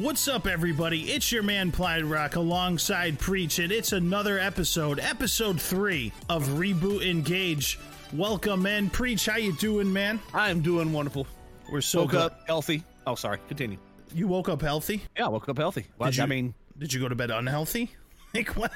What's 0.00 0.28
up, 0.28 0.46
everybody? 0.46 1.10
It's 1.10 1.32
your 1.32 1.42
man 1.42 1.72
Plied 1.72 2.04
Rock 2.04 2.36
alongside 2.36 3.18
Preach, 3.18 3.58
and 3.58 3.72
it's 3.72 3.90
another 3.92 4.38
episode, 4.38 5.00
episode 5.00 5.60
three 5.60 6.12
of 6.28 6.46
Reboot 6.50 7.04
Engage. 7.04 7.80
Welcome 8.12 8.66
in, 8.66 8.90
Preach. 8.90 9.26
How 9.26 9.38
you 9.38 9.54
doing, 9.54 9.92
man? 9.92 10.20
I 10.32 10.50
am 10.50 10.60
doing 10.60 10.92
wonderful. 10.92 11.26
We're 11.72 11.80
so 11.80 12.02
Woke 12.02 12.10
good. 12.12 12.20
up 12.20 12.40
healthy. 12.46 12.84
Oh, 13.08 13.16
sorry. 13.16 13.38
Continue. 13.48 13.78
You 14.14 14.28
woke 14.28 14.48
up 14.48 14.62
healthy? 14.62 15.02
Yeah, 15.16 15.26
I 15.26 15.28
woke 15.30 15.48
up 15.48 15.58
healthy. 15.58 15.86
Well, 15.98 16.10
Did 16.10 16.18
you, 16.18 16.22
I 16.22 16.26
mean, 16.26 16.54
did 16.78 16.92
you 16.92 17.00
go 17.00 17.08
to 17.08 17.16
bed 17.16 17.30
unhealthy? 17.30 17.90
Like 18.34 18.48
what? 18.56 18.70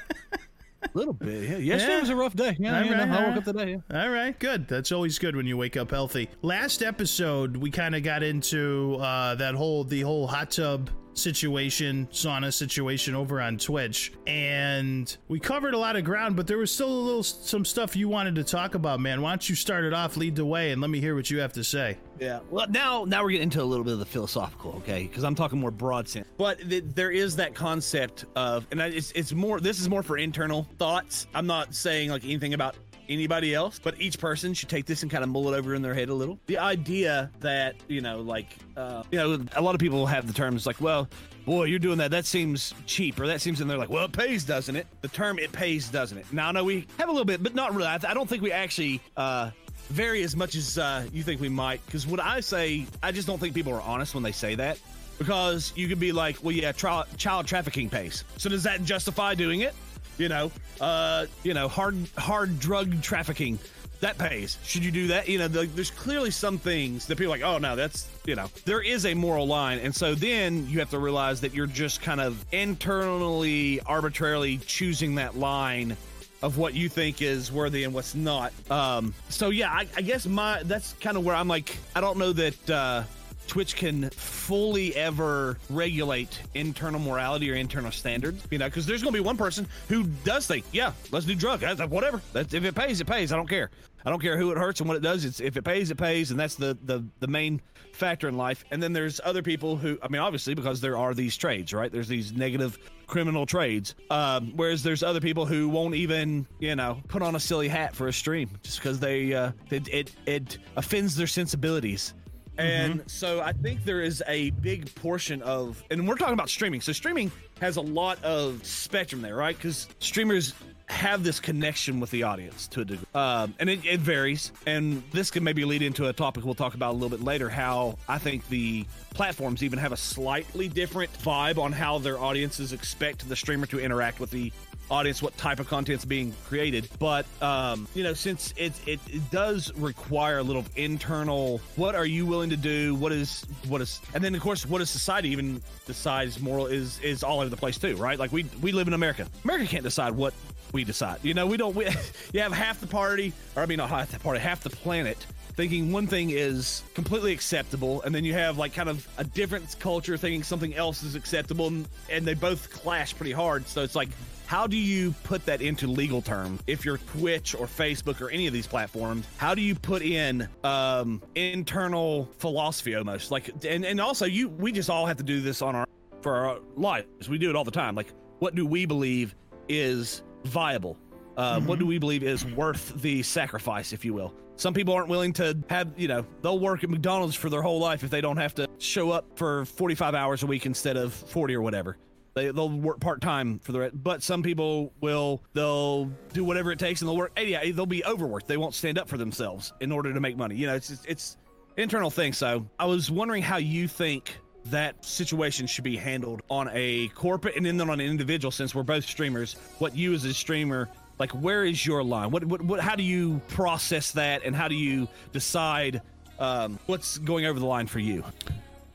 a 0.82 0.88
little 0.94 1.12
bit. 1.12 1.42
Yeah. 1.48 1.56
Yesterday 1.58 1.92
Yeah. 1.92 2.00
was 2.00 2.08
a 2.08 2.16
rough 2.16 2.34
day. 2.34 2.56
Yeah, 2.58 2.78
All 2.78 2.84
know, 2.86 2.92
right, 2.96 3.08
I 3.08 3.28
woke 3.28 3.36
up 3.36 3.44
today. 3.44 3.78
Yeah. 3.90 4.02
All 4.02 4.08
right, 4.08 4.36
good. 4.38 4.66
That's 4.66 4.90
always 4.90 5.18
good 5.18 5.36
when 5.36 5.46
you 5.46 5.58
wake 5.58 5.76
up 5.76 5.90
healthy. 5.90 6.30
Last 6.40 6.82
episode, 6.82 7.58
we 7.58 7.70
kind 7.70 7.94
of 7.94 8.02
got 8.02 8.22
into 8.22 8.96
uh, 8.96 9.34
that 9.36 9.54
whole 9.54 9.84
the 9.84 10.00
whole 10.00 10.26
hot 10.26 10.52
tub 10.52 10.88
situation, 11.14 12.08
sauna 12.12 12.52
situation 12.52 13.14
over 13.14 13.40
on 13.40 13.58
Twitch, 13.58 14.12
and 14.26 15.16
we 15.28 15.38
covered 15.38 15.74
a 15.74 15.78
lot 15.78 15.96
of 15.96 16.04
ground. 16.04 16.36
But 16.36 16.46
there 16.46 16.58
was 16.58 16.70
still 16.70 16.88
a 16.88 17.02
little 17.02 17.22
some 17.22 17.64
stuff 17.64 17.96
you 17.96 18.08
wanted 18.08 18.34
to 18.36 18.44
talk 18.44 18.74
about, 18.74 19.00
man. 19.00 19.22
Why 19.22 19.30
don't 19.30 19.48
you 19.48 19.54
start 19.54 19.84
it 19.84 19.92
off, 19.92 20.16
lead 20.16 20.36
the 20.36 20.44
way, 20.44 20.72
and 20.72 20.80
let 20.80 20.90
me 20.90 21.00
hear 21.00 21.14
what 21.14 21.30
you 21.30 21.40
have 21.40 21.52
to 21.54 21.64
say. 21.64 21.98
Yeah. 22.18 22.40
Well, 22.50 22.66
now 22.68 23.04
now 23.04 23.22
we're 23.22 23.30
getting 23.30 23.44
into 23.44 23.62
a 23.62 23.64
little 23.64 23.84
bit 23.84 23.94
of 23.94 23.98
the 23.98 24.06
philosophical, 24.06 24.72
okay? 24.78 25.04
Because 25.04 25.24
I'm 25.24 25.34
talking 25.34 25.58
more 25.58 25.70
broad 25.70 26.08
sense. 26.08 26.28
But 26.38 26.58
th- 26.68 26.84
there 26.94 27.10
is 27.10 27.36
that 27.36 27.54
concept 27.54 28.24
of, 28.36 28.66
and 28.70 28.80
it's 28.80 29.12
it's 29.12 29.32
more. 29.32 29.60
This 29.60 29.80
is 29.80 29.88
more 29.88 30.02
for 30.02 30.18
internal 30.18 30.68
thoughts. 30.78 31.26
I'm 31.34 31.46
not 31.46 31.74
saying 31.74 32.10
like 32.10 32.24
anything 32.24 32.54
about 32.54 32.76
anybody 33.08 33.54
else, 33.54 33.78
but 33.82 34.00
each 34.00 34.18
person 34.18 34.54
should 34.54 34.68
take 34.68 34.86
this 34.86 35.02
and 35.02 35.10
kind 35.10 35.24
of 35.24 35.30
mull 35.30 35.52
it 35.52 35.56
over 35.56 35.74
in 35.74 35.82
their 35.82 35.94
head 35.94 36.08
a 36.08 36.14
little. 36.14 36.38
The 36.46 36.58
idea 36.58 37.30
that 37.40 37.76
you 37.88 38.00
know, 38.00 38.20
like, 38.20 38.56
uh, 38.76 39.02
you 39.10 39.18
know, 39.18 39.44
a 39.54 39.62
lot 39.62 39.74
of 39.74 39.80
people 39.80 40.06
have 40.06 40.26
the 40.26 40.32
terms 40.32 40.66
like, 40.66 40.80
well. 40.80 41.08
Boy, 41.44 41.64
you're 41.64 41.80
doing 41.80 41.98
that. 41.98 42.12
That 42.12 42.24
seems 42.24 42.72
cheap, 42.86 43.18
or 43.18 43.26
that 43.26 43.40
seems, 43.40 43.60
and 43.60 43.68
they're 43.68 43.76
like, 43.76 43.90
"Well, 43.90 44.04
it 44.04 44.12
pays, 44.12 44.44
doesn't 44.44 44.76
it?" 44.76 44.86
The 45.00 45.08
term 45.08 45.40
"it 45.40 45.50
pays," 45.50 45.88
doesn't 45.88 46.16
it? 46.16 46.32
Now, 46.32 46.52
know 46.52 46.62
we 46.62 46.86
have 46.98 47.08
a 47.08 47.10
little 47.10 47.24
bit, 47.24 47.42
but 47.42 47.52
not 47.52 47.74
really. 47.74 47.88
I, 47.88 47.94
I 47.94 48.14
don't 48.14 48.28
think 48.28 48.44
we 48.44 48.52
actually 48.52 49.00
uh, 49.16 49.50
vary 49.88 50.22
as 50.22 50.36
much 50.36 50.54
as 50.54 50.78
uh, 50.78 51.04
you 51.12 51.22
think 51.22 51.40
we 51.40 51.48
might. 51.48 51.84
Because 51.86 52.06
what 52.06 52.20
I 52.20 52.40
say, 52.40 52.86
I 53.02 53.12
just 53.12 53.26
don't 53.26 53.38
think 53.38 53.54
people 53.54 53.72
are 53.72 53.82
honest 53.82 54.14
when 54.14 54.22
they 54.22 54.32
say 54.32 54.54
that. 54.56 54.78
Because 55.18 55.72
you 55.76 55.88
could 55.88 56.00
be 56.00 56.10
like, 56.10 56.42
well, 56.42 56.52
yeah, 56.52 56.72
tra- 56.72 57.06
child 57.16 57.46
trafficking 57.46 57.88
pays. 57.88 58.24
So 58.38 58.48
does 58.48 58.62
that 58.64 58.82
justify 58.82 59.34
doing 59.34 59.60
it? 59.60 59.74
You 60.18 60.28
know, 60.28 60.52
uh, 60.80 61.26
you 61.42 61.54
know, 61.54 61.68
hard 61.68 61.96
hard 62.16 62.58
drug 62.60 63.02
trafficking 63.02 63.58
that 64.00 64.18
pays. 64.18 64.58
Should 64.64 64.84
you 64.84 64.90
do 64.90 65.06
that? 65.08 65.28
You 65.28 65.38
know, 65.38 65.48
the, 65.48 65.66
there's 65.66 65.90
clearly 65.90 66.30
some 66.30 66.58
things 66.58 67.06
that 67.06 67.16
people 67.16 67.32
are 67.32 67.38
like, 67.38 67.46
oh 67.46 67.58
no, 67.58 67.76
that's 67.76 68.08
you 68.26 68.34
know, 68.34 68.48
there 68.64 68.82
is 68.82 69.06
a 69.06 69.14
moral 69.14 69.46
line, 69.46 69.78
and 69.78 69.94
so 69.94 70.14
then 70.14 70.68
you 70.68 70.80
have 70.80 70.90
to 70.90 70.98
realize 70.98 71.40
that 71.40 71.54
you're 71.54 71.66
just 71.66 72.02
kind 72.02 72.20
of 72.20 72.44
internally, 72.52 73.80
arbitrarily 73.80 74.58
choosing 74.58 75.14
that 75.16 75.36
line 75.36 75.96
of 76.42 76.58
what 76.58 76.74
you 76.74 76.88
think 76.88 77.22
is 77.22 77.52
worthy 77.52 77.84
and 77.84 77.94
what's 77.94 78.14
not. 78.14 78.52
Um, 78.70 79.14
so 79.28 79.50
yeah, 79.50 79.70
I, 79.70 79.86
I 79.96 80.02
guess 80.02 80.26
my 80.26 80.62
that's 80.64 80.94
kind 80.94 81.16
of 81.16 81.24
where 81.24 81.36
I'm 81.36 81.48
like, 81.48 81.76
I 81.94 82.00
don't 82.00 82.18
know 82.18 82.32
that 82.32 82.70
uh, 82.70 83.04
Twitch 83.46 83.76
can 83.76 84.10
fully 84.10 84.94
ever 84.96 85.58
regulate 85.68 86.40
internal 86.54 87.00
morality 87.00 87.50
or 87.50 87.54
internal 87.54 87.90
standards. 87.90 88.46
You 88.50 88.58
know, 88.58 88.66
because 88.66 88.86
there's 88.86 89.02
going 89.02 89.12
to 89.12 89.18
be 89.20 89.24
one 89.24 89.36
person 89.36 89.66
who 89.88 90.04
does 90.04 90.46
think, 90.46 90.64
yeah, 90.72 90.92
let's 91.10 91.26
do 91.26 91.34
That's- 91.34 91.88
whatever. 91.88 92.20
That's, 92.32 92.54
if 92.54 92.64
it 92.64 92.74
pays, 92.74 93.00
it 93.00 93.06
pays. 93.06 93.32
I 93.32 93.36
don't 93.36 93.48
care. 93.48 93.70
I 94.04 94.10
don't 94.10 94.20
care 94.20 94.36
who 94.36 94.50
it 94.50 94.58
hurts 94.58 94.80
and 94.80 94.88
what 94.88 94.96
it 94.96 95.02
does. 95.02 95.24
It's 95.24 95.38
if 95.40 95.56
it 95.56 95.62
pays, 95.62 95.90
it 95.90 95.96
pays, 95.96 96.30
and 96.32 96.40
that's 96.40 96.56
the 96.56 96.76
the 96.82 97.04
the 97.20 97.28
main 97.28 97.60
factor 97.92 98.26
in 98.26 98.36
life. 98.36 98.64
And 98.72 98.82
then 98.82 98.92
there's 98.92 99.20
other 99.22 99.42
people 99.42 99.76
who, 99.76 99.96
I 100.02 100.08
mean, 100.08 100.20
obviously 100.20 100.54
because 100.54 100.80
there 100.80 100.96
are 100.96 101.14
these 101.14 101.36
trades, 101.36 101.72
right? 101.72 101.92
There's 101.92 102.08
these 102.08 102.32
negative 102.32 102.78
criminal 103.06 103.46
trades. 103.46 103.94
Um, 104.10 104.54
whereas 104.56 104.82
there's 104.82 105.02
other 105.04 105.20
people 105.20 105.46
who 105.46 105.68
won't 105.68 105.94
even, 105.94 106.46
you 106.58 106.74
know, 106.74 107.00
put 107.08 107.22
on 107.22 107.36
a 107.36 107.40
silly 107.40 107.68
hat 107.68 107.94
for 107.94 108.08
a 108.08 108.12
stream 108.12 108.50
just 108.62 108.78
because 108.78 108.98
they 108.98 109.34
uh, 109.34 109.52
it, 109.70 109.86
it 109.88 110.16
it 110.26 110.58
offends 110.76 111.14
their 111.14 111.26
sensibilities. 111.28 112.14
And 112.58 113.02
so 113.06 113.40
I 113.40 113.52
think 113.52 113.84
there 113.84 114.02
is 114.02 114.22
a 114.26 114.50
big 114.50 114.94
portion 114.94 115.42
of, 115.42 115.82
and 115.90 116.06
we're 116.06 116.16
talking 116.16 116.34
about 116.34 116.50
streaming. 116.50 116.80
So 116.80 116.92
streaming 116.92 117.32
has 117.60 117.76
a 117.76 117.80
lot 117.80 118.22
of 118.22 118.64
spectrum 118.66 119.22
there, 119.22 119.36
right? 119.36 119.56
Because 119.56 119.88
streamers 120.00 120.54
have 120.88 121.24
this 121.24 121.40
connection 121.40 122.00
with 122.00 122.10
the 122.10 122.24
audience 122.24 122.68
to 122.68 122.82
a 122.82 122.84
degree, 122.84 123.06
um, 123.14 123.54
and 123.58 123.70
it, 123.70 123.84
it 123.84 124.00
varies. 124.00 124.52
And 124.66 125.02
this 125.12 125.30
can 125.30 125.42
maybe 125.42 125.64
lead 125.64 125.80
into 125.80 126.08
a 126.08 126.12
topic 126.12 126.44
we'll 126.44 126.54
talk 126.54 126.74
about 126.74 126.92
a 126.92 126.96
little 126.96 127.08
bit 127.08 127.24
later. 127.24 127.48
How 127.48 127.96
I 128.08 128.18
think 128.18 128.46
the 128.48 128.84
platforms 129.14 129.62
even 129.62 129.78
have 129.78 129.92
a 129.92 129.96
slightly 129.96 130.68
different 130.68 131.12
vibe 131.20 131.58
on 131.58 131.72
how 131.72 131.98
their 131.98 132.18
audiences 132.18 132.72
expect 132.72 133.26
the 133.28 133.36
streamer 133.36 133.66
to 133.66 133.80
interact 133.80 134.20
with 134.20 134.30
the 134.30 134.52
audience, 134.92 135.22
what 135.22 135.36
type 135.38 135.58
of 135.58 135.68
content's 135.68 136.04
being 136.04 136.34
created. 136.46 136.88
But 136.98 137.26
um, 137.40 137.88
you 137.94 138.04
know, 138.04 138.14
since 138.14 138.52
it, 138.56 138.72
it 138.86 139.00
it 139.08 139.30
does 139.30 139.72
require 139.74 140.38
a 140.38 140.42
little 140.42 140.64
internal, 140.76 141.60
what 141.76 141.94
are 141.94 142.06
you 142.06 142.26
willing 142.26 142.50
to 142.50 142.56
do? 142.56 142.94
What 142.94 143.10
is 143.10 143.44
what 143.66 143.80
is, 143.80 144.00
and 144.14 144.22
then 144.22 144.34
of 144.34 144.40
course, 144.40 144.66
what 144.66 144.78
does 144.78 144.90
society 144.90 145.30
even 145.30 145.62
decide 145.86 146.40
moral 146.40 146.66
is 146.66 147.00
is 147.00 147.24
all 147.24 147.40
over 147.40 147.48
the 147.48 147.56
place 147.56 147.78
too, 147.78 147.96
right? 147.96 148.18
Like 148.18 148.32
we 148.32 148.44
we 148.60 148.70
live 148.72 148.86
in 148.86 148.94
America. 148.94 149.26
America 149.44 149.66
can't 149.66 149.82
decide 149.82 150.12
what 150.12 150.34
we 150.72 150.84
decide. 150.84 151.18
You 151.22 151.34
know, 151.34 151.46
we 151.46 151.56
don't. 151.56 151.74
We, 151.74 151.86
you 152.32 152.40
have 152.40 152.52
half 152.52 152.80
the 152.80 152.86
party, 152.86 153.32
or 153.56 153.62
I 153.62 153.66
mean, 153.66 153.78
not 153.78 153.88
half 153.88 154.10
the 154.10 154.20
party, 154.20 154.40
half 154.40 154.62
the 154.62 154.70
planet 154.70 155.26
thinking 155.54 155.92
one 155.92 156.06
thing 156.06 156.30
is 156.30 156.82
completely 156.94 157.30
acceptable 157.30 158.00
and 158.02 158.14
then 158.14 158.24
you 158.24 158.32
have 158.32 158.56
like 158.56 158.72
kind 158.72 158.88
of 158.88 159.06
a 159.18 159.24
different 159.24 159.78
culture 159.78 160.16
thinking 160.16 160.42
something 160.42 160.74
else 160.74 161.02
is 161.02 161.14
acceptable 161.14 161.66
and, 161.66 161.86
and 162.08 162.24
they 162.24 162.32
both 162.32 162.70
clash 162.70 163.14
pretty 163.14 163.32
hard 163.32 163.66
so 163.68 163.82
it's 163.82 163.94
like 163.94 164.08
how 164.52 164.66
do 164.66 164.76
you 164.76 165.12
put 165.24 165.46
that 165.46 165.62
into 165.62 165.86
legal 165.86 166.20
terms? 166.20 166.60
If 166.66 166.84
you're 166.84 166.98
twitch 166.98 167.54
or 167.54 167.66
facebook 167.66 168.20
or 168.20 168.28
any 168.28 168.46
of 168.46 168.52
these 168.52 168.66
platforms 168.66 169.24
how 169.38 169.54
do 169.54 169.62
you 169.62 169.74
put 169.74 170.02
in 170.02 170.46
um 170.62 171.22
internal 171.34 172.28
philosophy 172.36 172.94
almost? 172.94 173.30
Like 173.30 173.50
and, 173.64 173.82
and 173.86 173.98
also 173.98 174.26
you 174.26 174.50
we 174.50 174.70
just 174.70 174.90
all 174.90 175.06
have 175.06 175.16
to 175.16 175.22
do 175.22 175.40
this 175.40 175.62
on 175.62 175.74
our 175.74 175.86
for 176.20 176.34
our 176.34 176.58
lives. 176.76 177.30
We 177.30 177.38
do 177.38 177.48
it 177.48 177.56
all 177.56 177.64
the 177.64 177.70
time. 177.70 177.94
Like 177.94 178.12
what 178.40 178.54
do 178.54 178.66
we 178.66 178.84
believe 178.84 179.34
is 179.70 180.22
viable? 180.44 180.98
Uh, 181.34 181.58
What 181.60 181.78
do 181.78 181.86
we 181.86 181.98
believe 181.98 182.22
is 182.22 182.44
worth 182.44 182.92
the 183.00 183.22
sacrifice, 183.22 183.94
if 183.94 184.04
you 184.04 184.12
will? 184.12 184.34
Some 184.56 184.74
people 184.74 184.92
aren't 184.92 185.08
willing 185.08 185.32
to 185.34 185.56
have, 185.70 185.94
you 185.96 186.08
know, 186.08 186.26
they'll 186.42 186.58
work 186.58 186.84
at 186.84 186.90
McDonald's 186.90 187.34
for 187.34 187.48
their 187.48 187.62
whole 187.62 187.80
life 187.80 188.04
if 188.04 188.10
they 188.10 188.20
don't 188.20 188.36
have 188.36 188.54
to 188.56 188.68
show 188.76 189.10
up 189.10 189.24
for 189.34 189.64
45 189.64 190.14
hours 190.14 190.42
a 190.42 190.46
week 190.46 190.66
instead 190.66 190.98
of 190.98 191.14
40 191.14 191.54
or 191.54 191.62
whatever. 191.62 191.96
They, 192.34 192.50
they'll 192.50 192.70
work 192.70 193.00
part 193.00 193.20
time 193.20 193.58
for 193.58 193.72
the 193.72 193.80
rest, 193.80 194.02
but 194.02 194.22
some 194.22 194.42
people 194.42 194.92
will 195.00 195.42
they'll 195.52 196.06
do 196.32 196.44
whatever 196.44 196.72
it 196.72 196.78
takes 196.78 197.02
and 197.02 197.08
they'll 197.08 197.16
work. 197.16 197.38
Yeah, 197.38 197.70
they'll 197.72 197.86
be 197.86 198.04
overworked. 198.04 198.46
They 198.46 198.56
won't 198.56 198.74
stand 198.74 198.98
up 198.98 199.08
for 199.08 199.18
themselves 199.18 199.72
in 199.80 199.92
order 199.92 200.12
to 200.12 200.20
make 200.20 200.36
money. 200.36 200.56
You 200.56 200.68
know, 200.68 200.74
it's 200.74 200.90
it's, 200.90 201.04
it's 201.04 201.36
internal 201.76 202.10
thing. 202.10 202.32
So 202.32 202.66
I 202.78 202.86
was 202.86 203.10
wondering 203.10 203.42
how 203.42 203.58
you 203.58 203.86
think 203.86 204.38
that 204.66 205.04
situation 205.04 205.66
should 205.66 205.84
be 205.84 205.96
handled 205.96 206.42
on 206.48 206.70
a 206.72 207.08
corporate 207.08 207.56
and 207.56 207.66
then 207.66 207.80
on 207.80 207.88
an 207.90 208.00
individual 208.00 208.50
since 208.50 208.74
we're 208.74 208.82
both 208.82 209.04
streamers 209.04 209.54
what 209.78 209.96
you 209.96 210.14
as 210.14 210.24
a 210.24 210.32
streamer 210.32 210.88
like 211.18 211.32
where 211.32 211.64
is 211.64 211.84
your 211.84 212.02
line 212.04 212.30
what 212.30 212.44
what, 212.44 212.62
what 212.62 212.78
how 212.78 212.94
do 212.94 213.02
you 213.02 213.40
process 213.48 214.12
that 214.12 214.44
and 214.44 214.54
how 214.54 214.68
do 214.68 214.76
you 214.76 215.08
decide 215.32 216.00
um, 216.38 216.78
what's 216.86 217.18
going 217.18 217.44
over 217.44 217.58
the 217.58 217.66
line 217.66 217.88
for 217.88 217.98
you 217.98 218.24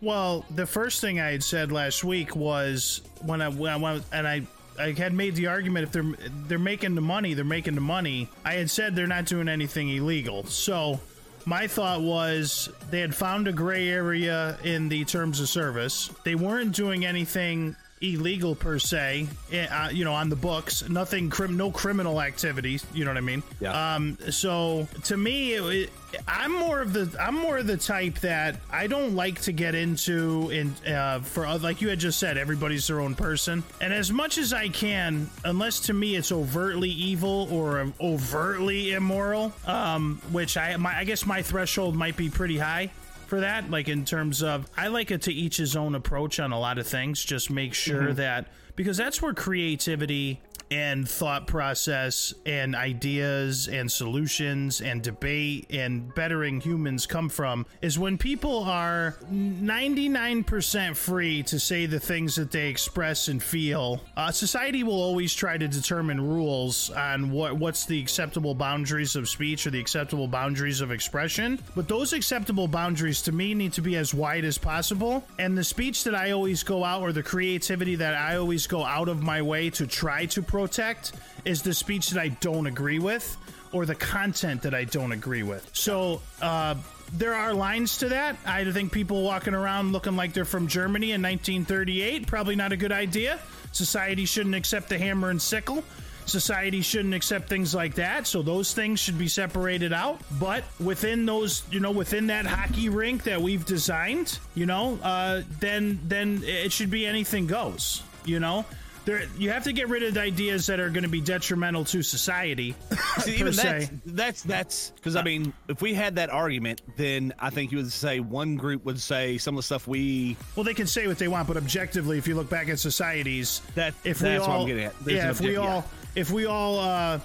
Well, 0.02 0.46
the 0.54 0.66
first 0.66 1.02
thing 1.02 1.20
I 1.20 1.32
had 1.32 1.44
said 1.44 1.72
last 1.72 2.04
week 2.04 2.36
was 2.36 3.02
when 3.22 3.42
I 3.42 3.50
when 3.50 3.72
I 3.72 3.78
went 3.78 4.04
and 4.12 4.28
I 4.28 4.44
I 4.80 4.92
had 4.92 5.14
made 5.14 5.36
the 5.36 5.48
argument 5.48 5.86
if 5.86 5.92
they're 5.92 6.30
they're 6.48 6.60
making 6.60 6.96
the 6.96 7.02
money, 7.02 7.34
they're 7.34 7.46
making 7.46 7.76
the 7.76 7.82
money. 7.82 8.30
I 8.46 8.54
had 8.54 8.70
said 8.70 8.96
they're 8.96 9.08
not 9.08 9.26
doing 9.26 9.48
anything 9.48 9.90
illegal. 9.90 10.46
So 10.46 11.00
my 11.46 11.66
thought 11.66 12.02
was 12.02 12.70
they 12.92 13.00
had 13.00 13.16
found 13.16 13.48
a 13.48 13.54
gray 13.54 13.90
area 13.90 14.58
in 14.64 14.90
the 14.90 15.04
terms 15.06 15.40
of 15.40 15.50
service. 15.50 16.12
They 16.24 16.36
weren't 16.36 16.76
doing 16.76 17.06
anything 17.06 17.76
illegal 18.02 18.56
per 18.56 18.80
se, 18.80 19.28
eh, 19.52 19.66
uh, 19.66 19.90
you 19.90 20.06
know, 20.06 20.14
on 20.14 20.30
the 20.30 20.36
books. 20.36 20.88
Nothing, 20.88 21.30
crim- 21.30 21.58
no 21.58 21.72
criminal 21.72 22.22
activities. 22.22 22.86
You 22.94 23.06
know 23.06 23.12
what 23.12 23.18
I 23.18 23.22
mean? 23.22 23.44
Yeah. 23.60 23.96
Um. 23.96 24.18
So 24.30 24.88
to 25.06 25.18
me, 25.18 25.54
it, 25.54 25.90
it, 26.14 26.22
I'm 26.28 26.52
more 26.52 26.82
of 26.82 26.94
the 26.94 27.16
I'm 27.20 27.36
more 27.36 27.58
of 27.58 27.68
the 27.68 27.78
type 27.78 28.20
that 28.20 28.56
I 28.72 28.88
don't 28.88 29.16
like 29.16 29.42
to 29.42 29.52
get 29.52 29.76
into 29.76 30.50
in 30.50 30.74
uh, 30.92 31.20
for 31.20 31.48
like 31.58 31.82
you 31.82 31.90
had 31.90 32.00
just 32.00 32.20
said, 32.20 32.38
everybody's 32.38 32.88
their 32.88 33.00
own 33.00 33.16
person, 33.16 33.64
and 33.82 33.94
as 33.94 34.12
much 34.12 34.38
as 34.38 34.54
I 34.54 34.70
can, 34.70 35.30
unless 35.44 35.80
to 35.82 35.94
me 35.94 36.16
it's 36.16 36.32
overtly 36.32 36.90
evil 36.90 37.48
or 37.52 37.92
overtly 38.00 38.94
immoral, 38.94 39.54
um, 39.66 40.22
which 40.32 40.58
I 40.58 40.76
my 40.78 40.98
I 40.98 41.04
guess 41.04 41.26
my 41.26 41.42
threshold 41.42 41.96
might 41.96 42.18
be 42.18 42.30
pretty 42.30 42.58
high 42.58 42.92
for 43.28 43.42
that 43.42 43.70
like 43.70 43.90
in 43.90 44.06
terms 44.06 44.42
of 44.42 44.70
i 44.78 44.88
like 44.88 45.12
it 45.12 45.22
to 45.24 45.34
each 45.34 45.58
his 45.58 45.76
own 45.76 45.96
approach 45.96 46.40
on 46.40 46.52
a 46.52 46.60
lot 46.60 46.78
of 46.78 46.88
things. 46.88 47.24
Just 47.24 47.50
make 47.50 47.74
sure 47.74 48.04
mm-hmm. 48.04 48.16
that 48.16 48.48
because 48.76 48.98
that's 48.98 49.22
where 49.22 49.34
creativity 49.34 50.40
and 50.72 51.08
thought 51.08 51.48
process 51.48 52.34
and 52.46 52.76
ideas 52.76 53.68
and 53.68 53.92
solutions 53.92 54.82
and 54.82 55.02
debate 55.02 55.68
and 55.70 56.14
bettering 56.16 56.60
humans 56.60 57.06
come 57.06 57.30
from 57.30 57.66
is 57.82 57.98
when 57.98 58.18
people 58.18 58.64
are 58.64 59.16
99% 59.32 60.96
free 60.96 61.44
to 61.44 61.60
say 61.60 61.86
the 61.86 62.00
things 62.00 62.36
that 62.36 62.52
they 62.52 62.68
express 62.68 63.28
and 63.28 63.42
feel. 63.42 64.02
Uh, 64.16 64.32
society 64.32 64.84
will 64.84 65.02
always 65.02 65.34
try 65.34 65.58
to 65.58 65.68
determine 65.68 66.20
rules 66.20 66.90
on 66.92 67.32
what 67.32 67.56
what's 67.58 67.86
the 67.86 68.00
acceptable 68.00 68.54
boundaries 68.54 69.16
of 69.16 69.30
speech 69.30 69.66
or 69.66 69.72
the 69.72 69.80
acceptable 69.80 70.28
boundaries 70.28 70.82
of 70.82 70.92
expression, 70.92 71.60
but 71.76 71.88
those 71.88 72.14
acceptable 72.14 72.68
boundaries 72.68 73.22
to 73.22 73.32
me 73.32 73.54
need 73.54 73.74
to 73.74 73.82
be 73.82 73.96
as 73.96 74.14
wide 74.14 74.46
as 74.46 74.58
possible. 74.58 75.24
And 75.40 75.58
the 75.58 75.64
speech 75.64 76.04
that 76.04 76.16
I 76.16 76.32
always 76.32 76.64
go 76.64 76.84
out 76.84 77.02
or 77.02 77.12
the 77.12 77.24
creativity 77.24 77.96
that 77.96 78.16
I 78.16 78.36
always 78.38 78.68
go 78.68 78.84
out 78.84 79.08
of 79.08 79.22
my 79.22 79.42
way 79.42 79.70
to 79.72 79.88
try 79.88 80.26
to 80.28 80.42
protect 80.58 81.12
is 81.46 81.62
the 81.62 81.74
speech 81.74 82.10
that 82.10 82.20
I 82.20 82.30
don't 82.30 82.66
agree 82.66 82.98
with 82.98 83.38
or 83.72 83.86
the 83.86 83.94
content 83.94 84.64
that 84.64 84.74
I 84.74 84.86
don't 84.86 85.12
agree 85.12 85.44
with. 85.44 85.70
So, 85.74 86.22
uh, 86.42 86.76
there 87.14 87.36
are 87.36 87.54
lines 87.54 88.00
to 88.00 88.10
that. 88.10 88.36
I 88.46 88.70
think 88.72 88.92
people 88.92 89.22
walking 89.24 89.54
around 89.54 89.94
looking 89.94 90.16
like 90.16 90.34
they're 90.34 90.46
from 90.46 90.68
Germany 90.68 91.12
in 91.12 91.22
1938, 91.22 92.28
probably 92.28 92.56
not 92.56 92.72
a 92.72 92.78
good 92.78 92.92
idea. 92.92 93.40
Society 93.72 94.26
shouldn't 94.26 94.56
accept 94.56 94.90
the 94.90 94.98
hammer 94.98 95.30
and 95.30 95.42
sickle. 95.42 95.84
Society 96.26 96.82
shouldn't 96.82 97.14
accept 97.14 97.48
things 97.48 97.74
like 97.74 97.96
that. 97.96 98.28
So 98.28 98.42
those 98.42 98.74
things 98.74 99.00
should 99.00 99.18
be 99.18 99.30
separated 99.30 99.94
out. 99.94 100.20
But 100.40 100.66
within 100.84 101.26
those, 101.26 101.64
you 101.72 101.80
know, 101.80 101.92
within 101.92 102.28
that 102.28 102.46
hockey 102.46 102.90
rink 102.90 103.24
that 103.24 103.42
we've 103.42 103.66
designed, 103.66 104.38
you 104.54 104.66
know, 104.66 105.00
uh, 105.02 105.44
then 105.62 106.00
then 106.04 106.42
it 106.44 106.74
should 106.74 106.90
be 106.90 107.06
anything 107.06 107.48
goes. 107.48 108.02
You 108.26 108.42
know, 108.42 108.66
there 109.08 109.24
you 109.38 109.50
have 109.52 109.64
to 109.64 109.72
get 109.72 109.88
rid 109.88 110.04
of 110.04 110.18
ideas 110.18 110.68
that 110.68 110.82
are 110.82 110.90
going 110.90 111.04
to 111.04 111.10
be 111.10 111.22
detrimental 111.22 111.86
to 111.86 112.04
society. 112.04 112.76
See, 113.20 113.32
per 113.32 113.38
even 113.40 113.54
se. 113.54 113.90
that's 114.06 114.06
that's 114.06 114.44
that's 114.44 114.90
because 114.92 115.16
I 115.16 115.24
mean, 115.24 115.54
if 115.70 115.82
we 115.82 115.94
had 115.94 116.16
that 116.18 116.30
argument, 116.30 116.82
then 116.98 117.34
I 117.40 117.50
think 117.50 117.72
you 117.72 117.78
would 117.78 117.92
say 117.92 118.20
one 118.20 118.58
group 118.58 118.84
would 118.84 119.00
say 119.00 119.38
some 119.38 119.56
of 119.56 119.60
the 119.60 119.64
stuff 119.64 119.88
we 119.88 120.36
Well, 120.56 120.66
they 120.66 120.74
can 120.74 120.88
say 120.88 121.08
what 121.08 121.18
they 121.18 121.30
want, 121.30 121.48
but 121.48 121.56
objectively, 121.56 122.18
if 122.18 122.28
you 122.28 122.36
look 122.36 122.50
back 122.50 122.68
at 122.68 122.80
societies, 122.80 123.62
That- 123.76 123.94
if 124.04 124.20
that's 124.20 124.22
we 124.22 124.40
what 124.40 124.50
all, 124.50 124.62
I'm 124.62 124.68
getting 124.68 124.84
at. 124.84 125.00
There's 125.00 125.18
yeah, 125.18 125.30
if 125.30 125.40
we 125.42 125.56
all, 125.56 125.66
yeah. 125.66 125.84
if 126.22 126.32
we 126.32 126.46
all, 126.46 126.80
uh, 126.80 127.20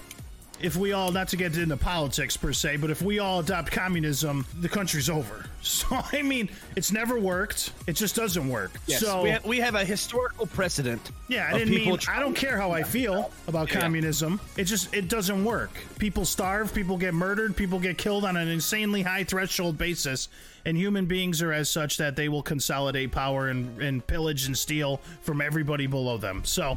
if 0.62 0.76
we 0.76 0.92
all, 0.92 1.10
not 1.12 1.28
to 1.28 1.36
get 1.36 1.56
into 1.58 1.76
politics 1.76 2.36
per 2.36 2.52
se, 2.52 2.76
but 2.76 2.90
if 2.90 3.02
we 3.02 3.18
all 3.18 3.40
adopt 3.40 3.70
communism, 3.72 4.46
the 4.60 4.68
country's 4.68 5.10
over. 5.10 5.44
So, 5.64 5.86
I 6.12 6.22
mean, 6.22 6.48
it's 6.74 6.90
never 6.90 7.20
worked. 7.20 7.72
It 7.86 7.92
just 7.92 8.16
doesn't 8.16 8.48
work. 8.48 8.72
Yes, 8.88 8.98
so, 8.98 9.22
we, 9.22 9.30
have, 9.30 9.46
we 9.46 9.58
have 9.58 9.76
a 9.76 9.84
historical 9.84 10.44
precedent. 10.44 11.12
yeah, 11.28 11.48
I 11.48 11.56
didn't 11.56 11.72
mean. 11.72 11.96
I 12.08 12.18
don't 12.18 12.34
care 12.34 12.56
how 12.58 12.72
I 12.72 12.82
feel 12.82 13.30
about 13.46 13.70
Yeah. 13.72 13.78
communism. 13.78 14.40
It 14.56 14.64
just 14.64 14.92
it 14.92 15.08
doesn't 15.08 15.44
work. 15.44 15.70
People 16.00 16.24
starve. 16.24 16.74
People 16.74 16.96
get 16.96 17.14
murdered. 17.14 17.54
People 17.56 17.78
get 17.78 17.96
killed 17.96 18.24
on 18.24 18.36
an 18.36 18.48
insanely 18.48 19.02
high 19.02 19.22
threshold 19.22 19.78
basis. 19.78 20.28
And 20.64 20.76
human 20.76 21.06
beings 21.06 21.40
are 21.42 21.52
as 21.52 21.70
such 21.70 21.96
that 21.98 22.16
they 22.16 22.28
will 22.28 22.42
consolidate 22.42 23.12
power 23.12 23.46
and, 23.46 23.80
and 23.80 24.04
pillage 24.04 24.46
and 24.46 24.58
steal 24.58 24.96
from 25.22 25.40
everybody 25.40 25.86
below 25.86 26.16
them. 26.18 26.42
So. 26.44 26.76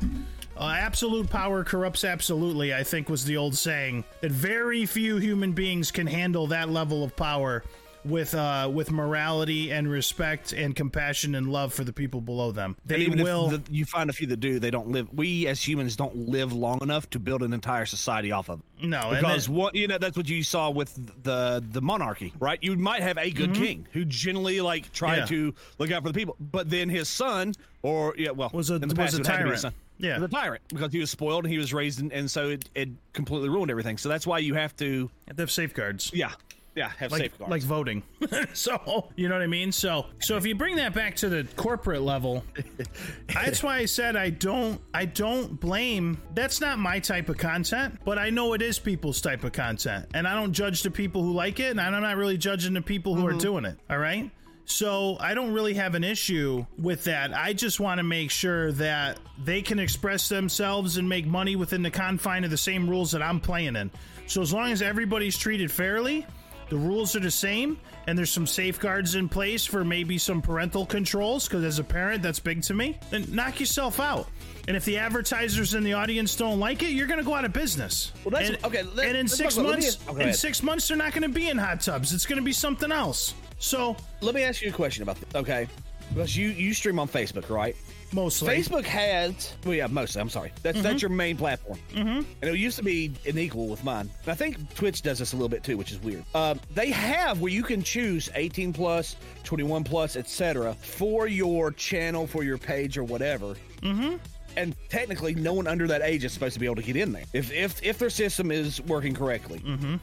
Uh, 0.58 0.76
absolute 0.80 1.30
power 1.30 1.64
corrupts 1.64 2.04
absolutely, 2.06 2.74
I 2.74 2.84
think 2.84 3.10
was 3.10 3.26
the 3.26 3.38
old 3.38 3.56
saying. 3.56 4.04
That 4.22 4.32
very 4.32 4.86
few 4.86 5.18
human 5.18 5.52
beings 5.52 5.92
can 5.92 6.08
handle 6.08 6.48
that 6.48 6.70
level 6.70 7.04
of 7.04 7.16
power 7.16 7.64
with 8.06 8.36
uh, 8.36 8.70
with 8.72 8.92
morality 8.92 9.72
and 9.72 9.90
respect 9.90 10.54
and 10.54 10.76
compassion 10.76 11.34
and 11.34 11.52
love 11.52 11.74
for 11.74 11.84
the 11.84 11.92
people 11.92 12.22
below 12.22 12.52
them. 12.52 12.78
And 12.88 12.90
They 13.02 13.04
even 13.04 13.24
will. 13.24 13.52
if 13.52 13.66
the, 13.66 13.74
you 13.74 13.84
find 13.84 14.12
a 14.12 14.14
few 14.14 14.28
that 14.28 14.38
do, 14.40 14.60
they 14.60 14.70
don't 14.70 14.90
live. 14.90 15.12
We 15.12 15.48
as 15.48 15.68
humans 15.68 15.96
don't 15.96 16.16
live 16.30 16.54
long 16.54 16.78
enough 16.84 17.10
to 17.10 17.20
build 17.20 17.42
an 17.42 17.52
entire 17.52 17.88
society 17.88 18.32
off 18.32 18.48
of. 18.50 18.62
no, 18.82 19.10
because 19.10 19.48
then- 19.48 19.56
what 19.56 19.74
you 19.76 19.88
know 19.88 19.98
that's 19.98 20.16
what 20.16 20.30
you 20.30 20.44
saw 20.44 20.70
with 20.70 20.94
the 21.24 21.64
the 21.72 21.82
monarchy 21.82 22.32
right 22.40 22.60
you 22.62 22.76
might 22.78 23.02
have 23.02 23.18
a 23.18 23.32
good 23.32 23.56
king 23.56 23.88
who 23.92 24.06
generally 24.06 24.62
like 24.62 24.92
tried 24.94 25.22
Mm-hmm. 25.24 25.34
Yeah. 25.34 25.52
to 25.52 25.56
look 25.80 25.92
out 25.92 26.04
for 26.04 26.10
the 26.10 26.14
people 26.14 26.36
but 26.40 26.70
then 26.70 26.90
his 26.90 27.10
son 27.10 27.54
or 27.82 28.14
yeah 28.18 28.30
well 28.32 28.52
Was 28.54 28.70
a- 28.70 28.80
was 28.80 29.16
a 29.16 29.22
it 29.22 29.26
had 29.26 29.38
to 29.38 29.44
be 29.46 29.50
his 29.52 29.62
tyrant. 29.64 29.76
Yeah. 29.98 30.20
the 30.20 30.28
tyrant 30.28 30.62
because 30.70 30.92
he 30.92 31.00
was 31.00 31.10
spoiled 31.10 31.46
and 31.46 31.52
he 31.52 31.58
was 31.58 31.74
raised 31.74 32.00
in, 32.00 32.12
and 32.12 32.30
so 32.30 32.50
it, 32.50 32.70
it 32.76 32.90
completely 33.14 33.50
ruined 33.50 33.72
everything 33.72 33.98
so 33.98 34.10
that's 34.10 34.28
why 34.28 34.40
you 34.40 34.54
have 34.54 34.76
to 34.78 35.10
They 35.34 35.42
have 35.42 35.52
safeguards. 35.52 36.12
yeah 36.14 36.32
yeah 36.76 36.92
have 36.98 37.12
Like, 37.12 37.22
safeguards 37.22 37.50
like 37.50 37.62
voting. 37.64 38.04
so, 38.54 39.10
you 39.16 39.30
know 39.30 39.36
what 39.36 39.42
I 39.42 39.48
mean? 39.48 39.72
So, 39.72 40.08
so 40.20 40.36
if 40.38 40.46
you 40.46 40.56
bring 40.56 40.76
that 40.76 40.94
back 40.94 41.16
to 41.18 41.30
the 41.30 41.48
corporate 41.56 42.02
level, 42.02 42.44
that's 43.34 43.64
why 43.64 43.78
I 43.78 43.86
said 43.86 44.16
I 44.16 44.30
don't 44.30 44.80
I 44.94 45.06
don't 45.06 45.60
blame 45.60 46.18
that's 46.34 46.60
not 46.62 46.78
my 46.78 47.00
type 47.00 47.30
of 47.30 47.38
content, 47.38 48.00
but 48.04 48.20
I 48.20 48.30
know 48.30 48.54
it 48.54 48.62
is 48.62 48.78
people's 48.78 49.22
type 49.22 49.44
of 49.44 49.54
content. 49.54 50.08
And 50.14 50.28
I 50.28 50.36
don't 50.36 50.52
judge 50.54 50.84
the 50.84 50.92
people 50.92 51.24
who 51.24 51.32
like 51.32 51.60
it, 51.60 51.72
and 51.72 51.80
I'm 51.80 52.02
not 52.02 52.18
really 52.18 52.38
judging 52.38 52.74
the 52.74 52.82
people 52.82 53.16
who 53.16 53.26
are 53.26 53.32
mm-hmm. 53.32 53.40
doing 53.40 53.66
it. 53.66 53.78
All 53.90 53.98
right? 53.98 54.30
So 54.66 55.18
I 55.20 55.34
don't 55.36 55.54
really 55.54 55.76
have 55.76 55.94
an 55.96 56.04
issue 56.04 56.66
with 56.78 57.04
that. 57.06 57.34
I 57.36 57.54
just 57.54 57.80
want 57.80 58.00
to 58.00 58.04
make 58.04 58.32
sure 58.32 58.72
that 58.74 59.20
they 59.44 59.62
can 59.62 59.78
express 59.80 60.28
themselves 60.28 60.98
and 60.98 61.08
make 61.08 61.26
money 61.28 61.56
within 61.56 61.84
the 61.84 61.92
confine 61.92 62.44
of 62.44 62.50
the 62.50 62.58
same 62.58 62.90
rules 62.90 63.12
that 63.12 63.22
I'm 63.22 63.40
playing 63.40 63.76
in. 63.76 63.92
So 64.28 64.42
as 64.42 64.52
long 64.52 64.72
as 64.72 64.82
everybody's 64.82 65.38
treated 65.38 65.72
fairly, 65.72 66.26
the 66.70 66.78
rules 66.78 67.16
are 67.16 67.20
the 67.20 67.30
same, 67.30 67.80
and 68.08 68.18
there's 68.18 68.32
some 68.32 68.48
safeguards 68.48 69.14
in 69.14 69.30
place 69.30 69.66
for 69.68 69.86
maybe 69.86 70.18
some 70.18 70.42
parental 70.42 70.84
controls, 70.84 71.48
because 71.48 71.64
as 71.64 71.78
a 71.78 71.84
parent, 71.84 72.24
that's 72.24 72.40
big 72.40 72.64
to 72.64 72.74
me, 72.74 72.98
then 73.12 73.24
knock 73.30 73.60
yourself 73.60 74.00
out. 74.00 74.28
And 74.68 74.76
if 74.76 74.84
the 74.84 74.98
advertisers 74.98 75.76
in 75.76 75.84
the 75.84 75.94
audience 75.94 76.36
don't 76.36 76.60
like 76.60 76.82
it, 76.82 76.90
you're 76.90 77.06
going 77.06 77.20
to 77.20 77.24
go 77.24 77.36
out 77.36 77.46
of 77.46 77.54
business. 77.54 78.12
Well, 78.24 78.32
that's- 78.32 78.50
and, 78.50 78.66
okay, 78.66 78.82
let- 78.82 79.08
and 79.10 79.16
in 79.16 79.28
six 79.28 79.54
talk 79.54 79.64
about- 79.66 79.78
me- 79.78 79.86
months, 79.86 79.98
oh, 80.08 80.16
in 80.16 80.22
ahead. 80.22 80.36
six 80.36 80.64
months, 80.64 80.88
they're 80.88 80.98
not 80.98 81.12
going 81.14 81.22
to 81.22 81.30
be 81.30 81.50
in 81.50 81.60
hot 81.60 81.82
tubs. 81.82 82.12
It's 82.14 82.26
going 82.26 82.40
to 82.40 82.44
be 82.46 82.52
something 82.54 82.92
else. 82.92 83.36
So 83.66 83.98
let 84.22 84.36
me 84.36 84.44
ask 84.44 84.62
you 84.62 84.70
a 84.70 84.72
question 84.72 85.02
about 85.02 85.16
this 85.20 85.34
okay 85.34 85.68
because 86.10 86.38
you 86.38 86.50
you 86.50 86.72
stream 86.76 87.00
on 87.00 87.08
facebook 87.08 87.50
right 87.50 87.76
mostly, 88.14 88.56
Facebook 88.56 88.86
has, 88.86 89.54
well, 89.66 89.74
yeah, 89.76 89.88
mostly. 89.88 90.22
I'm 90.22 90.30
sorry. 90.30 90.52
That's 90.64 90.82
that's 90.82 91.02
your 91.02 91.10
main 91.10 91.38
platform, 91.38 91.80
mm-hmm. 91.94 92.22
and 92.42 92.44
it 92.44 92.56
used 92.58 92.78
to 92.78 92.84
be 92.84 93.12
an 93.28 93.38
equal 93.38 93.68
with 93.68 93.84
mine. 93.84 94.10
And 94.24 94.32
I 94.32 94.36
think 94.36 94.74
Twitch 94.76 95.02
does 95.02 95.20
this 95.20 95.34
a 95.34 95.36
little 95.36 95.50
bit 95.50 95.64
too, 95.64 95.78
which 95.78 95.92
is 95.92 96.00
weird. 96.00 96.24
Um, 96.34 96.60
they 96.74 96.92
have 96.92 97.42
where 97.42 97.52
you 97.52 97.64
can 97.64 97.84
choose 97.84 98.30
18 98.34 98.74
plus, 98.74 99.16
21 99.44 99.84
plus, 99.84 100.16
etc. 100.16 100.74
for 100.76 101.28
your 101.28 101.72
channel, 101.72 102.28
for 102.28 102.44
your 102.44 102.58
page, 102.58 102.98
or 102.98 103.04
whatever. 103.04 103.56
Mm-hmm. 103.82 104.16
And 104.58 104.76
technically, 104.90 105.36
no 105.36 105.54
one 105.54 105.68
under 105.68 105.88
that 105.88 106.02
age 106.02 106.24
is 106.24 106.32
supposed 106.32 106.54
to 106.54 106.60
be 106.60 106.66
able 106.66 106.78
to 106.78 106.84
get 106.84 106.96
in 106.96 107.12
there 107.12 107.26
if 107.34 107.52
if 107.52 107.84
if 107.84 108.00
their 108.00 108.10
system 108.10 108.52
is 108.52 108.82
working 108.82 109.14
correctly. 109.14 109.60
Mm-hmm. 109.60 109.96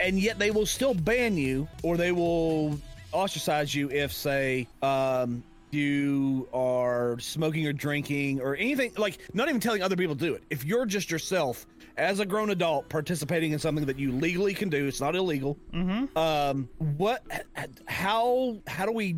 And 0.00 0.18
yet, 0.18 0.38
they 0.38 0.52
will 0.52 0.66
still 0.66 0.94
ban 0.94 1.36
you, 1.36 1.66
or 1.82 1.96
they 1.96 2.12
will 2.12 2.78
ostracize 3.12 3.74
you 3.74 3.90
if, 3.90 4.12
say, 4.12 4.68
um, 4.82 5.42
you 5.70 6.48
are 6.52 7.18
smoking 7.18 7.66
or 7.66 7.72
drinking 7.72 8.40
or 8.40 8.56
anything 8.56 8.92
like 8.96 9.18
not 9.34 9.48
even 9.48 9.60
telling 9.60 9.82
other 9.82 9.96
people 9.96 10.16
to 10.16 10.24
do 10.24 10.34
it. 10.34 10.42
If 10.50 10.64
you're 10.64 10.86
just 10.86 11.10
yourself 11.10 11.66
as 11.98 12.20
a 12.20 12.26
grown 12.26 12.50
adult 12.50 12.88
participating 12.88 13.52
in 13.52 13.58
something 13.58 13.84
that 13.84 13.98
you 13.98 14.12
legally 14.12 14.54
can 14.54 14.68
do 14.68 14.86
it's 14.86 15.00
not 15.00 15.14
illegal. 15.16 15.58
Mm-hmm. 15.74 16.16
um 16.16 16.68
what 16.96 17.22
how 17.86 18.58
how 18.66 18.86
do 18.86 18.92
we 18.92 19.16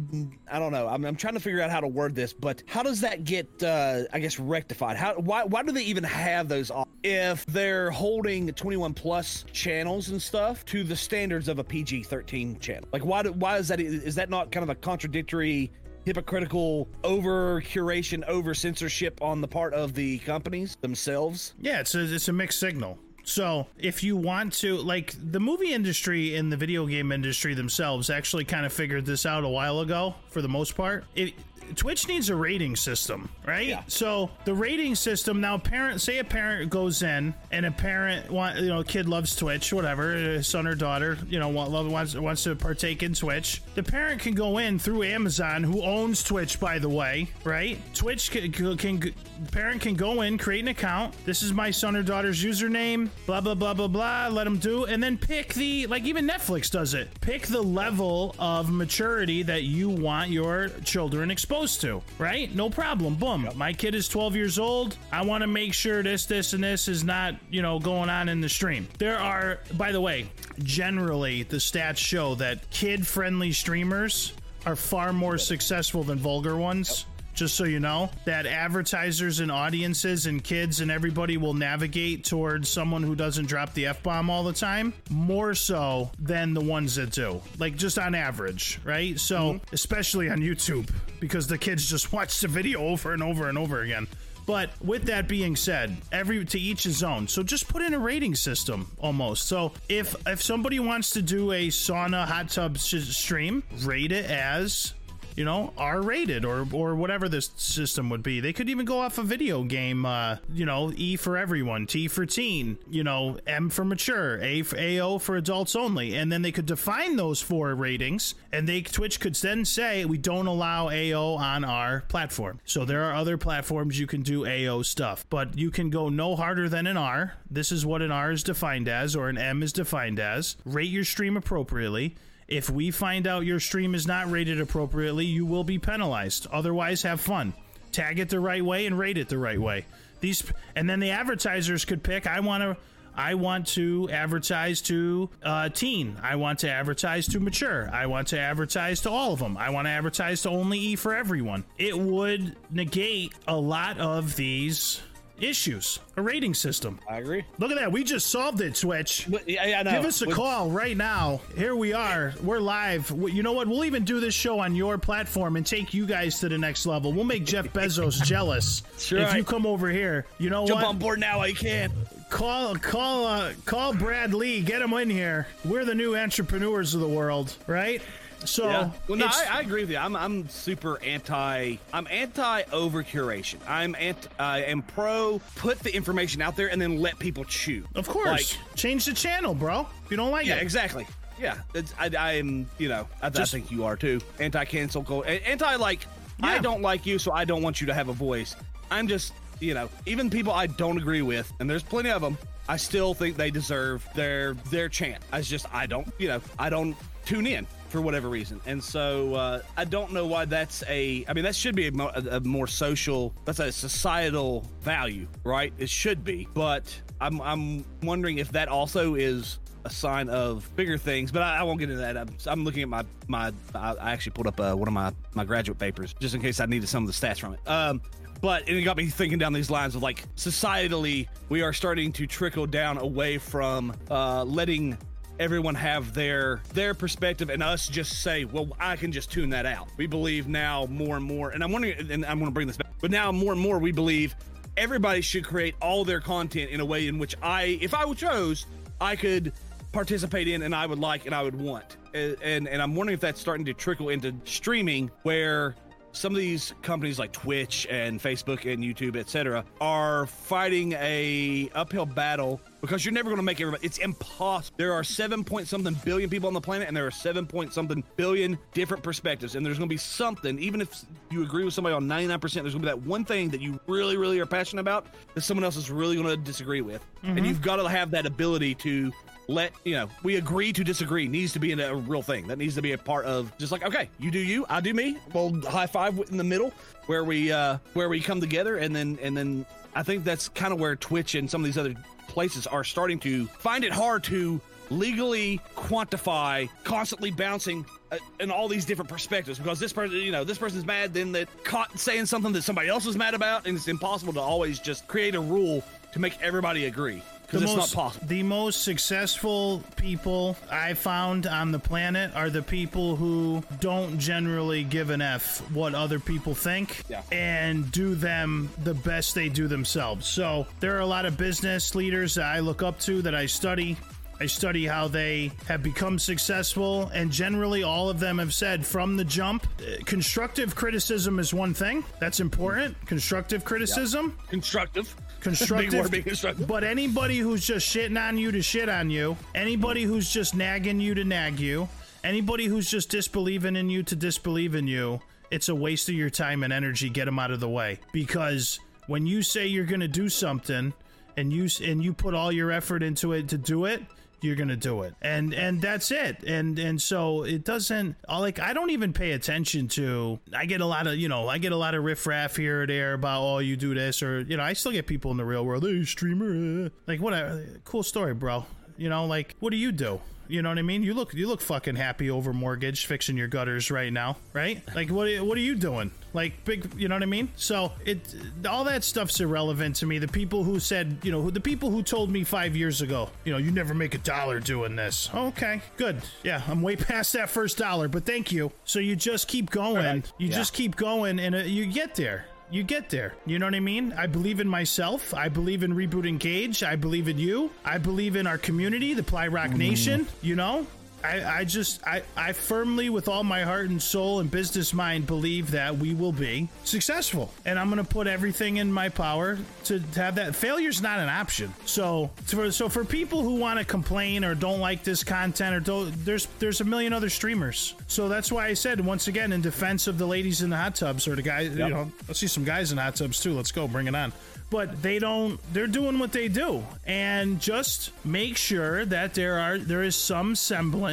i 0.51 0.59
don't 0.59 0.73
know. 0.73 0.89
I'm, 0.89 1.05
I'm 1.05 1.17
trying 1.17 1.35
to 1.35 1.41
figure 1.41 1.61
out 1.61 1.71
how 1.71 1.81
to 1.81 1.89
word 1.89 2.15
this 2.15 2.33
but 2.33 2.63
how 2.67 2.83
does 2.83 3.01
that 3.03 3.25
get 3.25 3.49
uh 3.63 4.03
i 4.13 4.19
guess 4.19 4.39
rectified? 4.39 4.97
How 4.97 5.15
why 5.15 5.45
why 5.45 5.63
do 5.63 5.73
they 5.73 5.83
even 5.85 6.05
have 6.05 6.49
those 6.49 6.71
op- 6.71 6.89
if 7.03 7.45
they're 7.47 7.91
holding 7.91 8.53
21 8.53 8.95
plus 8.95 9.45
channels 9.53 10.09
and 10.09 10.21
stuff 10.21 10.65
to 10.67 10.83
the 10.83 10.97
standards 10.97 11.49
of 11.49 11.59
a 11.59 11.65
pg-13 11.65 12.61
channel? 12.61 12.89
Like 12.93 13.05
why 13.05 13.23
do, 13.23 13.33
why 13.33 13.59
is 13.59 13.69
that 13.69 13.81
is 13.81 14.15
that 14.15 14.31
not 14.31 14.51
kind 14.51 14.63
of 14.65 14.71
a 14.71 14.75
contradictory 14.75 15.71
hypocritical 16.05 16.89
over 17.05 17.61
curation 17.63 18.27
over 18.27 18.55
censorship 18.55 19.21
on 19.23 19.41
the 19.41 19.49
part 19.49 19.75
of 19.75 19.95
the 19.95 20.19
companies 20.21 20.77
themselves 20.81 21.55
Yeah, 21.61 21.81
it's 21.81 21.95
a, 21.95 22.15
it's 22.15 22.29
a 22.29 22.33
mixed 22.33 22.59
signal. 22.61 22.99
So 23.23 23.67
if 23.79 24.03
you 24.03 24.17
want 24.17 24.55
to, 24.55 24.79
like, 24.79 25.15
the 25.31 25.39
movie 25.39 25.73
industry 25.73 26.37
and 26.37 26.51
the 26.51 26.57
video 26.57 26.87
game 26.87 27.13
industry 27.13 27.55
themselves 27.55 28.11
actually 28.11 28.45
kind 28.45 28.67
of 28.67 28.73
figured 28.73 29.05
this 29.05 29.27
out 29.27 29.45
a 29.45 29.49
while 29.49 29.81
ago 29.81 30.15
for 30.29 30.43
the 30.43 30.49
most 30.49 30.75
part. 30.75 31.05
It, 31.15 31.35
Twitch 31.77 32.09
needs 32.09 32.29
a 32.29 32.37
rating 32.37 32.77
system, 32.77 33.29
right? 33.47 33.67
Yeah. 33.67 33.83
So 33.87 34.31
the 34.45 34.55
rating 34.55 34.95
system 34.95 35.41
now, 35.41 35.59
parent 35.59 36.01
say 36.01 36.19
a 36.19 36.25
parent 36.25 36.71
goes 36.71 37.03
in 37.03 37.35
and 37.53 37.67
a 37.67 37.71
parent 37.71 38.31
want 38.31 38.59
you 38.59 38.69
know, 38.69 38.83
kid 38.83 39.09
loves 39.09 39.37
Twitch, 39.37 39.73
whatever, 39.73 40.15
a 40.15 40.43
son 40.43 40.67
or 40.67 40.75
daughter, 40.75 41.19
you 41.29 41.39
know, 41.39 41.49
want, 41.49 41.71
love, 41.71 41.91
wants 41.91 42.15
wants 42.15 42.45
to 42.45 42.55
partake 42.57 43.03
in 43.03 43.15
Twitch. 43.15 43.63
The 43.75 43.83
parent 43.83 44.21
can 44.21 44.35
go 44.35 44.59
in 44.59 44.79
through 44.79 45.05
Amazon, 45.05 45.63
who 45.63 45.83
owns 45.83 46.23
Twitch, 46.23 46.61
by 46.61 46.79
the 46.79 46.89
way, 46.89 47.29
right? 47.45 47.79
Twitch 47.95 48.31
can, 48.31 48.51
can 48.77 49.15
parent 49.53 49.81
can 49.81 49.95
go 49.95 50.23
in, 50.23 50.39
create 50.39 50.61
an 50.61 50.69
account. 50.69 51.15
This 51.25 51.43
is 51.43 51.53
my 51.53 51.71
son 51.71 51.97
or 51.97 52.03
daughter's 52.03 52.43
username. 52.43 53.09
Blah 53.27 53.41
blah 53.41 53.55
blah 53.55 53.75
blah 53.75 53.89
blah. 53.89 54.29
Let 54.29 54.45
them 54.45 54.59
do, 54.59 54.85
and 54.87 55.03
then 55.03 55.17
pick 55.17 55.55
the 55.55 55.87
like 55.87 56.05
even 56.05 56.27
Netflix 56.27 56.71
does 56.71 56.95
it. 56.95 57.09
Pick 57.21 57.47
the 57.47 57.63
level 57.63 58.35
of 58.39 58.71
maturity 58.71 59.43
that 59.45 59.65
you 59.65 59.89
want 59.89 60.31
your 60.31 60.69
children 60.85 61.31
exposed 61.31 61.60
supposed 61.69 61.81
to, 61.83 62.23
right? 62.23 62.55
No 62.55 62.71
problem. 62.71 63.15
Boom. 63.17 63.49
My 63.55 63.73
kid 63.73 63.95
is 63.95 64.09
12 64.09 64.35
years 64.35 64.59
old. 64.59 64.97
I 65.13 65.23
want 65.23 65.43
to 65.43 65.47
make 65.47 65.75
sure 65.75 66.03
this, 66.03 66.25
this, 66.25 66.55
and 66.55 66.65
this 66.65 66.89
is 66.89 67.05
not, 67.05 67.35
you 67.51 67.61
know, 67.61 67.79
going 67.79 68.09
on 68.09 68.29
in 68.31 68.41
the 68.41 68.49
stream. 68.49 68.89
There 68.99 69.19
are, 69.19 69.61
by 69.75 69.93
the 69.93 70.01
way, 70.01 70.31
generally 70.63 71.43
the 71.43 71.59
stats 71.59 71.99
show 71.99 72.35
that 72.37 72.71
kid 72.71 73.07
friendly 73.07 73.53
streamers 73.53 74.33
are 74.65 74.77
far 74.77 75.13
more 75.13 75.37
successful 75.37 76.03
than 76.03 76.19
vulgar 76.19 76.57
ones. 76.57 77.05
Just 77.41 77.57
so 77.57 77.65
you 77.65 77.81
know, 77.81 78.11
that 78.27 78.45
advertisers 78.45 79.41
and 79.41 79.51
audiences 79.51 80.27
and 80.27 80.45
kids 80.45 80.83
and 80.83 80.91
everybody 80.91 81.39
will 81.39 81.55
navigate 81.55 82.23
towards 82.23 82.69
someone 82.69 83.03
who 83.03 83.15
doesn't 83.15 83.47
drop 83.47 83.73
the 83.73 83.87
F 83.87 84.03
bomb 84.03 84.29
all 84.29 84.45
the 84.45 84.53
time, 84.53 84.93
more 85.09 85.55
so 85.55 86.11
than 86.19 86.53
the 86.53 86.61
ones 86.61 86.97
that 86.97 87.13
do. 87.13 87.41
Like, 87.59 87.77
just 87.77 87.99
on 87.99 88.15
average, 88.15 88.79
right? 88.85 89.19
So, 89.19 89.55
mm-hmm. 89.55 89.75
especially 89.75 90.29
on 90.29 90.41
YouTube, 90.41 90.91
because 91.19 91.47
the 91.47 91.57
kids 91.57 91.89
just 91.89 92.13
watch 92.13 92.39
the 92.41 92.49
video 92.49 92.81
over 92.81 93.15
and 93.15 93.23
over 93.23 93.49
and 93.49 93.57
over 93.57 93.81
again. 93.81 94.07
But 94.45 94.71
with 94.85 95.05
that 95.05 95.27
being 95.27 95.57
said, 95.57 95.97
every 96.13 96.45
to 96.45 96.61
each 96.61 96.83
his 96.83 97.03
own. 97.03 97.29
So 97.29 97.43
just 97.43 97.69
put 97.69 97.81
in 97.83 97.95
a 97.95 97.99
rating 97.99 98.35
system 98.35 98.91
almost. 98.99 99.47
So 99.47 99.73
if 99.89 100.15
if 100.27 100.43
somebody 100.43 100.81
wants 100.81 101.11
to 101.11 101.23
do 101.23 101.53
a 101.53 101.69
sauna 101.69 102.27
hot 102.27 102.49
tub 102.51 102.77
s- 102.77 103.17
stream, 103.17 103.63
rate 103.83 104.13
it 104.13 104.25
as 104.25 104.93
you 105.41 105.47
know, 105.47 105.73
R 105.79 106.03
rated 106.03 106.45
or 106.45 106.67
or 106.71 106.95
whatever 106.95 107.27
this 107.27 107.51
system 107.57 108.11
would 108.11 108.23
be. 108.23 108.41
They 108.41 108.53
could 108.53 108.69
even 108.69 108.85
go 108.85 109.01
off 109.01 109.17
a 109.17 109.23
video 109.23 109.63
game, 109.63 110.05
uh, 110.05 110.37
you 110.53 110.67
know, 110.67 110.93
E 110.95 111.17
for 111.17 111.39
everyone, 111.39 111.87
T 111.87 112.09
for 112.09 112.27
teen, 112.27 112.77
you 112.91 113.03
know, 113.03 113.39
M 113.47 113.71
for 113.71 113.83
mature, 113.83 114.39
A 114.43 114.61
for 114.61 114.79
AO 114.79 115.17
for 115.17 115.39
adults 115.39 115.75
only. 115.75 116.15
And 116.15 116.31
then 116.31 116.43
they 116.43 116.53
could 116.53 116.67
define 116.67 117.17
those 117.17 117.41
four 117.41 117.75
ratings 117.75 118.35
and 118.53 118.69
they 118.69 118.83
Twitch 118.83 119.19
could 119.19 119.35
then 119.37 119.65
say 119.65 120.05
we 120.05 120.19
don't 120.19 120.47
allow 120.47 120.91
AO 120.91 121.37
on 121.37 121.65
our 121.65 122.03
platform. 122.03 122.61
So 122.67 122.85
there 122.85 123.05
are 123.05 123.15
other 123.15 123.39
platforms 123.39 123.99
you 123.99 124.07
can 124.07 124.21
do 124.21 124.47
AO 124.47 124.83
stuff, 124.83 125.25
but 125.31 125.57
you 125.57 125.71
can 125.71 125.89
go 125.89 126.11
no 126.11 126.37
harder 126.37 126.69
than 126.69 126.87
an 126.87 126.99
R. 126.99 127.33
This 127.51 127.73
is 127.73 127.87
what 127.87 128.03
an 128.03 128.13
R 128.13 128.31
is 128.31 128.43
defined 128.43 128.89
as 128.89 129.17
or 129.17 129.31
an 129.31 129.39
M 129.39 129.63
is 129.63 129.73
defined 129.73 130.21
as. 130.21 130.59
Rate 130.67 130.91
your 130.91 131.05
stream 131.05 131.35
appropriately. 131.35 132.15
If 132.51 132.69
we 132.69 132.91
find 132.91 133.29
out 133.29 133.47
your 133.47 133.61
stream 133.61 133.95
is 133.95 134.09
not 134.09 134.31
rated 134.31 134.61
appropriately, 134.61 135.25
you 135.25 135.47
will 135.47 135.65
be 135.65 135.79
penalized. 135.79 136.49
Otherwise, 136.51 137.03
have 137.05 137.21
fun. 137.21 137.55
Tag 137.93 138.19
it 138.19 138.29
the 138.29 138.41
right 138.41 138.65
way 138.65 138.87
and 138.87 138.99
rate 138.99 139.17
it 139.17 139.29
the 139.29 139.39
right 139.39 139.61
way. 139.61 139.87
These 140.21 140.45
and 140.75 140.91
then 140.91 141.01
the 141.01 141.11
advertisers 141.11 141.85
could 141.85 142.03
pick. 142.03 142.27
I 142.27 142.41
want 142.41 142.63
to. 142.63 142.77
I 143.13 143.35
want 143.35 143.67
to 143.69 144.09
advertise 144.11 144.81
to 144.83 145.29
uh, 145.43 145.69
teen. 145.69 146.17
I 146.23 146.37
want 146.37 146.61
to 146.61 146.71
advertise 146.71 147.27
to 147.29 147.41
mature. 147.41 147.91
I 147.93 148.07
want 148.07 148.29
to 148.29 148.39
advertise 148.39 149.01
to 149.03 149.11
all 149.11 149.33
of 149.33 149.41
them. 149.41 149.57
I 149.57 149.71
want 149.71 149.87
to 149.87 149.91
advertise 149.91 150.43
to 150.43 150.51
only 150.51 150.79
E 150.79 150.97
for 150.97 151.15
everyone. 151.15 151.65
It 151.77 151.99
would 151.99 152.57
negate 152.71 153.33
a 153.49 153.57
lot 153.57 153.99
of 153.99 154.37
these 154.37 155.03
issues. 155.43 155.99
A 156.17 156.23
rating 156.23 156.55
system. 156.55 156.99
I 157.09 157.19
agree. 157.19 157.45
Look 157.59 157.71
at 157.71 157.79
that. 157.79 157.93
We 157.93 158.05
just 158.05 158.29
solved 158.29 158.61
it, 158.61 158.75
Twitch. 158.75 159.27
But, 159.29 159.49
yeah, 159.49 159.67
yeah, 159.67 159.83
no. 159.83 159.93
Give 159.93 160.05
us 160.05 160.23
a 160.23 160.27
call 160.27 160.71
right 160.71 160.97
now. 160.97 161.41
Here 161.57 161.75
we 161.75 161.93
are. 161.93 162.35
We're 162.43 162.61
live. 162.61 163.11
You 163.11 163.43
know 163.43 163.53
what? 163.53 163.69
We'll 163.69 163.85
even 163.85 164.05
do 164.05 164.21
this 164.21 164.35
show 164.35 164.59
on 164.61 164.75
your 164.75 164.99
platform 164.99 165.57
and 165.57 165.65
take 165.67 165.95
you 165.95 166.07
guys 166.07 166.41
to 166.41 166.49
the 166.49 166.59
next 166.59 166.87
level. 166.87 167.13
We'll 167.13 167.25
make 167.25 167.45
Jeff 167.45 167.67
Bezos 167.73 168.23
jealous 168.23 168.83
Sure. 168.99 169.21
if 169.21 169.35
you 169.35 169.45
come 169.45 169.67
over 169.67 169.89
here. 169.89 170.27
You 170.39 170.51
know 170.51 170.63
what? 170.63 170.69
Jump 170.69 170.83
what? 170.83 170.89
on 170.89 170.99
board 170.99 171.21
now 171.21 171.43
you 171.45 171.55
can. 171.55 171.91
Call 172.29 172.77
call 172.77 173.27
uh, 173.27 173.53
call 173.65 173.93
Brad 173.93 174.33
Lee. 174.33 174.61
Get 174.61 174.81
him 174.81 174.93
in 174.93 175.11
here. 175.11 175.49
We're 175.65 175.85
the 175.85 175.97
new 175.97 176.15
entrepreneurs 176.17 176.95
of 176.95 177.01
the 177.01 177.09
world, 177.09 177.57
right? 177.67 178.01
So 178.45 178.69
Yeah. 178.69 178.91
Well, 179.09 179.19
no, 179.19 179.27
I, 179.27 179.47
I 179.53 179.61
agree 179.61 179.83
with 179.83 179.91
you. 179.91 179.99
I'm 179.99 180.17
I'm 180.17 180.49
super 180.49 181.03
anti. 181.03 181.77
I'm 181.93 182.07
anti 182.11 182.63
over 182.73 183.03
curation. 183.03 183.57
I'm 183.69 183.95
anti. 183.99 184.29
I 184.39 184.61
am 184.63 184.83
pro. 184.83 185.41
Put 185.57 185.81
the 185.81 185.95
information 185.95 186.43
out 186.43 186.57
there 186.57 186.69
and 186.71 186.81
then 186.81 186.99
let 187.01 187.19
people 187.19 187.45
choose. 187.45 187.87
of 187.95 188.09
course 188.09 188.27
Like, 188.27 188.77
change 188.77 189.05
the 189.07 189.15
channel, 189.15 189.55
bro. 189.55 189.87
If 190.05 190.11
you 190.11 190.17
don't 190.17 190.31
like 190.31 190.47
yeah, 190.47 190.57
it, 190.57 190.63
exactly. 190.63 191.07
Yeah, 191.39 191.59
it's, 191.75 191.95
I, 191.99 192.11
I 192.19 192.33
am. 192.33 192.69
You 192.79 192.89
know, 192.89 193.09
I, 193.23 193.29
I 193.29 193.31
think 193.31 193.71
you 193.71 193.85
are 193.85 193.97
too. 193.97 194.21
Anti 194.39 194.65
cancel 194.65 195.03
culture. 195.03 195.29
Anti 195.29 195.77
like. 195.77 196.07
Yeah. 196.39 196.53
I 196.53 196.59
don't 196.59 196.81
like 196.81 197.05
you, 197.05 197.19
so 197.19 197.33
I 197.33 197.45
don't 197.45 197.61
want 197.61 197.83
you 197.83 197.87
to 197.89 197.95
have 197.95 198.09
a 198.09 198.15
voice. 198.15 198.57
I'm 198.91 199.09
just. 199.09 199.33
You 199.63 199.75
know, 199.75 199.91
even 200.07 200.31
people 200.31 200.55
I 200.55 200.69
don't 200.69 200.97
agree 200.97 201.21
with, 201.21 201.53
and 201.61 201.69
there's 201.69 201.83
plenty 201.83 202.09
of 202.09 202.23
them. 202.23 202.39
I 202.67 202.79
still 202.79 203.13
think 203.13 203.37
they 203.37 203.51
deserve 203.51 204.09
their 204.15 204.55
their 204.71 204.89
chant. 204.89 205.23
I 205.33 205.43
just 205.43 205.67
I 205.75 205.85
don't. 205.85 206.09
You 206.19 206.29
know, 206.29 206.41
I 206.59 206.71
don't 206.71 206.97
tune 207.27 207.47
in 207.47 207.67
for 207.91 208.01
whatever 208.01 208.29
reason, 208.29 208.61
and 208.67 208.83
so 208.83 209.35
uh, 209.35 209.63
I 209.77 209.85
don't 209.85 210.13
know 210.13 210.27
why 210.27 210.45
that's 210.45 210.83
a. 210.89 211.25
I 211.29 211.33
mean, 211.33 211.45
that 211.45 211.55
should 211.55 211.75
be 211.75 211.89
a, 211.89 211.93
mo- 211.93 212.13
a, 212.15 212.41
more 212.41 212.67
social. 212.67 213.35
That's 213.45 213.59
a 213.59 213.73
societal 213.73 214.65
value, 214.81 215.27
right? 215.45 215.73
It 215.79 215.91
should 215.91 216.25
be, 216.25 216.49
but 216.55 216.99
I'm 217.21 217.41
I'm 217.43 217.85
wondering 218.03 218.39
if 218.39 218.53
that 218.53 218.69
also 218.69 219.15
is 219.15 219.59
a 219.85 219.91
sign 219.91 220.29
of 220.29 220.71
bigger 220.77 220.99
things, 220.99 221.33
but 221.33 221.43
I, 221.43 221.59
I 221.59 221.63
won't 221.63 221.79
get 221.79 221.91
into 221.91 222.03
that. 222.03 222.17
I'm, 222.17 222.29
I'm 222.47 222.65
looking 222.65 222.83
at 222.83 222.89
my 222.89 223.05
my. 223.29 223.53
I 223.75 223.95
I 223.95 224.13
actually 224.13 224.33
pulled 224.33 224.47
up 224.47 224.61
uh, 224.61 224.75
one 224.75 224.89
of 224.89 224.95
my 224.95 225.13
my 225.35 225.45
graduate 225.45 225.79
papers 225.79 226.15
just 226.21 226.35
in 226.35 226.41
case 226.41 226.61
I 226.61 226.67
needed 226.67 226.89
some 226.89 227.03
of 227.03 227.07
the 227.07 227.27
stats 227.27 227.39
from 227.39 227.55
it. 227.55 227.61
Um, 227.69 228.01
but 228.41 228.69
it 228.69 228.81
got 228.83 228.97
me 228.97 229.07
thinking 229.07 229.39
down 229.39 229.53
these 229.53 229.71
lines 229.71 229.95
of 229.95 230.03
like 230.03 230.25
societally, 230.35 231.29
we 231.49 231.63
are 231.63 231.73
starting 231.73 232.13
to 232.13 232.27
trickle 232.27 232.67
down 232.67 232.99
away 232.99 233.39
from 233.39 233.95
uh, 234.11 234.45
letting 234.45 234.97
everyone 235.41 235.75
have 235.75 236.13
their 236.13 236.61
their 236.75 236.93
perspective 236.93 237.49
and 237.49 237.63
us 237.63 237.89
just 237.89 238.23
say 238.23 238.45
well 238.45 238.69
i 238.79 238.95
can 238.95 239.11
just 239.11 239.33
tune 239.33 239.51
that 239.51 239.65
out. 239.65 239.89
We 239.97 240.07
believe 240.07 240.47
now 240.47 240.87
more 240.87 241.17
and 241.17 241.25
more 241.25 241.51
and 241.51 241.65
i'm 241.65 241.73
wondering 241.73 242.11
and 242.11 242.25
i'm 242.27 242.39
going 242.39 242.51
to 242.51 242.55
bring 242.55 242.67
this 242.67 242.77
back 242.77 242.93
but 243.01 243.11
now 243.11 243.33
more 243.33 243.53
and 243.53 243.61
more 243.61 243.79
we 243.79 243.91
believe 243.91 244.37
everybody 244.77 245.23
should 245.23 245.45
create 245.45 245.75
all 245.81 246.05
their 246.05 246.21
content 246.21 246.71
in 246.71 246.81
a 246.81 246.85
way 246.85 247.09
in 247.09 247.19
which 247.19 247.35
i 247.43 247.79
if 247.81 247.95
i 247.95 248.13
chose 248.13 248.67
i 249.01 249.17
could 249.17 249.53
participate 249.93 250.47
in 250.47 250.63
and 250.63 250.75
i 250.75 250.85
would 250.85 250.99
like 250.99 251.25
and 251.25 251.35
i 251.35 251.43
would 251.43 251.59
want. 251.59 251.97
And 252.13 252.37
and, 252.43 252.69
and 252.69 252.83
i'm 252.83 252.95
wondering 252.95 253.15
if 253.15 253.21
that's 253.21 253.41
starting 253.41 253.65
to 253.65 253.73
trickle 253.73 254.11
into 254.11 254.35
streaming 254.45 255.11
where 255.23 255.75
some 256.13 256.33
of 256.33 256.39
these 256.39 256.75
companies 256.83 257.19
like 257.19 257.33
Twitch 257.33 257.87
and 257.91 258.21
Facebook 258.21 258.71
and 258.71 258.83
YouTube, 258.83 259.17
etc., 259.17 259.65
are 259.81 260.27
fighting 260.27 260.93
a 260.93 261.71
uphill 261.75 262.07
battle 262.07 262.61
because 262.81 263.05
you're 263.05 263.15
never 263.15 263.29
going 263.29 263.37
to 263.37 263.43
make 263.43 263.61
everybody. 263.61 263.85
It's 263.85 263.99
impossible. 263.99 264.77
There 264.79 264.93
are 264.93 265.05
seven 265.05 265.45
point 265.45 265.69
something 265.69 265.95
billion 266.05 266.31
people 266.31 266.49
on 266.49 266.55
the 266.55 266.61
planet, 266.61 266.89
and 266.89 266.97
there 266.97 267.07
are 267.07 267.11
seven 267.11 267.47
point 267.47 267.73
something 267.73 268.03
billion 268.17 268.59
different 268.73 269.03
perspectives, 269.03 269.55
and 269.55 269.65
there's 269.65 269.79
going 269.79 269.89
to 269.89 269.93
be 269.93 269.99
something. 269.99 270.59
Even 270.59 270.81
if 270.81 271.05
you 271.31 271.43
agree 271.43 271.65
with 271.65 271.75
somebody 271.75 271.95
on 271.95 272.07
99%, 272.07 272.41
there's 272.41 272.53
going 272.53 272.73
to 272.73 272.79
be 272.79 272.87
that 272.87 273.03
one 273.03 273.25
thing 273.25 273.51
that 273.51 273.61
you 273.61 273.79
really, 273.87 274.17
really 274.17 274.39
are 274.41 274.47
passionate 274.47 274.81
about 274.81 275.07
that 275.35 275.43
someone 275.43 275.65
else 275.65 275.77
is 275.77 275.91
really 275.91 276.17
going 276.17 276.27
to 276.27 276.37
disagree 276.37 276.81
with, 276.81 277.05
and 277.23 277.37
mm-hmm. 277.37 277.45
you've 277.47 277.63
got 277.63 277.77
to 277.77 277.89
have 277.89 278.11
that 278.11 278.27
ability 278.27 278.75
to 278.77 279.13
let 279.51 279.73
you 279.85 279.95
know 279.95 280.09
we 280.23 280.37
agree 280.37 280.73
to 280.73 280.85
disagree 280.85 281.27
needs 281.27 281.53
to 281.53 281.59
be 281.59 281.73
a 281.73 281.95
real 281.95 282.23
thing. 282.23 282.47
That 282.47 282.59
needs 282.59 282.75
to 282.77 282.83
be 282.83 282.93
a 282.93 282.99
part 282.99 283.25
of 283.27 283.57
just 283.59 283.73
like 283.73 283.85
okay 283.85 284.09
you 284.19 284.31
do 284.31 284.39
you 284.39 284.65
i 284.69 284.81
do 284.81 284.95
me. 284.95 285.19
Well 285.33 285.61
high 285.69 285.87
five 285.87 286.19
in 286.31 286.37
the 286.37 286.45
middle 286.45 286.73
where 287.07 287.25
we 287.25 287.53
uh 287.53 287.79
where 287.95 288.09
we 288.09 288.21
come 288.21 288.41
together. 288.41 288.77
And 288.77 288.95
then 288.95 289.19
and 289.21 289.37
then 289.37 289.67
i 289.95 290.03
think 290.03 290.25
that's 290.25 290.49
kind 290.49 290.73
of 290.73 290.79
where 290.79 290.97
twitch 290.97 291.35
and 291.35 291.51
some 291.51 291.61
of 291.63 291.65
these 291.65 291.79
other 291.79 291.95
places 292.29 292.67
are 292.67 292.85
starting 292.85 293.19
to 293.21 293.47
find 293.47 293.85
it 293.85 293.93
hard 293.93 294.23
to 294.25 294.61
legally 294.89 295.61
quantify 295.77 296.69
constantly 296.85 297.31
bouncing 297.31 297.87
uh, 298.11 298.19
in 298.41 298.51
all 298.51 298.67
these 298.67 298.85
different 298.85 299.09
perspectives. 299.09 299.59
Because 299.59 299.79
this 299.81 299.93
person 299.93 300.17
you 300.17 300.33
know 300.33 300.45
this 300.45 300.59
person's 300.59 300.87
mad 300.87 301.13
then 301.13 301.33
that 301.33 301.49
caught 301.65 301.99
saying 301.99 302.27
something 302.27 302.53
that 302.53 302.63
somebody 302.63 302.89
else 302.89 303.07
is 303.07 303.17
mad 303.17 303.35
about. 303.35 303.67
And 303.67 303.77
it's 303.77 303.89
impossible 303.89 304.33
to 304.35 304.41
always 304.41 304.79
just 304.79 305.09
create 305.09 305.35
a 305.35 305.41
rule 305.41 305.83
to 306.13 306.19
make 306.19 306.41
everybody 306.41 306.87
agree 306.87 307.23
because 307.51 307.63
it's 307.65 307.77
most, 307.77 307.97
not 307.97 308.03
possible 308.05 308.27
The 308.29 308.43
most 308.43 308.83
successful 308.85 309.83
people 309.97 310.57
I 310.71 310.95
found 310.95 311.47
on 311.47 311.73
the 311.73 311.79
planet 311.79 312.31
are 312.35 312.49
the 312.51 312.63
people 312.63 313.17
who 313.17 313.63
don't 313.81 314.19
generally 314.19 314.85
give 314.85 315.11
an 315.11 315.21
F 315.21 315.59
what 315.73 315.95
other 315.95 316.21
people 316.21 316.55
think 316.55 317.03
Yeah. 317.09 317.23
and 317.33 317.91
do 317.91 318.15
them 318.15 318.71
the 318.85 318.95
best 318.95 319.35
they 319.35 319.49
do 319.49 319.67
themselves. 319.67 320.27
So 320.27 320.67
there 320.81 320.97
are 320.97 321.01
a 321.01 321.07
lot 321.07 321.27
of 321.27 321.37
business 321.37 321.95
leaders 321.95 322.35
that 322.37 322.45
I 322.47 322.61
look 322.61 322.83
up 322.83 323.01
to 323.01 323.23
that 323.23 323.35
I 323.35 323.47
study. 323.47 323.97
I 324.43 324.47
study 324.47 324.87
how 324.87 325.07
they 325.07 325.53
have 325.69 325.83
become 325.83 326.19
successful, 326.19 327.11
and 327.13 327.31
generally, 327.31 327.83
all 327.83 328.09
of 328.09 328.21
them 328.21 328.39
have 328.39 328.55
said 328.55 328.87
from 328.87 329.19
the 329.19 329.25
jump 329.25 329.67
uh, 329.81 330.03
constructive 330.07 330.75
criticism 330.75 331.39
is 331.39 331.53
one 331.53 331.75
thing. 331.75 332.05
That's 332.21 332.41
important. 332.41 332.97
Constructive 333.05 333.67
criticism 333.67 334.39
constructive 334.49 335.15
constructive. 335.41 336.11
Constructive. 336.25 336.67
But 336.67 336.85
anybody 336.85 337.39
who's 337.39 337.67
just 337.67 337.87
shitting 337.87 338.21
on 338.21 338.39
you 338.39 338.53
to 338.53 338.63
shit 338.63 338.89
on 338.89 339.11
you, 339.11 339.37
anybody 339.55 340.03
who's 340.03 340.31
just 340.31 340.55
nagging 340.55 341.01
you 341.01 341.15
to 341.15 341.25
nag 341.25 341.59
you, 341.59 341.89
anybody 342.25 342.67
who's 342.67 342.91
just 342.91 343.11
disbelieving 343.11 343.77
in 343.77 343.91
you 343.91 344.03
to 344.05 344.17
disbelieve 344.17 344.75
in 344.75 344.87
you, 344.87 345.21
it's 345.51 345.69
a 345.69 345.75
waste 345.75 346.09
of 346.09 346.15
your 346.15 346.31
time 346.31 346.63
and 346.63 346.73
energy. 346.73 347.09
Get 347.09 347.25
them 347.25 347.39
out 347.39 347.51
of 347.51 347.61
the 347.61 347.69
way 347.69 347.99
because 348.13 348.79
when 349.07 349.27
you 349.27 349.43
say 349.43 349.67
you're 349.67 349.87
going 349.87 350.01
to 350.01 350.09
do 350.09 350.29
something 350.29 350.93
and 351.37 351.53
you 351.53 351.69
and 351.83 352.03
you 352.03 352.13
put 352.13 352.35
all 352.35 352.53
your 352.53 352.71
effort 352.71 353.03
into 353.03 353.33
it 353.33 353.49
to 353.49 353.59
do 353.59 353.87
it, 353.87 354.03
you're 354.43 354.57
gonna 354.57 354.77
do 354.77 355.03
it, 355.03 355.15
and 355.21 355.53
and 355.55 355.81
that's 355.81 356.11
it. 356.11 356.43
And 356.45 356.79
and 356.79 357.01
so 357.01 357.45
it 357.45 357.65
doesn't 357.65 358.17
like 358.29 358.59
I 358.59 358.73
don't 358.73 358.91
even 358.91 359.13
pay 359.13 359.33
attention 359.33 359.89
to. 359.89 360.39
I 360.55 360.67
get 360.67 360.81
a 360.81 360.87
lot 360.87 361.07
of 361.07 361.17
you 361.17 361.29
know 361.29 361.49
I 361.49 361.59
get 361.59 361.73
a 361.73 361.77
lot 361.77 361.95
of 361.95 362.05
riffraff 362.05 362.57
here 362.57 362.83
or 362.83 362.87
there 362.87 363.15
about 363.15 363.43
oh 363.43 363.59
you 363.59 363.77
do 363.77 363.95
this 363.95 364.23
or 364.23 364.41
you 364.41 364.57
know 364.57 364.63
I 364.63 364.73
still 364.73 364.93
get 364.93 365.07
people 365.07 365.31
in 365.31 365.37
the 365.37 365.45
real 365.45 365.65
world. 365.65 365.85
Hey 365.85 366.05
streamer, 366.05 366.87
uh," 366.87 366.89
like 367.07 367.21
whatever. 367.21 367.65
Cool 367.85 368.03
story, 368.03 368.35
bro. 368.35 368.67
You 368.97 369.09
know 369.09 369.27
like 369.27 369.57
what 369.61 369.71
do 369.71 369.77
you 369.77 369.93
do? 369.93 370.21
You 370.49 370.63
know 370.63 370.69
what 370.69 370.79
I 370.79 370.83
mean? 370.83 371.05
You 371.05 371.15
look 371.15 371.33
you 371.33 371.47
look 371.47 371.61
fucking 371.61 371.95
happy 371.95 372.29
over 372.29 372.53
mortgage 372.53 373.07
fixing 373.07 373.37
your 373.37 373.47
gutters 373.47 373.91
right 373.91 374.13
now, 374.13 374.37
right? 374.53 374.83
Like 374.95 375.11
what 375.11 375.29
what 375.45 375.57
are 375.57 375.63
you 375.63 375.77
doing? 375.77 376.11
Like 376.33 376.65
big, 376.65 376.89
you 376.97 377.09
know 377.09 377.17
what 377.17 377.23
I 377.23 377.27
mean? 377.27 377.49
So 377.57 377.93
it 378.05 378.21
all 378.69 378.85
that 378.85 379.03
stuff's 379.05 379.41
irrelevant 379.41 379.97
to 379.97 380.07
me. 380.07 380.19
The 380.19 380.29
people 380.29 380.63
who 380.65 380.79
said, 380.79 381.19
you 381.23 381.33
know, 381.33 381.51
the 381.51 381.61
people 381.61 381.91
who 381.91 382.03
told 382.03 382.31
me 382.31 382.45
5 382.45 382.77
years 382.77 383.03
ago, 383.03 383.31
you 383.45 383.53
know, 383.53 383.59
you 383.59 383.71
never 383.71 383.95
make 383.95 384.15
a 384.15 384.19
dollar 384.19 384.61
doing 384.61 384.95
this. 384.97 385.29
Okay, 385.35 385.81
good. 385.97 386.21
Yeah, 386.45 386.63
I'm 386.69 386.83
way 386.83 386.97
past 386.97 387.33
that 387.33 387.51
first 387.51 387.79
dollar, 387.79 388.09
but 388.09 388.25
thank 388.25 388.53
you. 388.53 388.71
So 388.85 388.99
you 389.01 389.17
just 389.17 389.49
keep 389.49 389.71
going. 389.71 390.05
Right. 390.05 390.33
You 390.39 390.49
Yeah. 390.49 390.57
just 390.57 390.73
keep 390.73 390.97
going 390.97 391.39
and 391.41 391.55
uh, 391.55 391.59
you 391.59 391.87
get 391.87 392.15
there. 392.15 392.47
You 392.73 392.85
get 392.85 393.11
there. 393.11 393.35
You 393.47 393.59
know 393.59 393.67
what 393.67 393.75
I 393.75 393.81
mean? 393.81 394.13
I 394.17 394.27
believe 394.29 394.61
in 394.61 394.69
myself. 394.69 395.35
I 395.35 395.49
believe 395.49 395.83
in 395.83 395.93
rebooting 395.93 396.39
Cage. 396.39 396.85
I 396.85 396.95
believe 396.95 397.27
in 397.27 397.37
you. 397.37 397.71
I 397.85 397.99
believe 397.99 398.37
in 398.37 398.47
our 398.47 398.59
community, 398.59 399.13
the 399.13 399.25
Ply 399.25 399.49
Rock 399.49 399.73
Nation. 399.73 400.29
You 400.41 400.55
know? 400.55 400.87
I, 401.23 401.61
I 401.61 401.65
just 401.65 402.07
I, 402.07 402.23
I 402.37 402.53
firmly 402.53 403.11
with 403.11 403.29
all 403.29 403.45
my 403.45 403.63
heart 403.63 403.89
and 403.91 404.01
soul 404.01 404.41
and 404.41 404.51
business 404.51 404.93
mind 404.93 405.27
believe 405.27 405.73
that 405.73 405.97
we 405.97 406.15
will 406.15 406.33
be 406.33 406.69
successful. 406.85 407.53
And 407.65 407.79
i'm 407.79 407.91
going 407.91 408.03
to 408.03 408.09
put 408.09 408.27
everything 408.27 408.79
in 408.79 408.93
my 408.93 409.09
power 409.09 409.59
to, 409.85 410.01
to 410.01 410.21
have 410.21 410.37
that. 410.37 410.55
Failure's 410.55 411.03
not 411.03 411.19
an 411.19 411.29
option. 411.29 411.75
So 411.85 412.31
for, 412.45 412.71
so 412.71 412.89
for 412.89 413.05
people 413.05 413.43
who 413.43 413.57
want 413.57 413.79
to 413.79 413.85
complain 413.85 414.45
or 414.45 414.55
don't 414.55 414.81
like 414.81 415.05
this 415.05 415.25
content 415.25 415.75
or 415.75 415.81
don't 415.81 416.25
there's 416.25 416.47
there's 416.59 416.81
a 416.81 416.85
million 416.85 417.13
other 417.13 417.31
streamers. 417.31 417.95
So 418.07 418.29
that's 418.29 418.51
why 418.51 418.67
i 418.67 418.75
said 418.75 419.05
once 419.05 419.29
again 419.29 419.53
in 419.53 419.61
defense 419.61 420.07
of 420.07 420.19
the 420.19 420.27
ladies 420.27 420.63
in 420.63 420.71
the 420.71 420.77
hot 420.77 420.95
tubs 420.95 421.29
or 421.29 421.37
the 421.37 421.43
guys 421.43 421.71
you 421.71 421.89
know 421.89 422.11
let's 422.29 422.41
see 422.41 422.47
some 422.47 422.65
guys 422.65 422.93
in 422.93 422.99
hot 422.99 423.17
tubs 423.17 423.41
too. 423.41 423.53
Let's 423.53 423.73
go 423.73 423.87
bring 423.89 424.07
it 424.07 424.15
on. 424.15 424.33
But 424.71 425.03
they 425.03 425.19
don't 425.19 425.61
they're 425.73 425.89
doing 425.89 426.19
what 426.19 426.33
they 426.33 426.49
do. 426.49 426.85
And 427.05 427.61
just 427.61 428.13
make 428.25 428.57
sure 428.57 429.05
that 429.07 429.35
there 429.35 429.59
are 429.59 429.79
there 429.79 430.03
is 430.03 430.15
some 430.15 430.55
semblance 430.55 431.10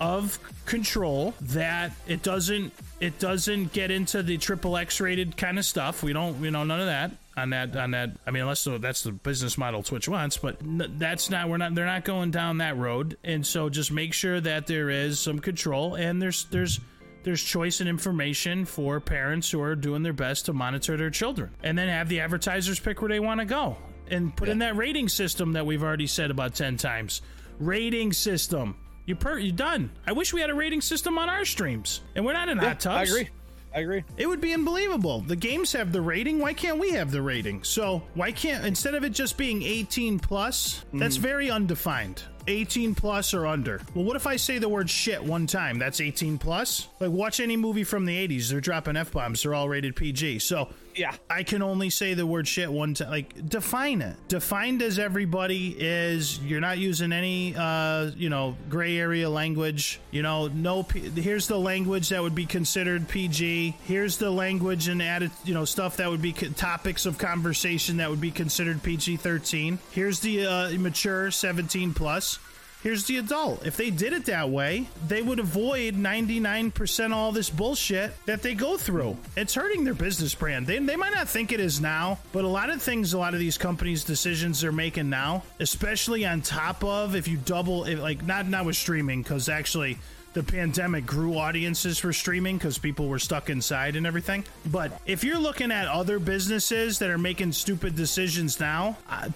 of 0.00 0.38
control 0.66 1.34
that 1.40 1.92
it 2.06 2.22
doesn't 2.22 2.72
it 3.00 3.18
doesn't 3.18 3.72
get 3.72 3.90
into 3.90 4.22
the 4.22 4.38
triple 4.38 4.76
x 4.76 5.00
rated 5.00 5.36
kind 5.36 5.58
of 5.58 5.64
stuff. 5.64 6.02
We 6.02 6.12
don't 6.12 6.42
you 6.42 6.50
know 6.50 6.64
none 6.64 6.80
of 6.80 6.86
that 6.86 7.12
on 7.36 7.50
that 7.50 7.74
on 7.76 7.90
that 7.90 8.10
i 8.26 8.30
mean 8.30 8.42
unless 8.42 8.62
that's 8.78 9.02
the 9.02 9.10
business 9.10 9.58
model 9.58 9.82
twitch 9.82 10.08
wants 10.08 10.36
but 10.36 10.56
that's 11.00 11.30
not 11.30 11.48
we're 11.48 11.56
not 11.56 11.74
they're 11.74 11.84
not 11.84 12.04
going 12.04 12.30
down 12.30 12.58
that 12.58 12.76
road. 12.76 13.16
And 13.24 13.46
so 13.46 13.68
just 13.68 13.90
make 13.90 14.14
sure 14.14 14.40
that 14.40 14.66
there 14.66 14.90
is 14.90 15.18
some 15.18 15.38
control 15.38 15.94
and 15.96 16.20
there's 16.20 16.44
there's 16.46 16.80
there's 17.24 17.42
choice 17.42 17.80
and 17.80 17.88
information 17.88 18.64
for 18.66 19.00
parents 19.00 19.50
who 19.50 19.60
are 19.60 19.74
doing 19.74 20.02
their 20.02 20.12
best 20.12 20.46
to 20.46 20.52
monitor 20.52 20.96
their 20.96 21.10
children. 21.10 21.50
And 21.62 21.76
then 21.76 21.88
have 21.88 22.08
the 22.08 22.20
advertisers 22.20 22.78
pick 22.78 23.00
where 23.00 23.08
they 23.08 23.18
want 23.18 23.40
to 23.40 23.46
go 23.46 23.76
and 24.08 24.34
put 24.36 24.48
in 24.48 24.58
that 24.58 24.76
rating 24.76 25.08
system 25.08 25.52
that 25.54 25.64
we've 25.64 25.82
already 25.82 26.06
said 26.06 26.30
about 26.30 26.54
10 26.54 26.76
times. 26.76 27.22
Rating 27.58 28.12
system 28.12 28.76
you 29.06 29.14
per 29.14 29.38
you 29.38 29.52
done 29.52 29.90
i 30.06 30.12
wish 30.12 30.32
we 30.32 30.40
had 30.40 30.50
a 30.50 30.54
rating 30.54 30.80
system 30.80 31.18
on 31.18 31.28
our 31.28 31.44
streams 31.44 32.00
and 32.14 32.24
we're 32.24 32.32
not 32.32 32.48
in 32.48 32.58
hot 32.58 32.80
tubs 32.80 33.10
I 33.10 33.14
agree. 33.14 33.30
I 33.74 33.80
agree. 33.80 34.04
it 34.16 34.28
would 34.28 34.40
be 34.40 34.54
unbelievable. 34.54 35.20
The 35.20 35.34
games 35.34 35.72
have 35.72 35.90
the 35.90 36.00
rating. 36.00 36.38
Why 36.38 36.52
can't 36.52 36.78
we 36.78 36.92
have 36.92 37.10
the 37.10 37.20
rating? 37.20 37.64
So 37.64 38.04
why 38.14 38.30
can't 38.30 38.64
instead 38.64 38.94
of 38.94 39.02
it 39.02 39.10
just 39.10 39.36
being 39.36 39.64
18 39.64 40.20
plus? 40.20 40.84
That's 40.92 41.18
mm. 41.18 41.22
very 41.22 41.50
undefined. 41.50 42.22
18 42.46 42.94
plus 42.94 43.34
or 43.34 43.46
under. 43.46 43.80
Well, 43.94 44.04
what 44.04 44.16
if 44.16 44.26
I 44.26 44.36
say 44.36 44.58
the 44.58 44.68
word 44.68 44.88
shit 44.88 45.22
one 45.22 45.46
time? 45.46 45.78
That's 45.78 46.00
18 46.00 46.38
plus. 46.38 46.88
Like 47.00 47.10
watch 47.10 47.40
any 47.40 47.56
movie 47.56 47.84
from 47.84 48.04
the 48.04 48.28
80s. 48.28 48.48
They're 48.48 48.60
dropping 48.60 48.96
f 48.96 49.10
bombs. 49.10 49.42
They're 49.42 49.54
all 49.54 49.68
rated 49.68 49.96
PG. 49.96 50.38
So 50.40 50.68
Yeah. 50.96 51.14
I 51.28 51.42
can 51.42 51.62
only 51.62 51.90
say 51.90 52.14
the 52.14 52.26
word 52.26 52.46
shit 52.46 52.70
one 52.70 52.94
time. 52.94 53.10
Like 53.10 53.48
define 53.48 54.02
it. 54.02 54.16
Defined 54.28 54.82
as 54.82 54.98
everybody 54.98 55.74
is. 55.78 56.38
You're 56.40 56.60
not 56.60 56.78
using 56.78 57.12
any, 57.12 57.54
uh, 57.56 58.10
you 58.16 58.28
know, 58.28 58.56
gray 58.68 58.98
area 58.98 59.28
language. 59.28 60.00
You 60.10 60.22
know, 60.22 60.48
no. 60.48 60.82
P- 60.82 61.00
here's 61.00 61.46
the 61.46 61.58
language 61.58 62.10
that 62.10 62.22
would 62.22 62.34
be 62.34 62.46
considered 62.46 63.08
PG. 63.08 63.76
Here's 63.84 64.16
the 64.16 64.30
language 64.30 64.88
and 64.88 65.02
added, 65.02 65.30
you 65.44 65.54
know, 65.54 65.64
stuff 65.64 65.96
that 65.98 66.10
would 66.10 66.22
be 66.22 66.32
co- 66.32 66.48
topics 66.48 67.06
of 67.06 67.18
conversation 67.18 67.96
that 67.98 68.10
would 68.10 68.20
be 68.20 68.30
considered 68.30 68.82
PG-13. 68.82 69.78
Here's 69.90 70.20
the 70.20 70.46
uh, 70.46 70.70
mature 70.78 71.30
17 71.30 71.94
plus. 71.94 72.38
Here's 72.84 73.06
the 73.06 73.16
adult. 73.16 73.66
If 73.66 73.78
they 73.78 73.88
did 73.88 74.12
it 74.12 74.26
that 74.26 74.50
way, 74.50 74.86
they 75.08 75.22
would 75.22 75.38
avoid 75.38 75.94
99% 75.94 77.12
all 77.12 77.32
this 77.32 77.48
bullshit 77.48 78.12
that 78.26 78.42
they 78.42 78.54
go 78.54 78.76
through. 78.76 79.16
It's 79.38 79.54
hurting 79.54 79.84
their 79.84 79.94
business 79.94 80.34
brand. 80.34 80.66
They, 80.66 80.78
they 80.78 80.94
might 80.94 81.14
not 81.14 81.26
think 81.26 81.50
it 81.50 81.60
is 81.60 81.80
now, 81.80 82.18
but 82.32 82.44
a 82.44 82.48
lot 82.48 82.68
of 82.68 82.82
things, 82.82 83.14
a 83.14 83.18
lot 83.18 83.32
of 83.32 83.40
these 83.40 83.56
companies' 83.56 84.04
decisions 84.04 84.60
they're 84.60 84.70
making 84.70 85.08
now, 85.08 85.44
especially 85.60 86.26
on 86.26 86.42
top 86.42 86.84
of 86.84 87.16
if 87.16 87.26
you 87.26 87.38
double, 87.38 87.84
if, 87.84 87.98
like, 87.98 88.22
not, 88.22 88.46
not 88.46 88.66
with 88.66 88.76
streaming, 88.76 89.22
because 89.22 89.48
actually 89.48 89.96
the 90.34 90.42
pandemic 90.42 91.06
grew 91.06 91.38
audiences 91.38 91.98
for 91.98 92.12
streaming 92.12 92.58
because 92.58 92.76
people 92.76 93.08
were 93.08 93.18
stuck 93.18 93.48
inside 93.50 93.96
and 93.96 94.06
everything. 94.06 94.44
But 94.66 95.00
if 95.06 95.24
you're 95.24 95.38
looking 95.38 95.70
at 95.72 95.86
other 95.88 96.18
businesses 96.18 96.98
that 96.98 97.08
are 97.08 97.18
making 97.18 97.52
stupid 97.52 97.94
decisions 97.96 98.60
now, 98.60 98.98
uh, 99.08 99.28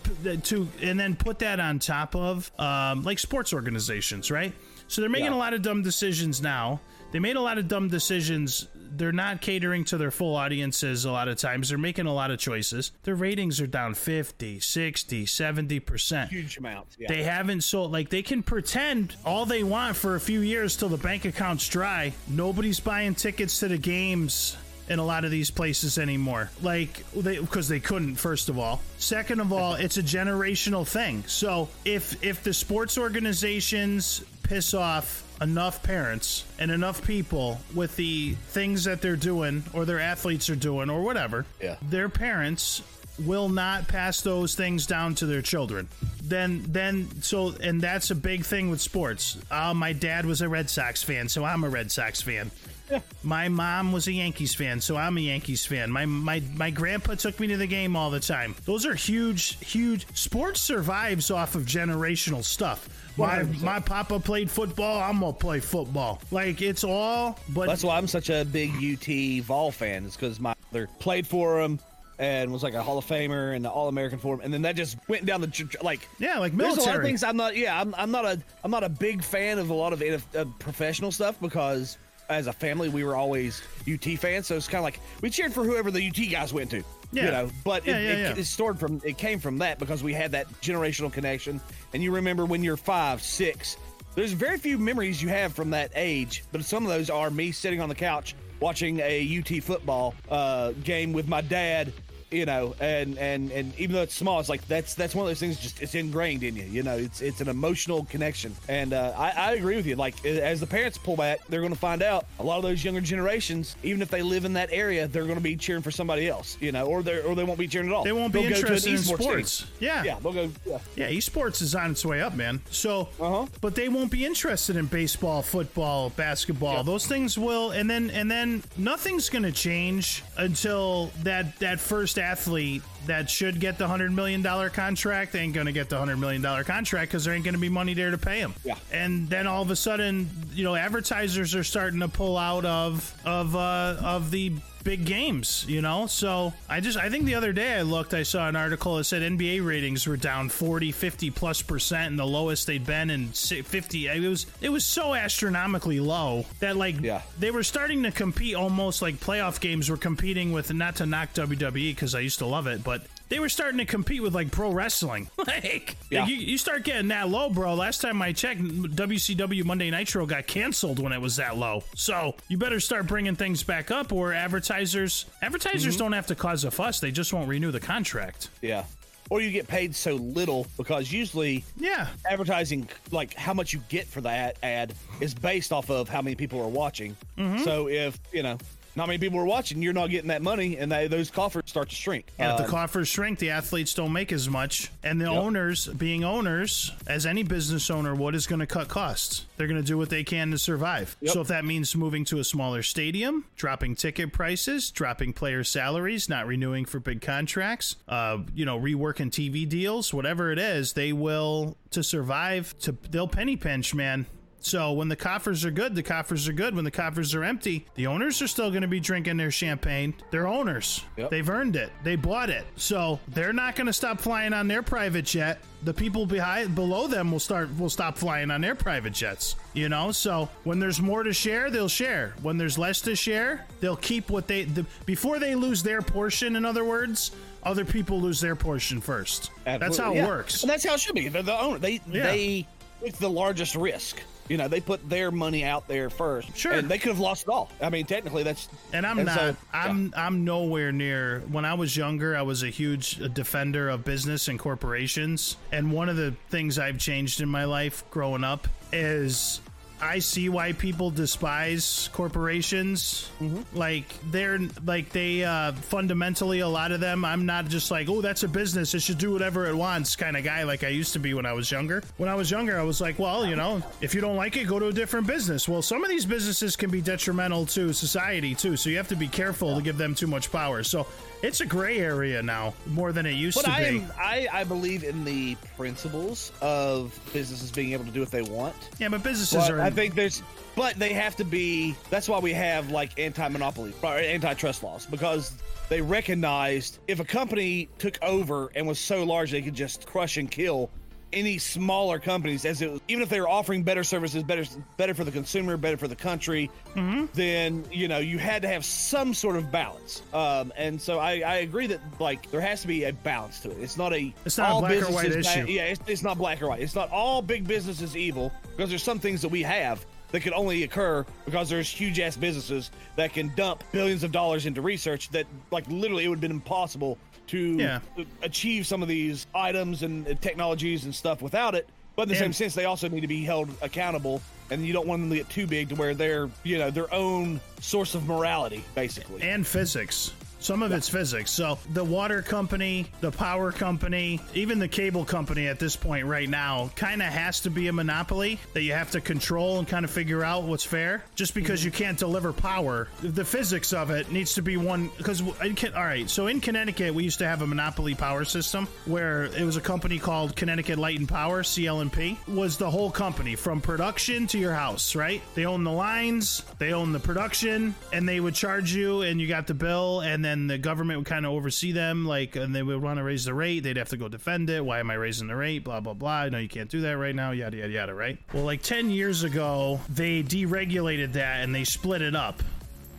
to 0.44 0.68
and 0.82 0.98
then 0.98 1.16
put 1.16 1.38
that 1.38 1.61
on 1.61 1.78
top 1.78 2.14
of 2.16 2.50
um, 2.58 3.04
like 3.04 3.18
sports 3.18 3.52
organizations, 3.52 4.30
right? 4.30 4.52
So 4.88 5.00
they're 5.00 5.11
making 5.11 5.26
Yeah. 5.26 5.34
a 5.34 5.38
lot 5.38 5.54
of 5.54 5.62
dumb 5.62 5.82
decisions 5.82 6.42
now. 6.42 6.80
They 7.12 7.18
made 7.20 7.37
a 7.37 7.40
lot 7.40 7.56
of 7.58 7.68
dumb 7.68 7.88
decisions. 7.88 8.66
They're 8.96 9.12
not 9.12 9.40
catering 9.40 9.85
to 9.87 9.98
their 9.98 10.11
full 10.11 10.35
audiences 10.37 11.05
a 11.05 11.11
lot 11.11 11.29
of 11.29 11.37
times. 11.37 11.68
They're 11.68 11.79
making 11.79 12.07
a 12.07 12.14
lot 12.14 12.31
of 12.31 12.38
choices. 12.38 12.92
Their 13.05 13.14
ratings 13.14 13.61
are 13.61 13.66
down 13.66 13.94
50, 13.94 14.61
60, 14.61 15.27
70%. 15.27 16.29
Huge 16.29 16.59
amounts. 16.59 16.96
Yeah. 16.98 17.09
They 17.09 17.22
haven't 17.22 17.62
sold 17.62 17.92
like 17.92 18.09
they 18.11 18.22
can 18.22 18.42
pretend 18.42 19.16
all 19.24 19.46
they 19.46 19.62
want 19.62 19.96
for 19.96 20.14
a 20.14 20.20
few 20.20 20.40
years 20.40 20.77
till 20.77 20.88
the 20.88 20.96
bank 20.96 21.24
account's 21.24 21.68
dry. 21.68 22.12
Nobody's 22.29 22.81
buying 22.81 23.14
tickets 23.14 23.61
to 23.61 23.68
the 23.68 23.79
games 23.79 24.57
in 24.88 24.98
a 24.98 25.05
lot 25.05 25.24
of 25.24 25.31
these 25.31 25.51
places 25.51 25.98
anymore. 25.98 26.51
Like 26.62 27.05
they 27.12 27.38
because 27.38 27.68
they 27.68 27.81
couldn't 27.81 28.16
first 28.16 28.48
of 28.48 28.59
all. 28.59 28.81
Second 28.98 29.40
of 29.40 29.53
all, 29.53 29.74
it's 29.74 29.98
a 29.98 30.03
generational 30.03 30.87
thing. 30.87 31.24
So 31.27 31.68
if 31.85 32.22
if 32.24 32.42
the 32.42 32.55
sports 32.55 32.98
organizations 32.98 34.24
piss 34.42 34.74
off 34.74 35.24
enough 35.40 35.83
parents 35.83 36.44
and 36.59 36.70
enough 36.70 37.05
people 37.07 37.61
with 37.74 37.96
the 37.96 38.35
things 38.48 38.85
that 38.85 39.01
they're 39.01 39.16
doing 39.16 39.62
or 39.72 39.85
their 39.85 40.01
athletes 40.01 40.51
are 40.51 40.57
doing 40.57 40.90
or 40.90 41.03
whatever, 41.03 41.46
Yeah. 41.62 41.77
their 41.83 42.09
parents 42.09 42.83
will 43.24 43.48
not 43.48 43.88
pass 43.88 44.20
those 44.20 44.55
things 44.55 44.87
down 44.87 45.14
to 45.16 45.27
their 45.27 45.42
children. 45.42 45.88
Then, 46.22 46.64
then, 46.68 47.09
so, 47.22 47.55
and 47.61 47.81
that's 47.81 48.11
a 48.11 48.14
big 48.14 48.44
thing 48.44 48.70
with 48.70 48.81
sports. 48.81 49.38
Uh, 49.51 49.74
my 49.74 49.92
dad 49.92 50.24
was 50.27 50.40
a 50.40 50.48
Red 50.48 50.70
Sox 50.70 51.03
fan, 51.03 51.29
so 51.29 51.44
I'm 51.44 51.64
a 51.64 51.68
Red 51.68 51.90
Sox 51.90 52.20
fan. 52.20 52.51
My 53.22 53.48
mom 53.48 53.92
was 53.92 54.07
a 54.07 54.12
Yankees 54.12 54.55
fan, 54.55 54.81
so 54.81 54.96
I'm 54.96 55.18
a 55.18 55.20
Yankees 55.20 55.66
fan. 55.66 55.90
My 55.90 56.07
my 56.07 56.40
my 56.55 56.70
grandpa 56.70 57.16
took 57.16 57.38
me 57.38 57.46
to 57.48 57.59
the 57.59 57.66
game 57.66 57.96
all 57.96 58.09
the 58.11 58.18
time. 58.18 58.55
Those 58.64 58.87
are 58.87 58.94
huge, 58.94 59.59
huge. 59.62 60.07
Sports 60.16 60.62
survives 60.62 61.31
off 61.31 61.55
of 61.55 61.64
generational 61.66 62.42
stuff. 62.42 62.88
My 63.18 63.40
100%. 63.40 63.62
my 63.62 63.81
papa 63.81 64.20
played 64.20 64.50
football. 64.50 65.00
I'm 65.00 65.20
gonna 65.20 65.33
play 65.33 65.61
football. 65.61 66.20
Like 66.31 66.62
it's 66.62 66.85
all, 66.85 67.38
but 67.50 67.66
That's 67.66 67.83
why 67.83 67.98
I'm 67.98 68.07
such 68.07 68.31
a 68.31 68.44
big 68.44 68.70
UT 68.70 69.44
Vol 69.44 69.72
fan. 69.72 70.04
Is 70.04 70.14
because 70.14 70.38
my 70.38 70.54
mother 70.72 70.88
played 71.00 71.26
for 71.26 71.61
him 71.61 71.81
and 72.18 72.52
was 72.52 72.62
like 72.62 72.74
a 72.74 72.83
Hall 72.83 72.98
of 72.98 73.04
Famer 73.04 73.54
and 73.54 73.64
the 73.64 73.70
All 73.70 73.88
American 73.88 74.18
for 74.18 74.35
him, 74.35 74.40
and 74.42 74.54
then 74.54 74.62
that 74.62 74.76
just 74.76 74.96
went 75.09 75.26
down 75.26 75.40
the 75.40 75.78
like. 75.83 76.09
yeah, 76.18 76.38
like 76.38 76.52
military. 76.52 76.76
There's 76.76 76.87
a 76.87 76.90
lot 76.90 76.96
of 76.96 77.04
things 77.04 77.24
I'm 77.24 77.37
not. 77.37 77.57
Yeah, 77.57 77.81
I'm, 77.81 77.94
I'm 77.96 78.11
not 78.11 78.24
a. 78.24 78.40
I'm 78.62 78.70
not 78.70 78.85
a 78.85 78.88
big 78.88 79.22
fan 79.22 79.59
of 79.59 79.70
a 79.70 79.74
lot 79.74 79.92
of 79.92 80.02
uh, 80.02 80.44
professional 80.59 81.11
stuff 81.11 81.40
because 81.40 81.98
as 82.28 82.46
a 82.46 82.52
family 82.52 82.88
we 82.88 83.04
were 83.04 83.16
always 83.16 83.62
UT 83.90 84.04
fans. 84.18 84.46
So 84.46 84.57
it's 84.57 84.68
kind 84.68 84.78
of 84.78 84.85
like 84.85 85.00
we 85.22 85.31
cheered 85.31 85.52
for 85.52 85.64
whoever 85.64 85.90
the 85.90 86.07
UT 86.07 86.31
guys 86.31 86.52
went 86.52 86.70
to. 86.70 86.83
Yeah. 87.12 87.24
You 87.24 87.30
know, 87.30 87.50
but 87.64 87.86
Yeah, 87.86 87.96
it, 87.96 88.02
yeah, 88.02 88.10
it, 88.10 88.18
yeah. 88.18 88.40
it 88.42 88.44
stored 88.44 88.78
from. 88.78 89.00
It 89.04 89.16
came 89.18 89.38
from 89.40 89.58
that 89.58 89.78
because 89.78 90.02
we 90.02 90.12
had 90.12 90.32
that 90.32 90.48
generational 90.60 91.12
connection, 91.12 91.60
and 91.94 92.02
you 92.02 92.10
remember 92.10 92.44
when 92.44 92.62
you're 92.62 92.76
five, 92.76 93.22
six. 93.22 93.76
There's 94.14 94.32
very 94.32 94.58
few 94.58 94.78
memories 94.78 95.22
you 95.22 95.28
have 95.28 95.54
from 95.54 95.70
that 95.70 95.92
age, 95.94 96.44
but 96.50 96.64
some 96.64 96.82
of 96.84 96.90
those 96.90 97.08
are 97.08 97.30
me 97.30 97.52
sitting 97.52 97.80
on 97.80 97.88
the 97.88 97.94
couch 97.94 98.34
watching 98.60 98.98
a 99.00 99.38
UT 99.38 99.62
football 99.62 100.14
uh, 100.28 100.72
game 100.82 101.12
with 101.12 101.28
my 101.28 101.40
dad 101.40 101.92
you 102.30 102.44
know, 102.46 102.74
and 102.80 103.16
and 103.18 103.50
and 103.52 103.72
even 103.78 103.94
though 103.96 104.02
it's 104.02 104.14
small, 104.14 104.40
it's 104.40 104.48
like 104.48 104.66
that's 104.68 104.94
that's 104.94 105.14
one 105.14 105.24
of 105.24 105.30
those 105.30 105.40
things. 105.40 105.58
Just 105.58 105.80
it's 105.82 105.94
ingrained 105.94 106.42
in 106.42 106.56
you. 106.56 106.64
You 106.64 106.82
know, 106.82 106.96
it's 106.96 107.20
it's 107.20 107.40
an 107.40 107.48
emotional 107.48 108.04
connection, 108.06 108.54
and 108.68 108.92
uh, 108.92 109.12
I, 109.16 109.30
I 109.30 109.52
agree 109.52 109.76
with 109.76 109.86
you. 109.86 109.96
Like 109.96 110.24
as 110.26 110.60
the 110.60 110.66
parents 110.66 110.98
pull 110.98 111.16
back, 111.16 111.40
they're 111.48 111.60
going 111.60 111.72
to 111.72 111.78
find 111.78 112.02
out 112.02 112.26
a 112.38 112.42
lot 112.42 112.56
of 112.58 112.62
those 112.62 112.84
younger 112.84 113.00
generations, 113.00 113.76
even 113.82 114.02
if 114.02 114.08
they 114.10 114.22
live 114.22 114.44
in 114.44 114.52
that 114.54 114.68
area, 114.72 115.08
they're 115.08 115.24
going 115.24 115.36
to 115.36 115.40
be 115.42 115.56
cheering 115.56 115.82
for 115.82 115.90
somebody 115.90 116.28
else. 116.28 116.56
You 116.60 116.72
know, 116.72 116.86
or 116.86 117.02
they 117.02 117.20
or 117.22 117.34
they 117.34 117.44
won't 117.44 117.58
be 117.58 117.68
cheering 117.68 117.88
at 117.88 117.94
all. 117.94 118.04
They 118.04 118.12
won't 118.12 118.32
be 118.32 118.42
They'll 118.42 118.52
interested 118.56 118.92
in 118.92 118.98
sports. 118.98 119.60
team. 119.60 119.68
Yeah. 119.80 120.04
yeah, 120.04 120.18
they'll 120.22 120.32
go. 120.32 120.50
Yeah. 120.66 120.78
Yeah, 120.96 121.10
esports 121.10 121.62
is 121.62 121.74
on 121.74 121.92
its 121.92 122.04
way 122.04 122.20
up, 122.20 122.34
man. 122.34 122.60
So, 122.70 123.08
Uh-huh. 123.20 123.46
but 123.60 123.74
they 123.74 123.88
won't 123.88 124.10
be 124.10 124.24
interested 124.26 124.76
in 124.76 124.86
baseball, 124.86 125.42
football, 125.42 126.10
basketball. 126.10 126.74
Yeah. 126.76 126.82
Those 126.82 127.06
things 127.06 127.38
will, 127.38 127.70
and 127.70 127.88
then 127.88 128.10
and 128.10 128.30
then 128.30 128.62
nothing's 128.76 129.28
going 129.30 129.44
to 129.44 129.52
change 129.52 130.22
until 130.36 131.10
that 131.22 131.58
that 131.60 131.80
first 131.80 132.17
athlete 132.18 132.83
that 133.06 133.30
should 133.30 133.61
get 133.61 133.78
the 133.78 133.87
hundred 133.87 134.12
million 134.12 134.42
dollar 134.42 134.68
contract 134.70 135.32
they 135.32 135.40
ain't 135.40 135.54
going 135.54 135.66
to 135.66 135.72
get 135.72 135.88
the 135.88 135.98
hundred 135.98 136.18
million 136.18 136.42
dollar 136.42 136.64
contract 136.64 137.11
because 137.11 137.24
there 137.24 137.34
ain't 137.34 137.44
going 137.44 137.54
to 137.54 137.61
be 137.61 137.68
money 137.68 137.94
there 137.94 138.11
to 138.11 138.18
pay 138.18 138.38
him. 138.40 138.54
Yeah. 138.64 138.74
and 138.92 139.28
then 139.28 139.46
all 139.46 139.62
of 139.62 139.70
a 139.70 139.76
sudden, 139.76 140.28
you 140.52 140.64
know, 140.64 140.74
advertisers 140.74 141.54
are 141.54 141.64
starting 141.64 142.00
to 142.00 142.08
pull 142.08 142.37
out 142.37 142.64
of 142.64 143.14
of 143.24 143.54
uh, 143.56 143.96
of 144.02 144.30
the 144.30 144.52
big 144.84 145.04
games, 145.04 145.66
you 145.68 145.82
know? 145.82 146.06
So 146.06 146.54
I 146.66 146.80
just, 146.80 146.96
I 146.96 147.11
think 147.11 147.26
the 147.26 147.34
other 147.34 147.52
day 147.52 147.74
I 147.76 147.82
looked, 147.82 148.14
I 148.14 148.22
saw 148.22 148.48
an 148.48 148.56
article 148.56 148.96
that 148.96 149.04
said 149.04 149.20
NBA 149.20 149.62
ratings 149.66 150.06
were 150.06 150.16
down 150.16 150.48
40, 150.48 150.92
50 150.92 151.30
plus 151.32 151.61
percent 151.61 152.06
and 152.11 152.18
the 152.18 152.24
lowest 152.24 152.66
they'd 152.66 152.87
been 152.87 153.11
in 153.11 153.34
si- 153.34 153.61
50. 153.61 154.06
It 154.06 154.20
was, 154.26 154.46
it 154.62 154.70
was 154.70 154.84
so 154.84 155.14
astronomically 155.14 156.00
low 156.00 156.46
that 156.61 156.76
like 156.76 157.00
Yeah. 157.02 157.20
they 157.38 157.50
were 157.50 157.64
starting 157.64 158.04
to 158.04 158.11
compete 158.12 158.54
almost 158.54 159.02
like 159.02 159.16
playoff 159.20 159.61
games 159.61 159.90
were 159.90 159.96
competing 159.98 160.52
with, 160.52 160.72
not 160.72 160.96
to 160.96 161.06
knock 161.06 161.34
WWE 161.34 161.72
because 161.94 162.14
I 162.14 162.20
used 162.20 162.38
to 162.38 162.46
love 162.46 162.66
it, 162.66 162.82
but 162.82 162.97
they 163.28 163.38
were 163.40 163.48
starting 163.48 163.78
to 163.78 163.84
compete 163.84 164.22
with 164.22 164.34
like 164.34 164.50
pro 164.50 164.70
wrestling. 164.72 165.30
like, 165.46 165.96
Yeah. 166.10 166.26
you, 166.26 166.36
you 166.36 166.58
start 166.58 166.84
getting 166.84 167.08
that 167.08 167.28
low, 167.28 167.50
bro. 167.50 167.74
Last 167.74 168.00
time 168.00 168.20
I 168.22 168.32
checked, 168.32 168.60
WCW 168.62 169.64
Monday 169.64 169.90
Nitro 169.90 170.26
got 170.26 170.46
canceled 170.46 170.98
when 170.98 171.12
it 171.12 171.20
was 171.20 171.36
that 171.36 171.56
low. 171.56 171.84
So 171.94 172.34
you 172.48 172.56
better 172.58 172.80
start 172.80 173.06
bringing 173.06 173.36
things 173.36 173.62
back 173.62 173.90
up, 173.90 174.12
or 174.12 174.32
advertisers 174.32 175.26
advertisers 175.42 175.94
Mm-hmm. 175.94 175.98
don't 175.98 176.12
have 176.12 176.26
to 176.28 176.34
cause 176.34 176.64
a 176.64 176.70
fuss. 176.70 177.00
They 177.00 177.10
just 177.10 177.32
won't 177.32 177.48
renew 177.48 177.70
the 177.70 177.80
contract. 177.80 178.48
Yeah. 178.62 178.84
Or 179.30 179.42
you 179.42 179.50
get 179.50 179.68
paid 179.68 179.94
so 179.94 180.14
little 180.14 180.66
because 180.78 181.12
usually 181.12 181.62
Yeah, 181.76 182.08
advertising, 182.30 182.88
like 183.10 183.34
how 183.34 183.52
much 183.52 183.74
you 183.74 183.82
get 183.90 184.06
for 184.06 184.22
that 184.22 184.56
ad, 184.62 184.94
is 185.20 185.34
based 185.34 185.70
off 185.70 185.90
of 185.90 186.08
how 186.08 186.22
many 186.22 186.34
people 186.34 186.60
are 186.62 186.68
watching. 186.68 187.14
Mm-hmm. 187.36 187.62
So 187.64 187.88
if 187.88 188.18
you 188.32 188.42
know 188.42 188.56
not 188.98 189.06
many 189.08 189.18
people 189.18 189.38
are 189.38 189.46
watching, 189.46 189.80
you're 189.80 189.92
not 189.94 190.11
getting 190.11 190.28
that 190.28 190.42
money, 190.42 190.76
and 190.76 190.92
they, 190.92 191.06
those 191.08 191.30
coffers 191.30 191.62
start 191.66 191.88
to 191.88 191.94
shrink. 191.94 192.26
And 192.38 192.50
if 192.52 192.58
the 192.58 192.64
Um, 192.64 192.70
coffers 192.70 193.08
shrink, 193.08 193.38
the 193.38 193.50
athletes 193.50 193.94
don't 193.94 194.12
make 194.12 194.32
as 194.32 194.48
much. 194.48 194.90
And 195.02 195.20
the 195.20 195.26
Yep. 195.26 195.34
owners, 195.34 195.87
being 195.87 196.24
owners, 196.24 196.92
as 197.06 197.24
any 197.24 197.42
business 197.42 197.88
owner 197.90 198.14
would, 198.14 198.34
is 198.34 198.46
going 198.46 198.58
to 198.61 198.66
cut 198.66 198.88
costs. 198.88 199.46
They're 199.56 199.66
going 199.68 199.80
to 199.80 199.87
do 199.87 199.96
what 199.96 200.11
they 200.11 200.22
can 200.24 200.50
to 200.50 200.58
survive. 200.58 201.16
Yep. 201.20 201.32
So 201.32 201.40
if 201.40 201.48
that 201.48 201.64
means 201.64 201.94
moving 201.96 202.24
to 202.26 202.38
a 202.38 202.44
smaller 202.44 202.82
stadium, 202.82 203.44
dropping 203.56 203.94
ticket 203.96 204.32
prices, 204.32 204.90
dropping 204.90 205.32
player 205.32 205.64
salaries, 205.64 206.28
not 206.28 206.46
renewing 206.46 206.84
for 206.84 207.00
big 207.00 207.20
contracts, 207.22 207.96
uh, 208.08 208.38
you 208.54 208.64
know, 208.64 208.78
reworking 208.78 209.30
TV 209.30 209.64
deals, 209.68 210.12
whatever 210.12 210.52
it 210.52 210.58
is, 210.58 210.92
they 210.92 211.12
will 211.12 211.76
to 211.90 212.02
survive. 212.02 212.74
To 212.80 212.96
they'll 213.11 213.28
penny 213.28 213.56
pinch, 213.56 213.94
man. 213.94 214.26
So 214.60 214.92
when 214.92 215.08
the 215.08 215.16
coffers 215.16 215.64
are 215.64 215.70
good, 215.70 215.94
the 215.94 216.02
coffers 216.02 216.48
are 216.48 216.52
good. 216.52 216.74
When 216.74 216.84
the 216.84 216.90
coffers 216.90 217.34
are 217.34 217.44
empty, 217.44 217.86
the 217.94 218.06
owners 218.06 218.42
are 218.42 218.48
still 218.48 218.70
going 218.70 218.82
to 218.82 218.88
be 218.88 219.00
drinking 219.00 219.36
their 219.36 219.50
champagne. 219.50 220.14
They're 220.30 220.48
owners. 220.48 221.04
Yep. 221.16 221.30
They've 221.30 221.48
earned 221.48 221.76
it. 221.76 221.90
They 222.02 222.16
bought 222.16 222.50
it. 222.50 222.64
So 222.76 223.20
they're 223.28 223.52
not 223.52 223.76
going 223.76 223.86
to 223.86 223.92
stop 223.92 224.20
flying 224.20 224.52
on 224.52 224.68
their 224.68 224.82
private 224.82 225.24
jet. 225.24 225.60
The 225.84 225.94
people 225.94 226.26
behind 226.26 226.74
below 226.74 227.06
them 227.06 227.30
will 227.30 227.38
start 227.38 227.68
will 227.78 227.88
stop 227.88 228.18
flying 228.18 228.50
on 228.50 228.60
their 228.60 228.74
private 228.74 229.12
jets. 229.12 229.54
You 229.74 229.88
know, 229.88 230.10
so 230.10 230.48
when 230.64 230.80
there's 230.80 231.00
more 231.00 231.22
to 231.22 231.32
share, 231.32 231.70
they'll 231.70 231.88
share. 231.88 232.34
When 232.42 232.58
there's 232.58 232.76
less 232.76 233.00
to 233.02 233.14
share, 233.14 233.64
they'll 233.80 233.96
keep 233.96 234.28
what 234.28 234.48
they 234.48 234.64
the, 234.64 234.84
before 235.06 235.38
they 235.38 235.54
lose 235.54 235.84
their 235.84 236.02
portion. 236.02 236.56
In 236.56 236.64
other 236.64 236.84
words, 236.84 237.30
other 237.62 237.84
people 237.84 238.20
lose 238.20 238.40
their 238.40 238.56
portion 238.56 239.00
first. 239.00 239.52
That's 239.64 239.98
how 239.98 240.12
it 240.12 240.16
yeah. 240.16 240.26
works. 240.26 240.62
And 240.62 240.70
that's 240.70 240.84
how 240.84 240.94
it 240.94 241.00
should 241.00 241.14
be. 241.14 241.28
They're 241.28 241.42
the 241.44 241.58
owner. 241.58 241.78
They 241.78 242.00
Yeah. 242.10 242.24
they 242.24 242.66
took 243.04 243.14
the 243.18 243.30
largest 243.30 243.76
risk. 243.76 244.20
You 244.48 244.56
know, 244.56 244.68
they 244.68 244.80
put 244.80 245.08
their 245.08 245.30
money 245.30 245.64
out 245.64 245.87
there 245.88 246.11
first. 246.11 246.56
Sure. 246.56 246.72
And 246.72 246.88
they 246.88 246.98
could 246.98 247.11
have 247.11 247.18
lost 247.20 247.42
it 247.44 247.48
all. 247.50 247.70
I 247.80 247.90
mean, 247.90 248.06
technically, 248.06 248.42
that's. 248.42 248.68
And 248.92 249.06
I'm 249.06 249.18
And 249.18 249.26
not. 249.26 249.38
so, 249.38 249.56
I'm. 249.72 250.12
I'm 250.16 250.44
nowhere 250.44 250.90
near. 250.92 251.40
When 251.50 251.64
I 251.64 251.74
was 251.74 251.96
younger, 251.96 252.37
I 252.37 252.42
was 252.42 252.62
a 252.62 252.68
huge 252.70 253.16
defender 253.34 253.88
of 253.88 254.04
business 254.04 254.48
and 254.48 254.58
corporations. 254.58 255.56
And 255.72 255.92
one 255.92 256.08
of 256.08 256.16
the 256.16 256.34
things 256.50 256.78
I've 256.78 256.98
changed 256.98 257.40
in 257.40 257.48
my 257.48 257.64
life 257.64 258.04
growing 258.11 258.44
up 258.44 258.66
is 258.92 259.61
I 260.00 260.18
see 260.20 260.48
why 260.48 260.72
people 260.72 261.11
despise 261.11 262.11
corporations. 262.12 263.30
Like 263.72 264.04
they're 264.30 264.61
like 264.84 265.11
they 265.11 265.44
uh, 265.44 265.72
fundamentally 265.72 266.61
a 266.61 266.68
lot 266.68 266.92
of 266.92 267.00
them. 267.00 267.24
I'm 267.24 267.46
not 267.46 267.68
just 267.68 267.90
like 267.90 268.08
oh 268.08 268.20
that's 268.20 268.42
a 268.42 268.48
business. 268.48 268.94
It 268.94 269.00
should 269.00 269.18
do 269.18 269.32
whatever 269.32 269.66
it 269.66 269.74
wants 269.74 270.16
kind 270.16 270.37
of 270.37 270.44
guy 270.44 270.62
like 270.64 270.84
I 270.84 270.88
used 270.88 271.12
to 271.14 271.18
be 271.18 271.34
when 271.34 271.46
I 271.46 271.52
was 271.52 271.70
younger. 271.70 272.02
When 272.16 272.28
I 272.28 272.34
was 272.34 272.50
younger, 272.50 272.78
I 272.78 272.82
was 272.82 273.00
like 273.00 273.18
well 273.18 273.46
you 273.46 273.56
know 273.56 273.82
if 274.00 274.14
you 274.14 274.20
don't 274.20 274.37
like 274.37 274.56
it, 274.56 274.64
go 274.66 274.78
to 274.78 274.88
a 274.88 274.92
different 274.92 275.26
business. 275.26 275.68
Well, 275.68 275.82
some 275.82 276.02
of 276.02 276.08
these 276.08 276.24
businesses 276.26 276.76
can 276.76 276.90
be 276.90 277.00
detrimental 277.00 277.66
to 277.66 277.92
society 277.92 278.54
too. 278.54 278.76
So 278.76 278.90
you 278.90 278.96
have 278.96 279.08
to 279.08 279.16
be 279.16 279.28
careful 279.28 279.76
to 279.76 279.82
give 279.82 279.98
them 279.98 280.14
too 280.14 280.26
much 280.26 280.50
power. 280.52 280.82
So 280.82 281.06
it's 281.42 281.61
a 281.61 281.66
gray 281.66 281.98
area 281.98 282.42
now 282.42 282.74
more 282.87 283.12
than 283.12 283.27
it 283.27 283.33
used 283.35 283.57
But 283.57 283.64
to 283.66 283.70
I, 283.70 283.90
be. 283.90 283.98
am, 283.98 284.12
I 284.18 284.48
I 284.53 284.64
believe 284.64 285.05
in 285.05 285.24
the 285.24 285.57
principles 285.77 286.53
of 286.61 287.18
businesses 287.33 287.70
being 287.70 287.92
able 287.92 288.05
to 288.05 288.11
do 288.11 288.20
what 288.20 288.31
they 288.31 288.42
want. 288.42 288.74
yeah, 288.98 289.09
but 289.09 289.22
businesses 289.22 289.57
But 289.68 289.70
are. 289.70 289.81
I 289.81 289.90
think 289.90 290.14
there's, 290.14 290.42
but 290.77 290.96
they 290.98 291.12
have 291.12 291.37
to 291.37 291.44
be. 291.44 291.94
That's 292.11 292.29
why 292.29 292.38
we 292.38 292.53
have 292.53 292.90
like 292.90 293.18
anti-monopoly 293.18 293.92
or 294.03 294.14
antitrust 294.18 294.83
laws 294.83 295.07
because 295.07 295.53
they 295.88 296.01
recognized 296.03 296.98
if 297.09 297.20
a 297.20 297.24
company 297.24 297.88
took 297.98 298.18
over 298.22 298.70
and 298.74 298.87
was 298.87 298.98
so 298.98 299.24
large 299.24 299.51
they 299.53 299.62
could 299.62 299.74
just 299.74 300.07
crush 300.07 300.37
and 300.37 300.51
kill 300.51 300.90
any 301.32 301.58
smaller 301.58 302.18
companies 302.18 302.64
as 302.64 302.80
it 302.82 302.90
was, 302.90 303.00
even 303.08 303.22
if 303.22 303.28
they 303.28 303.40
were 303.40 303.48
offering 303.48 303.82
better 303.82 304.02
services 304.04 304.42
better 304.42 304.64
better 304.96 305.14
for 305.14 305.24
the 305.24 305.30
consumer 305.30 305.76
better 305.76 305.96
for 305.96 306.08
the 306.08 306.16
country 306.16 306.70
Mm-hmm. 306.94 307.26
then 307.34 307.84
you 307.92 308.08
know 308.08 308.18
you 308.18 308.38
had 308.38 308.62
to 308.62 308.68
have 308.68 308.84
some 308.84 309.32
sort 309.34 309.56
of 309.56 309.70
balance 309.70 310.22
um, 310.32 310.72
and 310.76 311.00
so 311.00 311.18
I, 311.20 311.40
I 311.40 311.54
agree 311.58 311.86
that 311.88 312.00
like 312.18 312.50
there 312.50 312.60
has 312.62 312.80
to 312.80 312.88
be 312.88 313.04
a 313.04 313.12
balance 313.12 313.60
to 313.60 313.70
it 313.70 313.76
it's 313.78 313.96
not 313.96 314.12
a 314.12 314.34
It's 314.44 314.58
not 314.58 314.70
all 314.70 314.80
black 314.80 315.02
or 315.08 315.12
white 315.12 315.26
is 315.26 315.46
issue. 315.46 315.66
yeah 315.68 315.82
it's, 315.84 316.00
it's 316.08 316.22
not 316.22 316.38
black 316.38 316.60
or 316.62 316.68
white 316.68 316.80
it's 316.80 316.94
not 316.96 317.10
all 317.10 317.40
big 317.42 317.68
business 317.68 318.00
is 318.00 318.16
evil 318.16 318.50
because 318.76 318.88
there's 318.88 319.02
some 319.02 319.18
things 319.20 319.42
that 319.42 319.48
we 319.50 319.62
have 319.62 320.04
that 320.30 320.40
could 320.40 320.52
only 320.52 320.82
occur 320.82 321.24
because 321.44 321.68
there's 321.68 321.88
huge 321.90 322.20
ass 322.20 322.36
businesses 322.36 322.90
that 323.16 323.32
can 323.32 323.52
dump 323.54 323.82
billions 323.92 324.22
of 324.24 324.32
dollars 324.32 324.66
into 324.66 324.80
research 324.82 325.28
that 325.30 325.46
like 325.70 325.84
literally 325.88 326.24
it 326.24 326.28
would 326.28 326.36
have 326.36 326.40
been 326.42 326.50
impossible 326.50 327.18
to 327.48 327.76
Yeah. 327.78 328.00
achieve 328.42 328.86
some 328.86 329.02
of 329.02 329.08
these 329.08 329.46
items 329.54 330.02
and 330.02 330.26
uh, 330.28 330.34
technologies 330.40 331.04
and 331.04 331.14
stuff 331.14 331.40
without 331.40 331.74
it 331.74 331.88
but 332.14 332.24
in 332.24 332.28
the 332.28 332.34
same 332.34 332.52
sense 332.52 332.74
they 332.74 332.84
also 332.84 333.08
need 333.08 333.20
to 333.22 333.26
be 333.28 333.42
held 333.42 333.70
accountable 333.80 334.42
and 334.70 334.84
you 334.86 334.92
don't 334.92 335.06
want 335.06 335.22
them 335.22 335.30
to 335.30 335.36
get 335.36 335.48
too 335.48 335.66
big 335.66 335.88
to 335.88 335.94
where 335.94 336.12
they're 336.14 336.50
you 336.62 336.76
know 336.76 336.90
their 336.90 337.12
own 337.14 337.58
source 337.80 338.14
of 338.14 338.26
morality 338.26 338.84
basically 338.94 339.40
and 339.42 339.66
physics. 339.66 340.32
Some 340.60 340.82
of 340.82 340.92
it's 340.92 341.08
physics. 341.08 341.50
So 341.50 341.78
the 341.92 342.04
water 342.04 342.42
company, 342.42 343.06
the 343.20 343.30
power 343.30 343.72
company, 343.72 344.40
even 344.54 344.78
the 344.78 344.88
cable 344.88 345.24
company 345.24 345.68
at 345.68 345.78
this 345.78 345.96
point 345.96 346.26
right 346.26 346.48
now 346.48 346.90
kind 346.96 347.22
of 347.22 347.28
has 347.28 347.60
to 347.60 347.70
be 347.70 347.88
a 347.88 347.92
monopoly 347.92 348.58
that 348.72 348.82
you 348.82 348.92
have 348.92 349.10
to 349.12 349.20
control 349.20 349.78
and 349.78 349.86
kind 349.86 350.04
of 350.04 350.10
figure 350.10 350.42
out 350.42 350.64
what's 350.64 350.84
fair. 350.84 351.22
Just 351.34 351.54
because 351.54 351.80
mm-hmm. 351.80 351.86
you 351.86 351.92
can't 351.92 352.18
deliver 352.18 352.52
power, 352.52 353.08
the 353.22 353.44
physics 353.44 353.92
of 353.92 354.10
it 354.10 354.32
needs 354.32 354.54
to 354.54 354.62
be 354.62 354.76
one. 354.76 355.10
Because 355.16 355.42
all 355.42 356.04
right, 356.04 356.28
so 356.28 356.48
in 356.48 356.60
Connecticut 356.60 357.14
we 357.14 357.22
used 357.24 357.38
to 357.38 357.46
have 357.46 357.62
a 357.62 357.66
monopoly 357.66 358.14
power 358.14 358.44
system 358.44 358.88
where 359.04 359.44
it 359.44 359.62
was 359.64 359.76
a 359.76 359.80
company 359.80 360.18
called 360.18 360.56
Connecticut 360.56 360.98
Light 360.98 361.18
and 361.18 361.28
Power 361.28 361.62
(CL&P) 361.62 362.38
was 362.48 362.76
the 362.76 362.90
whole 362.90 363.10
company 363.10 363.54
from 363.54 363.80
production 363.80 364.46
to 364.48 364.58
your 364.58 364.74
house. 364.74 365.14
Right? 365.14 365.40
They 365.54 365.66
own 365.66 365.84
the 365.84 365.92
lines, 365.92 366.64
they 366.78 366.92
own 366.92 367.12
the 367.12 367.20
production, 367.20 367.94
and 368.12 368.28
they 368.28 368.40
would 368.40 368.54
charge 368.54 368.92
you, 368.92 369.22
and 369.22 369.40
you 369.40 369.46
got 369.46 369.66
the 369.66 369.74
bill, 369.74 370.20
and 370.20 370.44
then 370.44 370.47
the 370.68 370.78
government 370.78 371.18
would 371.18 371.26
kind 371.26 371.44
of 371.44 371.52
oversee 371.52 371.92
them, 371.92 372.26
like, 372.26 372.56
and 372.56 372.74
they 372.74 372.82
would 372.82 373.02
want 373.02 373.18
to 373.18 373.22
raise 373.22 373.44
the 373.44 373.54
rate. 373.54 373.80
They'd 373.80 373.96
have 373.96 374.08
to 374.11 374.16
go 374.16 374.28
defend 374.28 374.70
it. 374.70 374.84
Why 374.84 375.00
am 375.00 375.11
I 375.11 375.14
raising 375.14 375.48
the 375.48 375.56
rate? 375.56 375.84
Blah 375.84 376.00
blah 376.00 376.14
blah. 376.14 376.48
No, 376.48 376.58
you 376.58 376.68
can't 376.68 376.88
do 376.90 377.00
that 377.02 377.18
right 377.18 377.34
now. 377.34 377.50
Yada 377.50 377.76
yada 377.76 377.92
yada. 377.92 378.14
Right? 378.14 378.38
Well, 378.52 378.64
like 378.64 378.82
ten 378.82 379.11
years 379.11 379.44
ago, 379.44 380.00
they 380.08 380.42
deregulated 380.42 381.34
that 381.34 381.62
and 381.62 381.74
they 381.74 381.84
split 381.84 382.22
it 382.22 382.34
up. 382.34 382.62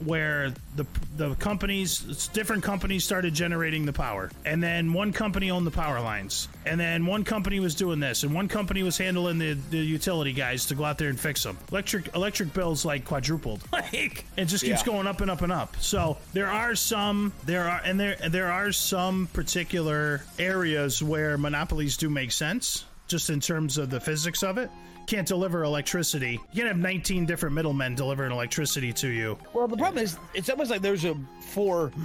Where 0.05 0.53
the 0.75 0.85
the 1.17 1.35
companies, 1.35 2.29
different 2.33 2.63
companies 2.63 3.03
started 3.03 3.33
generating 3.33 3.85
the 3.85 3.93
power, 3.93 4.31
and 4.45 4.63
then 4.63 4.93
one 4.93 5.11
company 5.13 5.51
owned 5.51 5.67
the 5.67 5.71
power 5.71 5.99
lines, 5.99 6.47
and 6.65 6.79
then 6.79 7.05
one 7.05 7.23
company 7.25 7.59
was 7.59 7.75
doing 7.75 7.99
this, 7.99 8.23
and 8.23 8.33
one 8.33 8.47
company 8.47 8.81
was 8.83 8.97
handling 8.97 9.37
the, 9.39 9.53
the 9.71 9.77
utility 9.77 10.31
guys 10.33 10.67
to 10.67 10.75
go 10.75 10.85
out 10.85 10.97
there 10.97 11.09
and 11.09 11.19
fix 11.19 11.43
them. 11.43 11.57
Electric 11.71 12.15
electric 12.15 12.53
bills 12.53 12.85
like 12.85 13.05
quadrupled. 13.05 13.61
Like 13.71 14.25
it 14.37 14.45
just 14.45 14.63
keeps 14.63 14.81
Yeah. 14.81 14.85
going 14.85 15.07
up 15.07 15.21
and 15.21 15.29
up 15.31 15.41
and 15.41 15.51
up. 15.51 15.75
So 15.81 16.17
there 16.33 16.47
are 16.47 16.75
some 16.75 17.33
there 17.45 17.67
are 17.67 17.81
and 17.83 17.99
there 17.99 18.15
there 18.29 18.51
are 18.51 18.71
some 18.71 19.27
particular 19.33 20.23
areas 20.37 21.01
where 21.03 21.37
monopolies 21.37 21.97
do 21.97 22.09
make 22.09 22.31
sense, 22.31 22.85
just 23.09 23.29
in 23.29 23.39
terms 23.39 23.77
of 23.77 23.89
the 23.89 23.99
physics 23.99 24.43
of 24.43 24.57
it. 24.57 24.69
Can't 25.07 25.27
deliver 25.27 25.63
electricity. 25.63 26.33
You 26.51 26.61
can't 26.61 26.67
have 26.67 26.77
19 26.77 27.25
different 27.25 27.55
middlemen 27.55 27.95
delivering 27.95 28.31
electricity 28.31 28.93
to 28.93 29.07
you. 29.07 29.39
Well, 29.53 29.67
the 29.67 29.75
problem 29.75 30.03
is, 30.03 30.17
it's 30.35 30.49
almost 30.49 30.69
like 30.69 30.81
there's 30.81 31.03
a 31.03 31.17
four. 31.49 31.91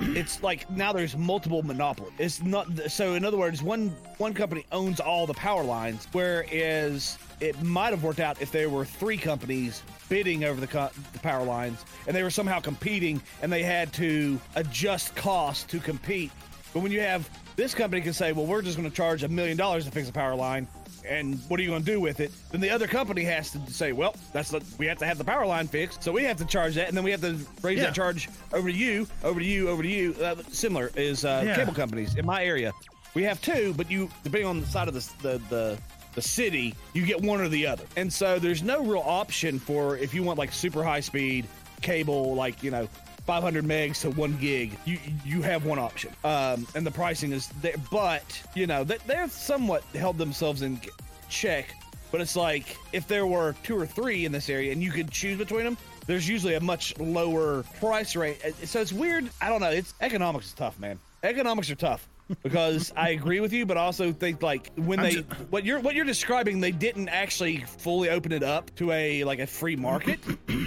It's 0.00 0.42
like 0.44 0.70
now 0.70 0.92
there's 0.92 1.16
multiple 1.16 1.64
monopoly. 1.64 2.12
It's 2.18 2.40
not 2.40 2.68
so. 2.88 3.14
In 3.14 3.24
other 3.24 3.36
words, 3.36 3.62
one 3.62 3.88
one 4.18 4.32
company 4.32 4.64
owns 4.70 5.00
all 5.00 5.26
the 5.26 5.34
power 5.34 5.64
lines, 5.64 6.06
whereas 6.12 7.18
it 7.40 7.60
might 7.62 7.90
have 7.90 8.04
worked 8.04 8.20
out 8.20 8.40
if 8.40 8.52
there 8.52 8.70
were 8.70 8.84
three 8.84 9.16
companies 9.16 9.82
bidding 10.08 10.44
over 10.44 10.60
the, 10.60 10.66
co- 10.68 10.90
the 11.12 11.18
power 11.18 11.44
lines, 11.44 11.84
and 12.06 12.14
they 12.14 12.22
were 12.22 12.30
somehow 12.30 12.60
competing, 12.60 13.20
and 13.42 13.52
they 13.52 13.62
had 13.64 13.92
to 13.94 14.38
adjust 14.54 15.16
costs 15.16 15.64
to 15.64 15.80
compete. 15.80 16.30
But 16.72 16.80
when 16.80 16.92
you 16.92 17.00
have 17.00 17.28
this 17.56 17.74
company 17.74 18.02
can 18.02 18.12
say, 18.12 18.32
well, 18.32 18.46
we're 18.46 18.62
just 18.62 18.76
going 18.76 18.88
to 18.88 18.94
charge 18.94 19.22
a 19.22 19.28
million 19.28 19.56
dollars 19.56 19.84
to 19.84 19.90
fix 19.90 20.08
a 20.08 20.12
power 20.12 20.34
line, 20.34 20.66
and 21.08 21.38
what 21.48 21.60
are 21.60 21.62
you 21.62 21.68
going 21.70 21.84
to 21.84 21.90
do 21.92 22.00
with 22.00 22.20
it? 22.20 22.32
Then 22.50 22.60
the 22.60 22.70
other 22.70 22.86
company 22.86 23.22
has 23.24 23.50
to 23.50 23.60
say, 23.70 23.92
well, 23.92 24.14
that's 24.32 24.50
the, 24.50 24.62
we 24.78 24.86
have 24.86 24.98
to 24.98 25.06
have 25.06 25.18
the 25.18 25.24
power 25.24 25.46
line 25.46 25.68
fixed, 25.68 26.02
so 26.02 26.12
we 26.12 26.24
have 26.24 26.36
to 26.38 26.44
charge 26.46 26.74
that, 26.76 26.88
and 26.88 26.96
then 26.96 27.04
we 27.04 27.10
have 27.10 27.20
to 27.20 27.38
raise 27.62 27.78
Yeah. 27.78 27.84
that 27.86 27.94
charge 27.94 28.28
over 28.52 28.68
to 28.70 28.74
you, 28.76 29.06
over 29.22 29.38
to 29.40 29.46
you, 29.46 29.68
over 29.68 29.82
to 29.82 29.88
you. 29.88 30.14
Uh, 30.14 30.36
similar 30.50 30.90
is 30.96 31.24
uh, 31.24 31.42
Yeah. 31.46 31.56
cable 31.56 31.74
companies 31.74 32.14
in 32.16 32.24
my 32.26 32.44
area. 32.44 32.72
We 33.14 33.22
have 33.24 33.40
two, 33.40 33.74
but 33.76 33.90
you 33.90 34.10
depending 34.24 34.48
on 34.48 34.60
the 34.60 34.66
side 34.66 34.88
of 34.88 34.94
the 34.94 35.08
the 35.22 35.38
the 35.48 35.78
the 36.16 36.22
city, 36.22 36.74
you 36.94 37.04
get 37.06 37.20
one 37.20 37.40
or 37.40 37.48
the 37.48 37.66
other. 37.66 37.84
And 37.96 38.12
so 38.12 38.38
there's 38.40 38.62
no 38.62 38.82
real 38.84 39.02
option 39.04 39.58
for 39.60 39.96
if 39.96 40.14
you 40.14 40.22
want 40.24 40.38
like 40.38 40.52
super 40.52 40.82
high 40.82 41.00
speed 41.00 41.46
cable, 41.80 42.34
like 42.34 42.62
you 42.64 42.70
know. 42.72 42.88
500 43.26 43.64
megs 43.64 44.00
to 44.02 44.10
one 44.10 44.36
gig. 44.38 44.76
You 44.84 44.98
you 45.24 45.42
have 45.42 45.64
one 45.64 45.78
option, 45.78 46.12
um, 46.24 46.66
and 46.74 46.86
the 46.86 46.90
pricing 46.90 47.32
is 47.32 47.48
there. 47.62 47.74
But 47.90 48.42
you 48.54 48.66
know 48.66 48.84
that 48.84 49.06
they're 49.06 49.28
somewhat 49.28 49.82
held 49.94 50.18
themselves 50.18 50.62
in 50.62 50.80
check. 51.28 51.74
But 52.12 52.20
it's 52.20 52.36
like 52.36 52.76
if 52.92 53.08
there 53.08 53.26
were 53.26 53.56
two 53.64 53.76
or 53.76 53.86
three 53.86 54.24
in 54.24 54.30
this 54.32 54.48
area, 54.48 54.72
and 54.72 54.82
you 54.82 54.92
could 54.92 55.10
choose 55.10 55.36
between 55.38 55.64
them, 55.64 55.76
there's 56.06 56.28
usually 56.28 56.54
a 56.54 56.60
much 56.60 56.96
lower 56.98 57.64
price 57.80 58.14
rate. 58.14 58.40
Uh, 58.44 58.52
So 58.66 58.80
it's 58.80 58.92
weird. 58.92 59.28
I 59.40 59.48
don't 59.48 59.60
know. 59.60 59.70
It's 59.70 59.94
economics 60.00 60.46
is 60.46 60.52
tough, 60.52 60.78
man. 60.78 60.98
Economics 61.24 61.70
are 61.70 61.74
tough 61.74 62.06
because 62.42 62.92
I 62.96 63.10
agree 63.10 63.40
with 63.40 63.52
you, 63.52 63.66
but 63.66 63.76
also 63.76 64.12
think 64.12 64.42
like 64.42 64.70
when 64.76 64.98
I'm 65.00 65.04
they 65.06 65.10
ju- 65.12 65.24
what 65.50 65.64
you're 65.64 65.80
what 65.80 65.94
you're 65.94 66.04
describing, 66.04 66.60
they 66.60 66.70
didn't 66.72 67.08
actually 67.08 67.64
fully 67.78 68.10
open 68.10 68.30
it 68.32 68.42
up 68.42 68.72
to 68.76 68.92
a 68.92 69.24
like 69.24 69.38
a 69.40 69.46
free 69.46 69.76
market. 69.76 70.20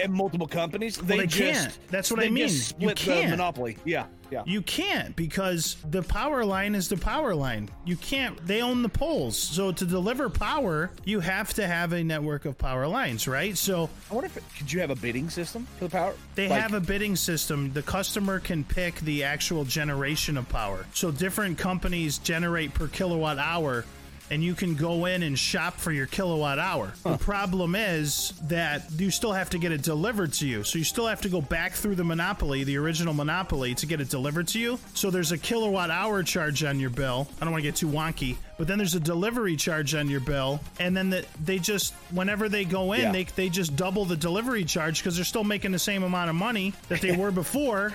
And 0.00 0.12
multiple 0.12 0.46
companies, 0.46 0.96
they, 0.96 1.18
they 1.18 1.26
just 1.26 1.60
can't. 1.62 1.78
That's 1.88 2.10
what 2.10 2.20
I 2.20 2.28
mean. 2.28 2.48
split 2.48 2.96
the 2.98 3.04
can't. 3.04 3.30
monopoly. 3.30 3.76
Yeah, 3.84 4.06
yeah. 4.30 4.42
You 4.46 4.62
can't 4.62 5.16
because 5.16 5.76
the 5.90 6.02
power 6.02 6.44
line 6.44 6.74
is 6.74 6.88
the 6.88 6.96
power 6.96 7.34
line. 7.34 7.68
You 7.84 7.96
can't. 7.96 8.44
They 8.46 8.62
own 8.62 8.82
the 8.82 8.88
poles. 8.88 9.36
So 9.36 9.72
to 9.72 9.84
deliver 9.84 10.30
power, 10.30 10.90
you 11.04 11.18
have 11.20 11.52
to 11.54 11.66
have 11.66 11.92
a 11.92 12.04
network 12.04 12.44
of 12.44 12.56
power 12.56 12.86
lines, 12.86 13.26
right? 13.26 13.56
So 13.56 13.90
I 14.10 14.14
wonder 14.14 14.26
if 14.26 14.36
it, 14.36 14.44
could 14.56 14.72
you 14.72 14.80
have 14.80 14.90
a 14.90 14.96
bidding 14.96 15.30
system 15.30 15.66
for 15.78 15.84
the 15.84 15.90
power? 15.90 16.14
They 16.36 16.48
Like- 16.48 16.60
have 16.62 16.74
a 16.74 16.80
bidding 16.80 17.16
system. 17.16 17.72
The 17.72 17.82
customer 17.82 18.38
can 18.38 18.62
pick 18.64 18.96
the 19.00 19.24
actual 19.24 19.64
generation 19.64 20.36
of 20.36 20.48
power. 20.48 20.86
So 20.94 21.10
different 21.10 21.58
companies 21.58 22.18
generate 22.18 22.72
per 22.74 22.86
kilowatt 22.88 23.38
hour, 23.38 23.84
and 24.30 24.42
you 24.44 24.54
can 24.54 24.74
go 24.74 25.06
in 25.06 25.22
and 25.22 25.38
shop 25.38 25.74
for 25.78 25.90
your 25.92 26.06
kilowatt 26.06 26.58
hour. 26.58 26.92
The 27.04 27.16
problem 27.18 27.74
is 27.74 28.32
that 28.48 28.82
you 28.98 29.10
still 29.10 29.32
have 29.32 29.50
to 29.50 29.58
get 29.58 29.72
it 29.72 29.82
delivered 29.82 30.32
to 30.34 30.46
you. 30.46 30.64
So 30.64 30.78
you 30.78 30.84
still 30.84 31.06
have 31.06 31.20
to 31.22 31.28
go 31.28 31.40
back 31.40 31.72
through 31.72 31.94
the 31.94 32.04
monopoly, 32.04 32.64
the 32.64 32.76
original 32.76 33.14
monopoly, 33.14 33.74
to 33.76 33.86
get 33.86 34.00
it 34.00 34.08
delivered 34.10 34.48
to 34.48 34.58
you. 34.58 34.78
So 34.94 35.10
there's 35.10 35.32
a 35.32 35.38
kilowatt 35.38 35.90
hour 35.90 36.22
charge 36.22 36.64
on 36.64 36.78
your 36.80 36.90
bill. 36.90 37.28
I 37.40 37.44
don't 37.44 37.52
want 37.52 37.62
to 37.62 37.68
get 37.68 37.76
too 37.76 37.88
wonky, 37.88 38.36
but 38.58 38.66
then 38.66 38.78
there's 38.78 38.94
a 38.94 39.00
delivery 39.00 39.56
charge 39.56 39.94
on 39.94 40.08
your 40.10 40.20
bill, 40.20 40.60
and 40.80 40.96
then 40.96 41.10
the, 41.10 41.24
they 41.44 41.58
just 41.58 41.94
whenever 42.10 42.48
they 42.48 42.64
go 42.64 42.92
in, 42.92 43.00
Yeah. 43.00 43.12
they 43.12 43.24
they 43.24 43.48
just 43.48 43.76
double 43.76 44.04
the 44.04 44.16
delivery 44.16 44.64
charge 44.64 44.98
because 44.98 45.16
they're 45.16 45.24
still 45.24 45.44
making 45.44 45.72
the 45.72 45.78
same 45.78 46.02
amount 46.02 46.28
of 46.30 46.36
money 46.36 46.72
that 46.88 47.00
they 47.00 47.16
were 47.16 47.30
before. 47.30 47.94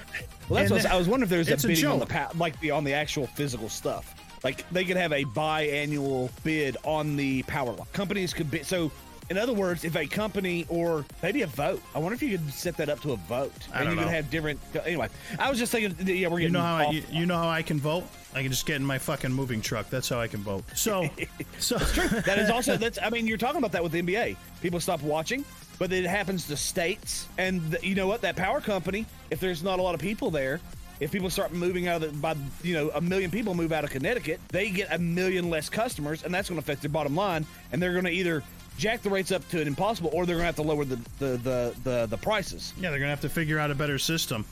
Well, 0.50 0.62
that's 0.62 0.72
And 0.72 0.72
what 0.72 0.72
I 0.72 0.76
was, 0.76 0.86
I 0.86 0.96
was 0.98 1.08
wondering 1.08 1.24
if 1.24 1.30
there's 1.30 1.66
a 1.84 1.88
a 1.88 1.92
on 1.92 2.00
the 2.00 2.06
pa- 2.06 2.32
like 2.38 2.60
the 2.60 2.72
on 2.72 2.84
the 2.84 2.94
actual 2.94 3.28
physical 3.28 3.70
stuff. 3.70 4.16
Like 4.44 4.70
they 4.72 4.84
could 4.84 4.98
have 4.98 5.12
a 5.14 5.24
biannual 5.26 6.30
bid 6.44 6.78
on 6.84 7.16
the 7.16 7.44
power 7.44 7.72
line. 7.72 7.88
Companies 7.94 8.34
could 8.34 8.52
bid. 8.52 8.66
So, 8.66 8.92
in 9.30 9.38
other 9.38 9.54
words, 9.54 9.86
if 9.86 9.96
a 9.96 10.06
company 10.06 10.66
or 10.68 11.06
maybe 11.22 11.44
a 11.44 11.48
vote, 11.48 11.82
I 11.96 12.00
wonder 12.00 12.14
if 12.14 12.22
you 12.22 12.38
could 12.38 12.52
set 12.54 12.76
that 12.78 12.90
up 12.90 13.00
to 13.02 13.14
a 13.14 13.16
vote, 13.16 13.54
I 13.74 13.80
and 13.80 13.86
don't 13.88 13.98
you 13.98 14.04
could 14.04 14.14
have 14.14 14.30
different. 14.30 14.60
Anyway, 14.86 15.08
I 15.40 15.50
was 15.50 15.58
just 15.58 15.72
thinking. 15.72 15.96
Yeah, 16.06 16.28
we're 16.28 16.40
getting. 16.40 16.42
You 16.42 16.50
know 16.50 16.62
how 16.62 16.76
I, 16.76 16.86
off- 16.86 16.94
you, 16.94 17.04
you 17.10 17.26
know 17.26 17.38
how 17.38 17.50
I 17.50 17.62
can 17.62 17.80
vote? 17.80 18.04
I 18.36 18.42
can 18.42 18.52
just 18.52 18.66
get 18.66 18.76
in 18.78 18.84
my 18.86 18.98
fucking 18.98 19.32
moving 19.32 19.62
truck. 19.62 19.90
That's 19.90 20.10
how 20.10 20.20
I 20.20 20.28
can 20.28 20.42
vote. 20.42 20.64
So, 20.76 21.08
so 21.60 21.78
that 21.78 21.88
is 21.88 21.94
true. 21.94 22.20
That 22.22 22.40
is 22.40 22.50
also 22.50 22.76
that's 22.84 23.00
i 23.02 23.10
mean 23.10 23.28
you're 23.28 23.38
talking 23.38 23.60
about 23.60 23.72
that 23.72 23.84
with 23.84 23.92
the 23.92 24.02
nba 24.02 24.36
people 24.62 24.80
stop 24.80 25.02
watching 25.04 25.46
but 25.80 25.92
it 25.94 26.06
happens 26.06 26.48
to 26.48 26.58
states 26.58 27.28
and 27.38 27.72
th- 27.72 27.84
you 27.84 27.94
know 27.96 28.08
what 28.08 28.22
that 28.22 28.36
power 28.36 28.60
company 28.60 29.06
if 29.30 29.40
there's 29.40 29.62
not 29.64 29.80
a 29.80 29.82
lot 29.82 29.94
of 29.96 30.02
people 30.02 30.32
there 30.32 30.60
if 31.00 31.12
people 31.12 31.30
start 31.30 31.54
moving 31.54 31.88
out 31.88 32.04
of 32.04 32.12
the 32.12 32.18
by 32.18 32.36
you 32.62 32.74
know 32.74 32.90
a 32.94 33.02
million 33.02 33.32
people 33.32 33.54
move 33.54 33.72
out 33.72 33.84
of 33.84 33.90
connecticut 33.90 34.40
they 34.50 34.70
get 34.70 34.88
a 34.92 34.98
million 34.98 35.50
less 35.50 35.70
customers 35.70 36.24
and 36.24 36.34
that's 36.34 36.50
going 36.50 36.60
to 36.60 36.64
affect 36.64 36.82
their 36.82 36.90
bottom 36.92 37.16
line 37.16 37.46
and 37.72 37.82
they're 37.82 37.94
going 37.94 38.06
to 38.06 38.12
either 38.12 38.44
jack 38.78 39.02
the 39.02 39.10
rates 39.10 39.32
up 39.32 39.48
to 39.50 39.62
an 39.62 39.68
impossible 39.68 40.10
or 40.14 40.26
they're 40.26 40.36
going 40.36 40.44
to 40.44 40.46
have 40.46 40.56
to 40.56 40.62
lower 40.62 40.86
the 40.86 40.96
the 41.20 41.38
the 41.38 41.76
the, 41.84 42.06
the 42.08 42.18
prices 42.18 42.74
yeah, 42.80 42.90
they're 42.90 43.00
gonna 43.00 43.10
have 43.10 43.22
to 43.22 43.30
figure 43.30 43.60
out 43.60 43.72
a 43.72 43.76
better 43.76 43.98
system. 44.00 44.46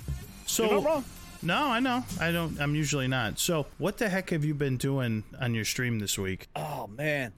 So 0.45 0.63
You're 0.65 0.73
not 0.75 0.86
wrong. 0.86 1.06
No, 1.43 1.67
I 1.67 1.80
know. 1.80 2.04
I 2.19 2.32
don't. 2.32 2.60
I'm 2.62 2.75
usually 2.75 3.08
not. 3.08 3.39
So, 3.39 3.65
what 3.80 3.97
the 3.97 4.10
heck 4.10 4.30
have 4.30 4.45
you 4.45 4.54
been 4.54 4.77
doing 4.77 5.23
on 5.39 5.56
your 5.56 5.65
stream 5.65 5.97
this 5.99 6.17
week? 6.19 6.47
Oh 6.56 6.88
man, 6.95 7.34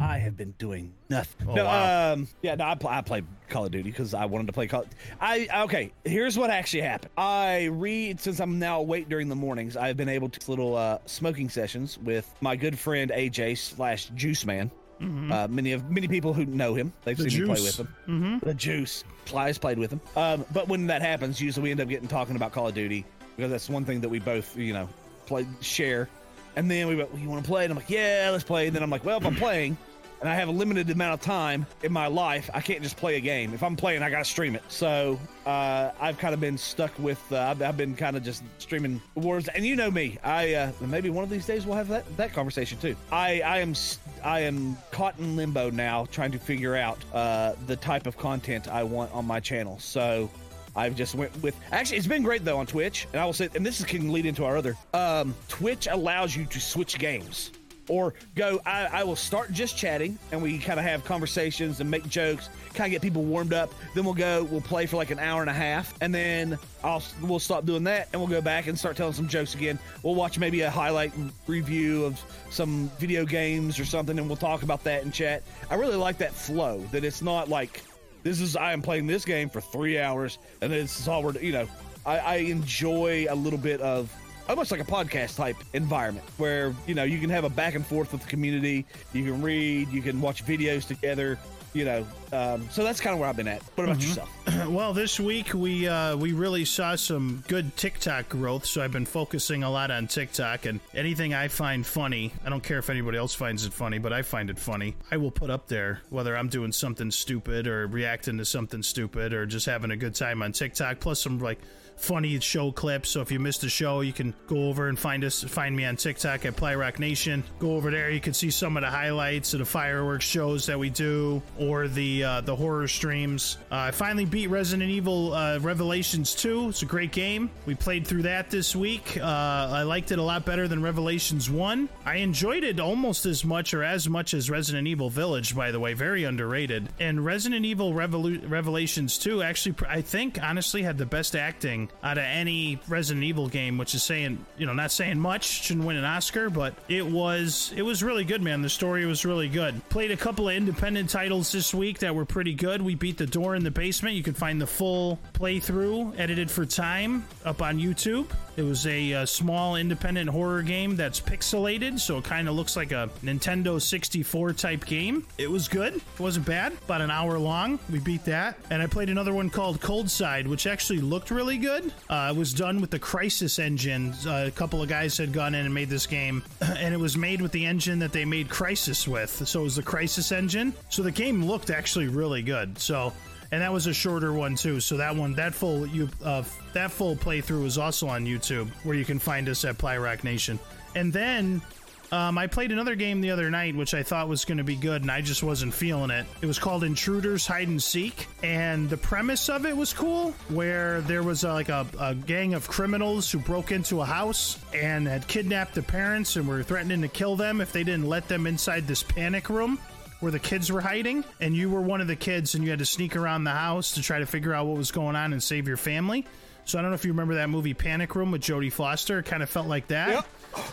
I 0.00 0.18
have 0.18 0.36
been 0.36 0.54
doing 0.58 0.92
nothing. 1.08 1.48
Oh, 1.48 1.54
no, 1.54 1.64
wow. 1.64 2.12
um, 2.12 2.28
yeah, 2.42 2.54
no, 2.54 2.64
I, 2.64 2.74
pl- 2.74 2.90
I 2.90 3.00
played 3.00 3.24
Call 3.48 3.64
of 3.66 3.70
Duty 3.70 3.90
because 3.90 4.14
I 4.14 4.26
wanted 4.26 4.48
to 4.48 4.52
play 4.52 4.66
Call. 4.66 4.84
I 5.20 5.48
okay. 5.64 5.92
Here's 6.04 6.36
what 6.36 6.50
actually 6.50 6.82
happened. 6.82 7.12
I 7.16 7.64
read 7.66 8.20
since 8.20 8.40
I'm 8.40 8.58
now 8.58 8.80
awake 8.80 9.08
during 9.08 9.28
the 9.28 9.36
mornings. 9.36 9.76
I've 9.76 9.96
been 9.96 10.08
able 10.08 10.28
to 10.28 10.50
little 10.50 10.76
uh, 10.76 10.98
smoking 11.06 11.48
sessions 11.48 11.98
with 11.98 12.32
my 12.40 12.56
good 12.56 12.78
friend 12.78 13.10
AJ 13.10 13.58
slash 13.58 14.06
Juice 14.14 14.44
Man. 14.44 14.70
Uh, 15.00 15.46
many 15.50 15.72
of 15.72 15.90
many 15.90 16.08
people 16.08 16.32
who 16.32 16.46
know 16.46 16.72
him, 16.74 16.90
they've 17.04 17.14
Mm-hmm. 17.16 17.24
The 17.24 17.30
seen 17.30 17.40
me 17.42 17.54
play 17.54 17.62
with 17.62 17.76
him. 17.80 17.88
Mm-hmm. 18.08 18.46
The 18.46 18.54
Juice. 18.54 19.04
Plies 19.26 19.58
played 19.58 19.78
with 19.78 19.90
him. 19.90 20.00
Um, 20.16 20.46
but 20.52 20.66
when 20.68 20.86
that 20.86 21.02
happens, 21.02 21.40
usually 21.40 21.64
we 21.64 21.70
end 21.72 21.80
up 21.80 21.88
getting 21.88 22.08
talking 22.08 22.36
about 22.36 22.52
Call 22.52 22.68
of 22.68 22.74
Duty 22.74 23.04
because 23.36 23.50
that's 23.50 23.68
one 23.68 23.84
thing 23.84 24.00
that 24.00 24.08
we 24.08 24.18
both, 24.18 24.56
you 24.56 24.72
know, 24.72 24.88
play 25.26 25.46
share. 25.60 26.08
And 26.56 26.70
then 26.70 26.86
we 26.86 26.96
went, 26.96 27.12
well, 27.12 27.20
you 27.20 27.28
want 27.28 27.44
to 27.44 27.48
play? 27.48 27.64
And 27.64 27.72
I'm 27.72 27.76
like, 27.76 27.90
yeah, 27.90 28.28
let's 28.32 28.44
play. 28.44 28.66
And 28.66 28.76
then 28.76 28.82
I'm 28.82 28.90
like, 28.90 29.04
well, 29.04 29.18
if 29.18 29.26
I'm 29.26 29.34
playing 29.34 29.76
and 30.20 30.28
I 30.28 30.36
have 30.36 30.48
a 30.48 30.52
limited 30.52 30.88
amount 30.90 31.12
of 31.14 31.20
time 31.20 31.66
in 31.82 31.92
my 31.92 32.06
life, 32.06 32.48
I 32.54 32.60
can't 32.60 32.82
just 32.82 32.96
play 32.96 33.16
a 33.16 33.20
game. 33.20 33.52
If 33.52 33.62
I'm 33.62 33.76
playing, 33.76 34.02
I 34.02 34.08
got 34.08 34.20
to 34.20 34.24
stream 34.24 34.54
it. 34.54 34.62
So 34.68 35.18
uh, 35.44 35.90
I've 36.00 36.16
kind 36.16 36.32
of 36.32 36.40
been 36.40 36.56
stuck 36.56 36.98
with, 36.98 37.20
uh, 37.30 37.40
I've, 37.40 37.60
I've 37.60 37.76
been 37.76 37.94
kind 37.94 38.16
of 38.16 38.22
just 38.22 38.42
streaming 38.58 39.02
wars. 39.16 39.48
And 39.48 39.66
you 39.66 39.76
know 39.76 39.90
me, 39.90 40.18
I 40.24 40.54
uh, 40.54 40.72
maybe 40.80 41.10
one 41.10 41.24
of 41.24 41.30
these 41.30 41.44
days 41.44 41.66
we'll 41.66 41.76
have 41.76 41.88
that, 41.88 42.16
that 42.16 42.32
conversation 42.32 42.78
too. 42.78 42.96
I, 43.12 43.40
I 43.42 43.58
am 43.58 43.74
I 44.22 44.40
am 44.40 44.78
caught 44.90 45.18
in 45.18 45.36
limbo 45.36 45.68
now, 45.68 46.06
trying 46.10 46.32
to 46.32 46.38
figure 46.38 46.74
out 46.74 46.98
uh, 47.12 47.52
the 47.66 47.76
type 47.76 48.06
of 48.06 48.16
content 48.16 48.68
I 48.68 48.82
want 48.82 49.12
on 49.12 49.26
my 49.26 49.40
channel. 49.40 49.78
So 49.78 50.30
I've 50.76 50.96
just 50.96 51.14
went 51.14 51.40
with 51.42 51.56
actually 51.72 51.98
it's 51.98 52.06
been 52.06 52.22
great 52.22 52.44
though 52.44 52.58
on 52.58 52.66
Twitch, 52.66 53.06
and 53.12 53.20
I 53.20 53.24
will 53.24 53.32
say, 53.32 53.48
and 53.54 53.64
this 53.64 53.84
can 53.84 54.12
lead 54.12 54.26
into 54.26 54.44
our 54.44 54.56
other. 54.56 54.76
Um, 54.92 55.34
Twitch 55.48 55.86
allows 55.90 56.34
you 56.36 56.44
to 56.46 56.60
switch 56.60 56.98
games 56.98 57.50
or 57.88 58.14
go. 58.34 58.60
I, 58.64 58.86
I 58.86 59.04
will 59.04 59.16
start 59.16 59.52
just 59.52 59.76
chatting, 59.76 60.18
and 60.32 60.42
we 60.42 60.58
kind 60.58 60.78
of 60.78 60.86
have 60.86 61.04
conversations 61.04 61.80
and 61.80 61.90
make 61.90 62.08
jokes, 62.08 62.48
kind 62.72 62.86
of 62.86 62.92
get 62.92 63.02
people 63.02 63.22
warmed 63.22 63.52
up. 63.52 63.72
Then 63.94 64.04
we'll 64.04 64.14
go, 64.14 64.44
we'll 64.44 64.60
play 64.60 64.86
for 64.86 64.96
like 64.96 65.10
an 65.10 65.18
hour 65.18 65.40
and 65.40 65.50
a 65.50 65.54
half, 65.54 65.94
and 66.00 66.14
then 66.14 66.58
I'll 66.82 67.02
we'll 67.22 67.38
stop 67.38 67.66
doing 67.66 67.84
that, 67.84 68.08
and 68.12 68.20
we'll 68.20 68.30
go 68.30 68.40
back 68.40 68.66
and 68.66 68.78
start 68.78 68.96
telling 68.96 69.14
some 69.14 69.28
jokes 69.28 69.54
again. 69.54 69.78
We'll 70.02 70.14
watch 70.14 70.38
maybe 70.38 70.62
a 70.62 70.70
highlight 70.70 71.12
review 71.46 72.04
of 72.04 72.20
some 72.50 72.90
video 72.98 73.24
games 73.24 73.78
or 73.78 73.84
something, 73.84 74.18
and 74.18 74.28
we'll 74.28 74.36
talk 74.36 74.62
about 74.62 74.84
that 74.84 75.02
in 75.02 75.12
chat. 75.12 75.42
I 75.70 75.74
really 75.74 75.96
like 75.96 76.18
that 76.18 76.32
flow. 76.32 76.78
That 76.92 77.04
it's 77.04 77.22
not 77.22 77.48
like 77.48 77.82
this 78.24 78.40
is 78.40 78.56
I 78.56 78.72
am 78.72 78.82
playing 78.82 79.06
this 79.06 79.24
game 79.24 79.48
for 79.48 79.60
three 79.60 80.00
hours, 80.00 80.38
and 80.60 80.72
this 80.72 80.98
is 80.98 81.06
all 81.06 81.22
we're 81.22 81.38
you 81.38 81.52
know. 81.52 81.68
I, 82.06 82.18
I 82.18 82.34
enjoy 82.36 83.26
a 83.30 83.34
little 83.34 83.58
bit 83.58 83.80
of 83.80 84.12
almost 84.48 84.70
like 84.70 84.80
a 84.80 84.84
podcast 84.84 85.36
type 85.36 85.56
environment 85.72 86.26
where 86.36 86.74
you 86.86 86.94
know 86.94 87.04
you 87.04 87.18
can 87.18 87.30
have 87.30 87.44
a 87.44 87.48
back 87.48 87.74
and 87.74 87.86
forth 87.86 88.12
with 88.12 88.22
the 88.22 88.28
community. 88.28 88.84
You 89.12 89.24
can 89.24 89.40
read, 89.40 89.88
you 89.90 90.02
can 90.02 90.20
watch 90.20 90.44
videos 90.44 90.86
together. 90.86 91.38
You 91.74 91.84
know. 91.84 92.06
Um, 92.32 92.68
so 92.70 92.82
that's 92.82 93.00
kind 93.00 93.12
of 93.12 93.20
where 93.20 93.28
I've 93.28 93.36
been 93.36 93.48
at. 93.48 93.62
What 93.74 93.84
about 93.84 94.00
yourself? 94.00 94.30
Well, 94.68 94.94
this 94.94 95.20
week 95.20 95.52
we 95.52 95.88
uh, 95.88 96.16
we 96.16 96.32
really 96.32 96.64
saw 96.64 96.94
some 96.94 97.42
good 97.48 97.76
TikTok 97.76 98.28
growth, 98.28 98.64
so 98.64 98.82
I've 98.82 98.92
been 98.92 99.04
focusing 99.04 99.62
a 99.62 99.70
lot 99.70 99.90
on 99.90 100.06
TikTok 100.06 100.64
and 100.64 100.80
anything 100.94 101.34
I 101.34 101.48
find 101.48 101.84
funny. 101.84 102.32
I 102.44 102.50
don't 102.50 102.62
care 102.62 102.78
if 102.78 102.88
anybody 102.88 103.18
else 103.18 103.34
finds 103.34 103.66
it 103.66 103.72
funny, 103.72 103.98
but 103.98 104.12
I 104.12 104.22
find 104.22 104.50
it 104.50 104.58
funny. 104.58 104.94
I 105.10 105.16
will 105.16 105.30
put 105.30 105.50
up 105.50 105.66
there 105.66 106.00
whether 106.08 106.36
I'm 106.36 106.48
doing 106.48 106.72
something 106.72 107.10
stupid 107.10 107.66
or 107.66 107.86
reacting 107.86 108.38
to 108.38 108.44
something 108.44 108.82
stupid 108.82 109.32
or 109.32 109.44
just 109.44 109.66
having 109.66 109.90
a 109.90 109.96
good 109.96 110.14
time 110.14 110.42
on 110.42 110.52
TikTok. 110.52 111.00
Plus 111.00 111.20
some 111.20 111.38
like 111.40 111.58
funny 111.96 112.38
show 112.40 112.72
clips. 112.72 113.10
So 113.10 113.20
if 113.20 113.30
you 113.30 113.38
missed 113.38 113.60
the 113.62 113.68
show, 113.68 114.00
you 114.00 114.12
can 114.12 114.34
go 114.46 114.68
over 114.68 114.88
and 114.88 114.98
find 114.98 115.24
us, 115.24 115.42
find 115.42 115.74
me 115.76 115.84
on 115.84 115.96
TikTok 115.96 116.44
at 116.44 116.56
Plyrock 116.56 116.98
Nation. 116.98 117.44
Go 117.58 117.76
over 117.76 117.90
there, 117.90 118.10
you 118.10 118.20
can 118.20 118.34
see 118.34 118.50
some 118.50 118.76
of 118.76 118.82
the 118.82 118.90
highlights 118.90 119.52
of 119.54 119.60
the 119.60 119.64
fireworks 119.64 120.24
shows 120.24 120.66
that 120.66 120.78
we 120.78 120.90
do, 120.90 121.42
or 121.58 121.88
the 121.88 122.24
uh, 122.24 122.40
the 122.42 122.54
horror 122.54 122.88
streams. 122.88 123.58
Uh, 123.70 123.76
I 123.76 123.90
finally 123.90 124.24
beat 124.24 124.48
Resident 124.48 124.90
Evil 124.90 125.32
uh, 125.32 125.58
Revelations 125.58 126.34
2. 126.34 126.70
It's 126.70 126.82
a 126.82 126.86
great 126.86 127.12
game. 127.12 127.50
We 127.66 127.74
played 127.74 128.06
through 128.06 128.22
that 128.22 128.50
this 128.50 128.74
week. 128.76 129.16
Uh, 129.18 129.24
I 129.24 129.82
liked 129.82 130.12
it 130.12 130.18
a 130.18 130.22
lot 130.22 130.44
better 130.44 130.68
than 130.68 130.82
Revelations 130.82 131.50
1. 131.50 131.88
I 132.04 132.16
enjoyed 132.16 132.64
it 132.64 132.80
almost 132.80 133.26
as 133.26 133.44
much 133.44 133.74
or 133.74 133.82
as 133.82 134.08
much 134.08 134.34
as 134.34 134.50
Resident 134.50 134.86
Evil 134.86 135.10
Village, 135.10 135.54
by 135.54 135.70
the 135.70 135.80
way. 135.80 135.94
Very 135.94 136.24
underrated. 136.24 136.88
And 137.00 137.24
Resident 137.24 137.64
Evil 137.64 137.92
Revolu- 137.92 138.48
Revelations 138.50 139.18
2 139.18 139.42
actually, 139.42 139.76
I 139.88 140.00
think, 140.00 140.38
honestly, 140.42 140.82
had 140.82 140.98
the 140.98 141.06
best 141.06 141.36
acting 141.36 141.83
out 142.02 142.18
of 142.18 142.24
any 142.24 142.78
Resident 142.88 143.24
Evil 143.24 143.48
game, 143.48 143.78
which 143.78 143.94
is 143.94 144.02
saying, 144.02 144.44
you 144.58 144.66
know, 144.66 144.72
not 144.72 144.90
saying 144.90 145.18
much. 145.18 145.44
Shouldn't 145.44 145.86
win 145.86 145.96
an 145.96 146.04
Oscar, 146.04 146.50
but 146.50 146.74
it 146.88 147.06
was 147.06 147.72
it 147.76 147.82
was 147.82 148.02
really 148.02 148.24
good, 148.24 148.42
man. 148.42 148.62
The 148.62 148.68
story 148.68 149.06
was 149.06 149.24
really 149.24 149.48
good. 149.48 149.86
Played 149.88 150.10
a 150.10 150.16
couple 150.16 150.48
of 150.48 150.54
independent 150.54 151.10
titles 151.10 151.52
this 151.52 151.74
week 151.74 151.98
that 151.98 152.14
were 152.14 152.24
pretty 152.24 152.54
good. 152.54 152.82
We 152.82 152.94
beat 152.94 153.18
the 153.18 153.26
door 153.26 153.54
in 153.54 153.64
the 153.64 153.70
basement. 153.70 154.14
You 154.14 154.22
can 154.22 154.34
find 154.34 154.60
the 154.60 154.66
full 154.66 155.18
playthrough 155.34 156.18
edited 156.18 156.50
for 156.50 156.64
time 156.66 157.24
up 157.44 157.62
on 157.62 157.78
YouTube. 157.78 158.26
It 158.56 158.62
was 158.62 158.86
a, 158.86 159.12
uh 159.14 159.26
small 159.26 159.76
independent 159.76 160.30
horror 160.30 160.62
game 160.62 160.96
that's 160.96 161.20
pixelated, 161.20 161.98
so 161.98 162.18
it 162.18 162.24
kind 162.24 162.48
of 162.48 162.54
looks 162.54 162.76
like 162.76 162.92
a 162.92 163.10
Nintendo 163.22 163.80
64 163.80 164.52
type 164.52 164.84
game. 164.84 165.26
It 165.38 165.50
was 165.50 165.68
good. 165.68 165.96
It 165.96 166.20
wasn't 166.20 166.46
bad. 166.46 166.72
About 166.84 167.00
an 167.00 167.10
hour 167.10 167.38
long. 167.38 167.78
We 167.90 167.98
beat 167.98 168.24
that. 168.26 168.56
And 168.70 168.80
I 168.82 168.86
played 168.86 169.10
another 169.10 169.34
one 169.34 169.50
called 169.50 169.80
Cold 169.80 170.10
Side, 170.10 170.46
which 170.46 170.66
actually 170.66 171.00
looked 171.00 171.30
really 171.30 171.58
good. 171.58 171.92
Uh, 172.08 172.32
it 172.34 172.38
was 172.38 172.54
done 172.54 172.80
with 172.80 172.90
the 172.90 172.98
Crysis 172.98 173.58
engine. 173.58 174.14
Uh, 174.26 174.44
a 174.46 174.50
couple 174.50 174.82
of 174.82 174.88
guys 174.88 175.16
had 175.18 175.32
gone 175.32 175.54
in 175.54 175.64
and 175.64 175.74
made 175.74 175.88
this 175.88 176.06
game, 176.06 176.42
and 176.60 176.94
it 176.94 176.98
was 176.98 177.16
made 177.16 177.40
with 177.42 177.52
the 177.52 177.64
engine 177.66 177.98
that 177.98 178.12
they 178.12 178.24
made 178.24 178.48
Crysis 178.48 179.08
with. 179.08 179.46
So 179.48 179.60
it 179.60 179.64
was 179.64 179.76
the 179.76 179.82
Crysis 179.82 180.32
engine. 180.32 180.72
So 180.88 181.02
the 181.02 181.10
game 181.10 181.44
looked 181.44 181.70
actually 181.70 182.08
really 182.08 182.42
good. 182.42 182.78
So 182.78 183.12
and 183.54 183.62
that 183.62 183.72
was 183.72 183.86
a 183.86 183.94
shorter 183.94 184.32
one 184.32 184.56
too. 184.56 184.80
So 184.80 184.96
that 184.96 185.14
one, 185.14 185.34
that 185.34 185.54
full 185.54 185.86
you 185.86 186.08
uh, 186.24 186.42
that 186.72 186.90
full 186.90 187.14
playthrough 187.14 187.64
is 187.66 187.78
also 187.78 188.08
on 188.08 188.26
YouTube, 188.26 188.68
where 188.82 188.96
you 188.96 189.04
can 189.04 189.20
find 189.20 189.48
us 189.48 189.64
at 189.64 189.78
Plyrock 189.78 190.24
Nation. 190.24 190.58
And 190.96 191.12
then 191.12 191.62
um, 192.10 192.36
I 192.36 192.48
played 192.48 192.72
another 192.72 192.96
game 192.96 193.20
the 193.20 193.30
other 193.30 193.50
night, 193.50 193.76
which 193.76 193.94
I 193.94 194.02
thought 194.02 194.28
was 194.28 194.44
going 194.44 194.58
to 194.58 194.64
be 194.64 194.74
good, 194.74 195.02
and 195.02 195.10
I 195.10 195.20
just 195.20 195.44
wasn't 195.44 195.72
feeling 195.72 196.10
it. 196.10 196.26
It 196.42 196.46
was 196.46 196.58
called 196.58 196.82
Intruders 196.82 197.46
Hide 197.46 197.68
and 197.68 197.80
Seek, 197.80 198.26
and 198.42 198.90
the 198.90 198.96
premise 198.96 199.48
of 199.48 199.66
it 199.66 199.76
was 199.76 199.92
cool, 199.92 200.32
where 200.48 201.00
there 201.02 201.22
was 201.22 201.44
a, 201.44 201.52
like 201.52 201.68
a, 201.68 201.86
a 202.00 202.16
gang 202.16 202.54
of 202.54 202.66
criminals 202.66 203.30
who 203.30 203.38
broke 203.38 203.70
into 203.70 204.00
a 204.00 204.04
house 204.04 204.58
and 204.74 205.06
had 205.06 205.28
kidnapped 205.28 205.76
the 205.76 205.82
parents 205.82 206.34
and 206.34 206.48
were 206.48 206.64
threatening 206.64 207.02
to 207.02 207.08
kill 207.08 207.36
them 207.36 207.60
if 207.60 207.70
they 207.70 207.84
didn't 207.84 208.08
let 208.08 208.26
them 208.26 208.48
inside 208.48 208.88
this 208.88 209.04
panic 209.04 209.48
room 209.48 209.78
where 210.24 210.32
the 210.32 210.38
kids 210.38 210.72
were 210.72 210.80
hiding, 210.80 211.22
and 211.38 211.54
you 211.54 211.68
were 211.70 211.82
one 211.82 212.00
of 212.00 212.06
the 212.06 212.16
kids, 212.16 212.54
and 212.54 212.64
you 212.64 212.70
had 212.70 212.78
to 212.78 212.86
sneak 212.86 213.14
around 213.14 213.44
the 213.44 213.50
house 213.50 213.92
to 213.92 214.02
try 214.02 214.18
to 214.18 214.26
figure 214.26 214.54
out 214.54 214.66
what 214.66 214.76
was 214.76 214.90
going 214.90 215.14
on 215.14 215.32
and 215.34 215.42
save 215.42 215.68
your 215.68 215.76
family. 215.76 216.26
So 216.64 216.78
I 216.78 216.82
don't 216.82 216.90
know 216.90 216.94
if 216.94 217.04
you 217.04 217.12
remember 217.12 217.34
that 217.34 217.50
movie 217.50 217.74
Panic 217.74 218.14
Room 218.14 218.30
with 218.30 218.40
Jodie 218.40 218.72
Foster. 218.72 219.18
It 219.18 219.26
kind 219.26 219.42
of 219.42 219.50
felt 219.50 219.66
like 219.66 219.88
that. 219.88 220.08
Yep. 220.08 220.26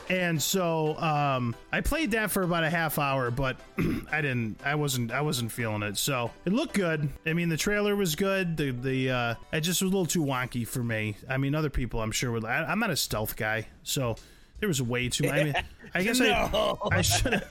And 0.09 0.41
so 0.41 0.97
um, 0.97 1.53
I 1.71 1.81
played 1.81 2.11
that 2.11 2.31
for 2.31 2.43
about 2.43 2.63
a 2.63 2.69
half 2.69 2.97
hour, 2.97 3.29
but 3.29 3.57
I 4.11 4.21
didn't. 4.21 4.61
I 4.63 4.75
wasn't. 4.75 5.11
I 5.11 5.19
wasn't 5.21 5.51
feeling 5.51 5.83
it. 5.83 5.97
So 5.97 6.31
it 6.45 6.53
looked 6.53 6.75
good. 6.75 7.09
I 7.25 7.33
mean, 7.33 7.49
the 7.49 7.57
trailer 7.57 7.95
was 7.95 8.15
good. 8.15 8.55
The 8.55 8.71
the 8.71 9.09
uh, 9.11 9.35
it 9.51 9.61
just 9.61 9.81
was 9.81 9.91
a 9.91 9.93
little 9.93 10.05
too 10.05 10.23
wonky 10.23 10.65
for 10.65 10.83
me. 10.83 11.17
I 11.27 11.35
mean, 11.37 11.55
other 11.55 11.69
people 11.69 11.99
I'm 12.01 12.11
sure 12.11 12.31
would. 12.31 12.45
I, 12.45 12.63
I'm 12.63 12.79
not 12.79 12.89
a 12.89 12.95
stealth 12.95 13.35
guy, 13.35 13.67
so 13.83 14.15
there 14.59 14.69
was 14.69 14.81
way 14.81 15.09
too. 15.09 15.27
I 15.27 15.43
mean, 15.43 15.53
I 15.93 16.03
guess 16.03 16.19
No. 16.19 16.77
I 16.91 16.97
I 16.97 17.01
should 17.01 17.43